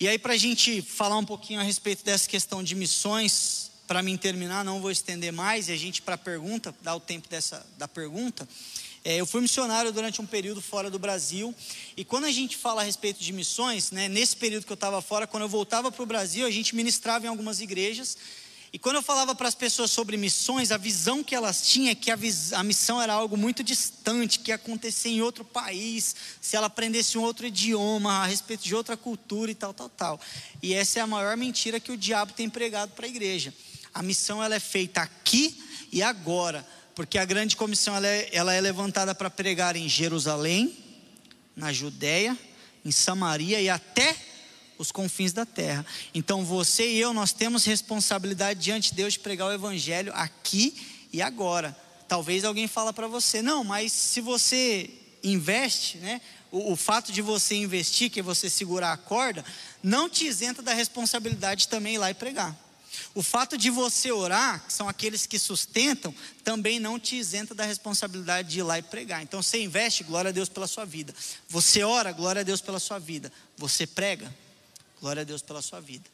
E 0.00 0.08
aí, 0.08 0.18
para 0.18 0.32
a 0.32 0.38
gente 0.38 0.80
falar 0.80 1.18
um 1.18 1.24
pouquinho 1.26 1.60
a 1.60 1.62
respeito 1.62 2.02
dessa 2.02 2.26
questão 2.26 2.64
de 2.64 2.74
missões, 2.74 3.71
para 3.92 4.02
mim 4.02 4.16
terminar, 4.16 4.64
não 4.64 4.80
vou 4.80 4.90
estender 4.90 5.30
mais, 5.34 5.68
e 5.68 5.72
a 5.72 5.76
gente 5.76 6.00
para 6.00 6.14
a 6.14 6.18
pergunta, 6.18 6.74
dar 6.80 6.96
o 6.96 7.00
tempo 7.00 7.28
dessa, 7.28 7.62
da 7.76 7.86
pergunta. 7.86 8.48
É, 9.04 9.20
eu 9.20 9.26
fui 9.26 9.42
missionário 9.42 9.92
durante 9.92 10.18
um 10.18 10.24
período 10.24 10.62
fora 10.62 10.90
do 10.90 10.98
Brasil, 10.98 11.54
e 11.94 12.02
quando 12.02 12.24
a 12.24 12.30
gente 12.30 12.56
fala 12.56 12.80
a 12.80 12.84
respeito 12.86 13.22
de 13.22 13.34
missões, 13.34 13.90
né, 13.90 14.08
nesse 14.08 14.34
período 14.34 14.64
que 14.64 14.72
eu 14.72 14.76
estava 14.76 15.02
fora, 15.02 15.26
quando 15.26 15.42
eu 15.42 15.48
voltava 15.50 15.92
para 15.92 16.02
o 16.02 16.06
Brasil, 16.06 16.46
a 16.46 16.50
gente 16.50 16.74
ministrava 16.74 17.26
em 17.26 17.28
algumas 17.28 17.60
igrejas, 17.60 18.16
e 18.72 18.78
quando 18.78 18.96
eu 18.96 19.02
falava 19.02 19.34
para 19.34 19.46
as 19.46 19.54
pessoas 19.54 19.90
sobre 19.90 20.16
missões, 20.16 20.72
a 20.72 20.78
visão 20.78 21.22
que 21.22 21.34
elas 21.34 21.68
tinham 21.68 21.90
é 21.90 21.94
que 21.94 22.10
a, 22.10 22.18
a, 22.54 22.64
missão 22.64 22.98
era 22.98 23.12
algo 23.12 23.36
muito 23.36 23.62
distante, 23.62 24.38
que 24.38 24.52
ia 24.52 24.54
acontecer 24.54 25.10
em 25.10 25.20
outro 25.20 25.44
país, 25.44 26.16
se 26.40 26.56
ela 26.56 26.68
aprendesse 26.68 27.18
um 27.18 27.22
outro 27.22 27.46
idioma, 27.46 28.22
a 28.22 28.24
respeito 28.24 28.64
de 28.64 28.74
outra 28.74 28.96
cultura 28.96 29.50
e 29.50 29.54
tal, 29.54 29.74
tal, 29.74 29.90
tal. 29.90 30.20
E 30.62 30.72
essa 30.72 30.98
é 30.98 31.02
a 31.02 31.06
maior 31.06 31.36
mentira 31.36 31.78
que 31.78 31.92
o 31.92 31.96
diabo 31.98 32.32
tem 32.32 32.48
pregado 32.48 32.92
para 32.92 33.04
a 33.04 33.08
igreja. 33.10 33.52
A 33.94 34.02
missão 34.02 34.42
ela 34.42 34.54
é 34.54 34.60
feita 34.60 35.00
aqui 35.00 35.62
e 35.90 36.02
agora, 36.02 36.66
porque 36.94 37.18
a 37.18 37.24
grande 37.24 37.56
comissão 37.56 37.94
ela 37.94 38.06
é, 38.06 38.28
ela 38.32 38.54
é 38.54 38.60
levantada 38.60 39.14
para 39.14 39.30
pregar 39.30 39.76
em 39.76 39.88
Jerusalém, 39.88 40.76
na 41.54 41.72
Judéia, 41.72 42.36
em 42.84 42.90
Samaria 42.90 43.60
e 43.60 43.68
até 43.68 44.16
os 44.78 44.90
confins 44.90 45.32
da 45.32 45.46
terra. 45.46 45.86
Então 46.14 46.44
você 46.44 46.90
e 46.90 46.98
eu 46.98 47.12
nós 47.12 47.32
temos 47.32 47.64
responsabilidade 47.64 48.60
diante 48.60 48.90
de 48.90 48.96
Deus 48.96 49.14
de 49.14 49.20
pregar 49.20 49.48
o 49.48 49.52
evangelho 49.52 50.12
aqui 50.14 50.74
e 51.12 51.22
agora. 51.22 51.76
Talvez 52.08 52.44
alguém 52.44 52.66
fala 52.66 52.92
para 52.92 53.06
você, 53.06 53.40
não, 53.40 53.62
mas 53.62 53.92
se 53.92 54.20
você 54.20 54.90
investe, 55.22 55.98
né? 55.98 56.20
O, 56.50 56.72
o, 56.72 56.76
fato 56.76 57.12
de 57.12 57.22
você 57.22 57.54
investir, 57.54 58.10
que 58.10 58.20
é 58.20 58.22
você 58.22 58.50
segurar 58.50 58.92
a 58.92 58.96
corda, 58.96 59.42
não 59.82 60.10
te 60.10 60.26
isenta 60.26 60.60
da 60.60 60.74
responsabilidade 60.74 61.62
de 61.62 61.68
também 61.68 61.94
ir 61.94 61.98
lá 61.98 62.10
e 62.10 62.14
pregar. 62.14 62.54
O 63.14 63.22
fato 63.22 63.58
de 63.58 63.68
você 63.68 64.10
orar, 64.10 64.64
que 64.66 64.72
são 64.72 64.88
aqueles 64.88 65.26
que 65.26 65.38
sustentam, 65.38 66.14
também 66.42 66.80
não 66.80 66.98
te 66.98 67.16
isenta 67.16 67.54
da 67.54 67.64
responsabilidade 67.64 68.48
de 68.48 68.60
ir 68.60 68.62
lá 68.62 68.78
e 68.78 68.82
pregar. 68.82 69.22
Então 69.22 69.42
você 69.42 69.62
investe, 69.62 70.02
glória 70.02 70.30
a 70.30 70.32
Deus 70.32 70.48
pela 70.48 70.66
sua 70.66 70.86
vida. 70.86 71.14
Você 71.48 71.82
ora, 71.82 72.10
glória 72.12 72.40
a 72.40 72.42
Deus 72.44 72.60
pela 72.60 72.78
sua 72.78 72.98
vida. 72.98 73.30
Você 73.58 73.86
prega, 73.86 74.34
glória 75.00 75.22
a 75.22 75.24
Deus 75.24 75.42
pela 75.42 75.60
sua 75.60 75.80
vida. 75.80 76.04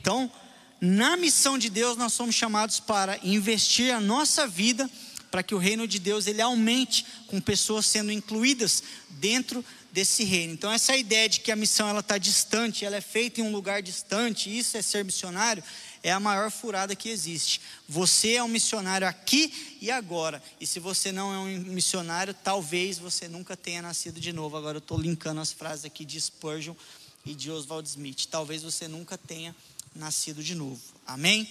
Então, 0.00 0.32
na 0.80 1.16
missão 1.16 1.58
de 1.58 1.68
Deus, 1.68 1.96
nós 1.96 2.14
somos 2.14 2.34
chamados 2.34 2.80
para 2.80 3.18
investir 3.22 3.94
a 3.94 4.00
nossa 4.00 4.46
vida 4.46 4.90
para 5.30 5.42
que 5.42 5.54
o 5.54 5.58
reino 5.58 5.86
de 5.86 5.98
Deus 5.98 6.26
ele 6.26 6.40
aumente 6.40 7.04
com 7.26 7.40
pessoas 7.40 7.84
sendo 7.84 8.10
incluídas 8.10 8.82
dentro 9.10 9.64
desse 9.92 10.24
reino. 10.24 10.52
Então 10.52 10.70
essa 10.70 10.96
ideia 10.96 11.28
de 11.28 11.40
que 11.40 11.50
a 11.50 11.56
missão 11.56 11.88
ela 11.88 12.00
está 12.00 12.18
distante, 12.18 12.84
ela 12.84 12.96
é 12.96 13.00
feita 13.00 13.40
em 13.40 13.44
um 13.44 13.52
lugar 13.52 13.82
distante, 13.82 14.56
isso 14.56 14.76
é 14.76 14.82
ser 14.82 15.04
missionário, 15.04 15.62
é 16.06 16.12
a 16.12 16.20
maior 16.20 16.52
furada 16.52 16.94
que 16.94 17.08
existe. 17.08 17.60
Você 17.88 18.34
é 18.34 18.42
um 18.42 18.46
missionário 18.46 19.08
aqui 19.08 19.76
e 19.80 19.90
agora. 19.90 20.40
E 20.60 20.64
se 20.64 20.78
você 20.78 21.10
não 21.10 21.34
é 21.34 21.38
um 21.38 21.58
missionário, 21.64 22.32
talvez 22.32 22.96
você 22.96 23.26
nunca 23.26 23.56
tenha 23.56 23.82
nascido 23.82 24.20
de 24.20 24.32
novo. 24.32 24.56
Agora 24.56 24.76
eu 24.76 24.78
estou 24.78 24.96
linkando 25.00 25.40
as 25.40 25.50
frases 25.50 25.84
aqui 25.84 26.04
de 26.04 26.20
Spurgeon 26.20 26.76
e 27.24 27.34
de 27.34 27.50
Oswald 27.50 27.88
Smith. 27.88 28.26
Talvez 28.30 28.62
você 28.62 28.86
nunca 28.86 29.18
tenha 29.18 29.52
nascido 29.96 30.44
de 30.44 30.54
novo. 30.54 30.80
Amém? 31.04 31.50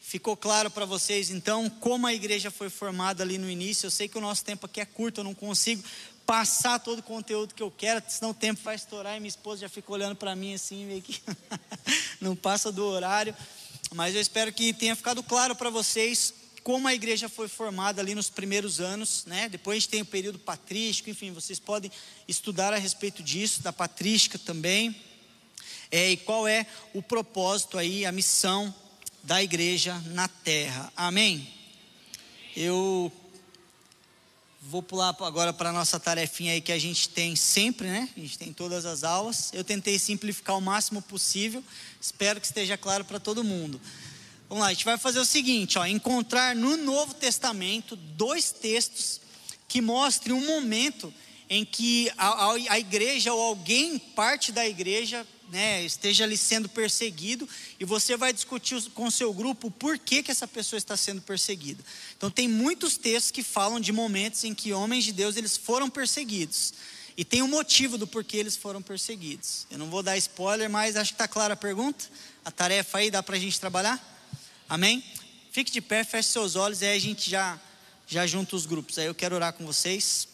Ficou 0.00 0.36
claro 0.36 0.72
para 0.72 0.84
vocês 0.84 1.30
então 1.30 1.70
como 1.70 2.08
a 2.08 2.12
igreja 2.12 2.50
foi 2.50 2.68
formada 2.68 3.22
ali 3.22 3.38
no 3.38 3.48
início? 3.48 3.86
Eu 3.86 3.92
sei 3.92 4.08
que 4.08 4.18
o 4.18 4.20
nosso 4.20 4.44
tempo 4.44 4.66
aqui 4.66 4.80
é 4.80 4.84
curto, 4.84 5.20
eu 5.20 5.24
não 5.24 5.34
consigo 5.34 5.84
passar 6.26 6.80
todo 6.80 6.98
o 6.98 7.02
conteúdo 7.02 7.54
que 7.54 7.62
eu 7.62 7.70
quero, 7.70 8.02
senão 8.08 8.30
o 8.32 8.34
tempo 8.34 8.60
vai 8.64 8.74
estourar 8.74 9.16
e 9.16 9.20
minha 9.20 9.28
esposa 9.28 9.60
já 9.60 9.68
fica 9.68 9.92
olhando 9.92 10.16
para 10.16 10.34
mim 10.34 10.54
assim, 10.54 10.84
meio 10.84 11.00
que 11.02 11.22
não 12.20 12.34
passa 12.34 12.72
do 12.72 12.84
horário. 12.84 13.36
Mas 13.94 14.12
eu 14.12 14.20
espero 14.20 14.52
que 14.52 14.72
tenha 14.72 14.96
ficado 14.96 15.22
claro 15.22 15.54
para 15.54 15.70
vocês 15.70 16.34
como 16.64 16.88
a 16.88 16.94
igreja 16.94 17.28
foi 17.28 17.46
formada 17.46 18.02
ali 18.02 18.12
nos 18.12 18.28
primeiros 18.28 18.80
anos, 18.80 19.24
né? 19.24 19.48
Depois 19.48 19.76
a 19.76 19.78
gente 19.78 19.88
tem 19.88 20.02
o 20.02 20.06
período 20.06 20.36
patrístico, 20.36 21.10
enfim, 21.10 21.30
vocês 21.30 21.60
podem 21.60 21.92
estudar 22.26 22.74
a 22.74 22.76
respeito 22.76 23.22
disso, 23.22 23.62
da 23.62 23.72
patrística 23.72 24.36
também. 24.36 24.96
É, 25.92 26.10
e 26.10 26.16
qual 26.16 26.48
é 26.48 26.66
o 26.92 27.00
propósito 27.00 27.78
aí, 27.78 28.04
a 28.04 28.10
missão 28.10 28.74
da 29.22 29.40
igreja 29.40 29.94
na 30.06 30.26
terra. 30.26 30.92
Amém? 30.96 31.48
Eu 32.56 33.12
vou 34.68 34.82
pular 34.82 35.14
agora 35.20 35.52
para 35.52 35.70
a 35.70 35.72
nossa 35.72 36.00
tarefinha 36.00 36.52
aí 36.52 36.60
que 36.60 36.72
a 36.72 36.78
gente 36.78 37.08
tem 37.08 37.36
sempre, 37.36 37.86
né? 37.86 38.08
A 38.16 38.20
gente 38.20 38.38
tem 38.38 38.52
todas 38.52 38.84
as 38.84 39.04
aulas. 39.04 39.50
Eu 39.52 39.62
tentei 39.62 39.98
simplificar 39.98 40.56
o 40.56 40.60
máximo 40.60 41.02
possível. 41.02 41.62
Espero 42.00 42.40
que 42.40 42.46
esteja 42.46 42.76
claro 42.76 43.04
para 43.04 43.20
todo 43.20 43.44
mundo. 43.44 43.80
Vamos 44.48 44.62
lá, 44.62 44.68
a 44.68 44.72
gente 44.72 44.84
vai 44.84 44.98
fazer 44.98 45.18
o 45.18 45.24
seguinte, 45.24 45.78
ó, 45.78 45.86
encontrar 45.86 46.54
no 46.54 46.76
Novo 46.76 47.14
Testamento 47.14 47.96
dois 47.96 48.52
textos 48.52 49.20
que 49.66 49.80
mostrem 49.80 50.34
um 50.34 50.46
momento 50.46 51.12
em 51.54 51.64
que 51.64 52.10
a, 52.18 52.50
a, 52.50 52.80
igreja 52.80 53.32
ou 53.32 53.40
alguém, 53.40 53.96
parte 53.96 54.50
da 54.50 54.66
igreja, 54.66 55.24
né, 55.52 55.84
esteja 55.84 56.24
ali 56.24 56.36
sendo 56.36 56.68
perseguido 56.68 57.48
e 57.78 57.84
você 57.84 58.16
vai 58.16 58.32
discutir 58.32 58.82
com 58.90 59.08
seu 59.08 59.32
grupo 59.32 59.70
por 59.70 59.96
que, 59.96 60.20
que 60.20 60.32
essa 60.32 60.48
pessoa 60.48 60.78
está 60.78 60.96
sendo 60.96 61.22
perseguida. 61.22 61.80
Então 62.16 62.28
tem 62.28 62.48
muitos 62.48 62.96
textos 62.96 63.30
que 63.30 63.44
falam 63.44 63.78
de 63.78 63.92
momentos 63.92 64.42
em 64.42 64.52
que 64.52 64.72
homens 64.72 65.04
de 65.04 65.12
Deus 65.12 65.36
eles 65.36 65.56
foram 65.56 65.88
perseguidos. 65.88 66.74
E 67.16 67.24
tem 67.24 67.40
um 67.40 67.46
motivo 67.46 67.96
do 67.96 68.06
porquê 68.08 68.38
eles 68.38 68.56
foram 68.56 68.82
perseguidos. 68.82 69.68
Eu 69.70 69.78
não 69.78 69.88
vou 69.88 70.02
dar 70.02 70.16
spoiler, 70.16 70.68
mas 70.68 70.96
acho 70.96 71.12
que 71.12 71.14
está 71.14 71.28
clara 71.28 71.54
a 71.54 71.56
pergunta. 71.56 72.04
A 72.44 72.50
tarefa 72.50 72.98
aí 72.98 73.12
dá 73.12 73.22
para 73.22 73.36
a 73.36 73.38
gente 73.38 73.60
trabalhar? 73.60 74.02
Amém? 74.68 75.04
Fique 75.52 75.70
de 75.70 75.80
pé, 75.80 76.02
feche 76.02 76.30
seus 76.30 76.56
olhos 76.56 76.82
e 76.82 76.86
aí 76.86 76.96
a 76.96 77.00
gente 77.00 77.30
já, 77.30 77.60
já 78.08 78.26
junta 78.26 78.56
os 78.56 78.66
grupos. 78.66 78.98
Aí 78.98 79.06
eu 79.06 79.14
quero 79.14 79.36
orar 79.36 79.52
com 79.52 79.64
vocês. 79.64 80.33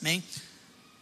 Amém? 0.00 0.24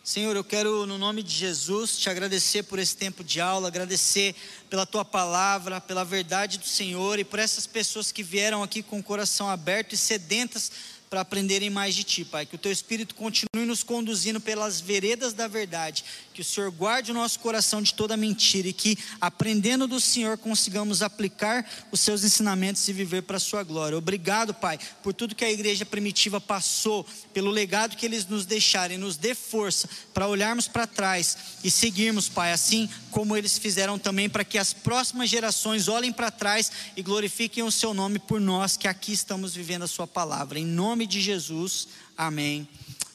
Senhor, 0.03 0.35
eu 0.35 0.43
quero, 0.43 0.85
no 0.85 0.99
nome 0.99 1.23
de 1.23 1.33
Jesus, 1.33 1.97
te 1.99 2.11
agradecer 2.11 2.65
por 2.65 2.81
esse 2.81 2.97
tempo 2.97 3.23
de 3.23 3.41
aula, 3.41 3.69
agradecer 3.69 4.35
pela 4.69 4.85
tua 4.85 5.05
palavra, 5.05 5.81
pela 5.81 6.05
verdade 6.05 6.59
do 6.59 6.67
Senhor 6.67 7.19
e 7.21 7.25
por 7.25 7.39
essas 7.39 7.65
pessoas 7.65 8.11
que 8.11 8.25
vieram 8.25 8.61
aqui 8.61 8.83
com 8.83 8.99
o 8.99 9.03
coração 9.03 9.49
aberto 9.49 9.93
e 9.93 9.97
sedentas 9.97 10.73
para 11.09 11.21
aprenderem 11.21 11.71
mais 11.71 11.95
de 11.95 12.05
Ti, 12.05 12.25
Pai. 12.25 12.47
Que 12.47 12.55
o 12.55 12.59
Teu 12.59 12.71
Espírito 12.71 13.15
continue 13.15 13.65
nos 13.67 13.83
conduzindo 13.83 14.41
pelas 14.41 14.81
veredas 14.81 15.33
da 15.33 15.49
verdade. 15.49 16.05
Que 16.35 16.41
o 16.41 16.45
Senhor 16.45 16.71
guarde 16.71 17.11
o 17.11 17.15
nosso 17.15 17.41
coração 17.41 17.83
de 17.83 17.95
toda 17.95 18.17
mentira 18.17 18.69
e 18.69 18.73
que, 18.73 18.97
aprendendo 19.21 19.87
do 19.87 20.01
Senhor, 20.01 20.39
consigamos 20.39 21.03
aplicar 21.03 21.69
os 21.91 22.01
Seus 22.01 22.23
ensinamentos 22.23 22.87
e 22.89 22.93
viver 22.93 23.23
para 23.23 23.39
a 23.39 23.41
Sua 23.41 23.63
glória. 23.63 23.99
Obrigado, 23.99 24.55
Pai, 24.55 24.79
por 25.03 25.13
tudo 25.13 25.35
que 25.35 25.45
a 25.45 25.51
igreja 25.51 25.85
primitiva 25.85 26.41
passou, 26.41 27.07
pelo 27.33 27.51
legado 27.51 27.97
que 27.97 28.07
eles 28.07 28.27
nos 28.27 28.47
deixaram 28.47 28.95
e 28.95 28.99
nos 28.99 29.17
dê 29.17 29.35
força 29.35 29.89
para 30.15 30.29
olharmos 30.29 30.69
para 30.69 30.87
trás 30.87 31.37
e 31.65 31.71
seguirmos, 31.71 32.29
Pai, 32.29 32.53
assim 32.53 32.89
como 33.11 33.37
eles 33.37 33.59
fizeram 33.59 33.99
também, 33.99 34.29
para 34.29 34.45
que 34.45 34.59
as 34.59 34.73
próximas 34.73 35.29
gerações 35.29 35.89
olhem 35.89 36.13
para 36.13 36.31
trás 36.31 36.71
e 36.97 37.03
glorifiquem 37.03 37.65
o 37.65 37.71
Seu 37.71 37.93
nome 37.95 38.19
por 38.19 38.41
nós 38.41 38.77
que 38.77 38.87
aqui 38.87 39.13
estamos 39.13 39.55
vivendo 39.55 39.83
a 39.83 39.89
Sua 39.89 40.07
palavra. 40.07 40.59
Em 40.59 40.67
nome 40.67 40.98
nome 40.99 41.07
de 41.07 41.21
Jesus, 41.21 41.87
amém. 42.17 42.69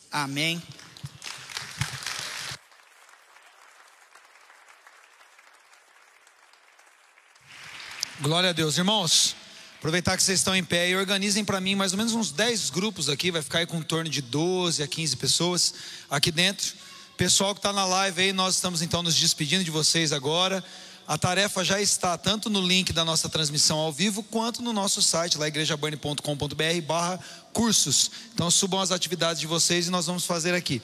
Amém. 0.10 0.64
Glória 8.22 8.52
a 8.52 8.54
Deus, 8.54 8.78
irmãos. 8.78 9.36
Aproveitar 9.80 10.16
que 10.16 10.24
vocês 10.24 10.40
estão 10.40 10.56
em 10.56 10.64
pé 10.64 10.92
e 10.92 10.96
organizem 10.96 11.44
para 11.44 11.60
mim 11.60 11.76
mais 11.76 11.92
ou 11.92 11.98
menos 11.98 12.14
uns 12.14 12.32
10 12.32 12.70
grupos 12.70 13.10
aqui, 13.10 13.32
vai 13.32 13.42
ficar 13.42 13.60
aí 13.60 13.66
com 13.66 13.76
um 13.76 13.84
torno 13.84 14.10
de 14.10 14.22
12 14.22 14.82
a 14.82 14.88
15 14.88 15.18
pessoas 15.18 15.74
aqui 16.10 16.32
dentro. 16.32 16.76
Pessoal 17.18 17.54
que 17.54 17.60
está 17.60 17.74
na 17.74 17.84
live 17.84 18.22
aí, 18.22 18.32
nós 18.32 18.56
estamos 18.56 18.82
então 18.82 19.04
nos 19.04 19.14
despedindo 19.14 19.62
de 19.62 19.72
vocês 19.72 20.14
agora. 20.14 20.64
A 21.14 21.18
tarefa 21.20 21.64
já 21.64 21.80
está 21.80 22.18
tanto 22.18 22.50
no 22.50 22.60
link 22.60 22.92
da 22.92 23.06
nossa 23.06 23.30
transmissão 23.30 23.78
ao 23.78 23.94
vivo, 23.94 24.24
quanto 24.24 24.64
no 24.64 24.74
nosso 24.74 25.00
site, 25.00 25.38
lá 25.38 25.48
igrejaburn.com.br 25.48 26.82
barra 26.88 27.20
cursos. 27.54 28.10
Então 28.34 28.50
subam 28.50 28.80
as 28.80 28.90
atividades 28.90 29.40
de 29.40 29.46
vocês 29.46 29.86
e 29.86 29.92
nós 29.92 30.08
vamos 30.08 30.26
fazer 30.26 30.56
aqui. 30.56 30.82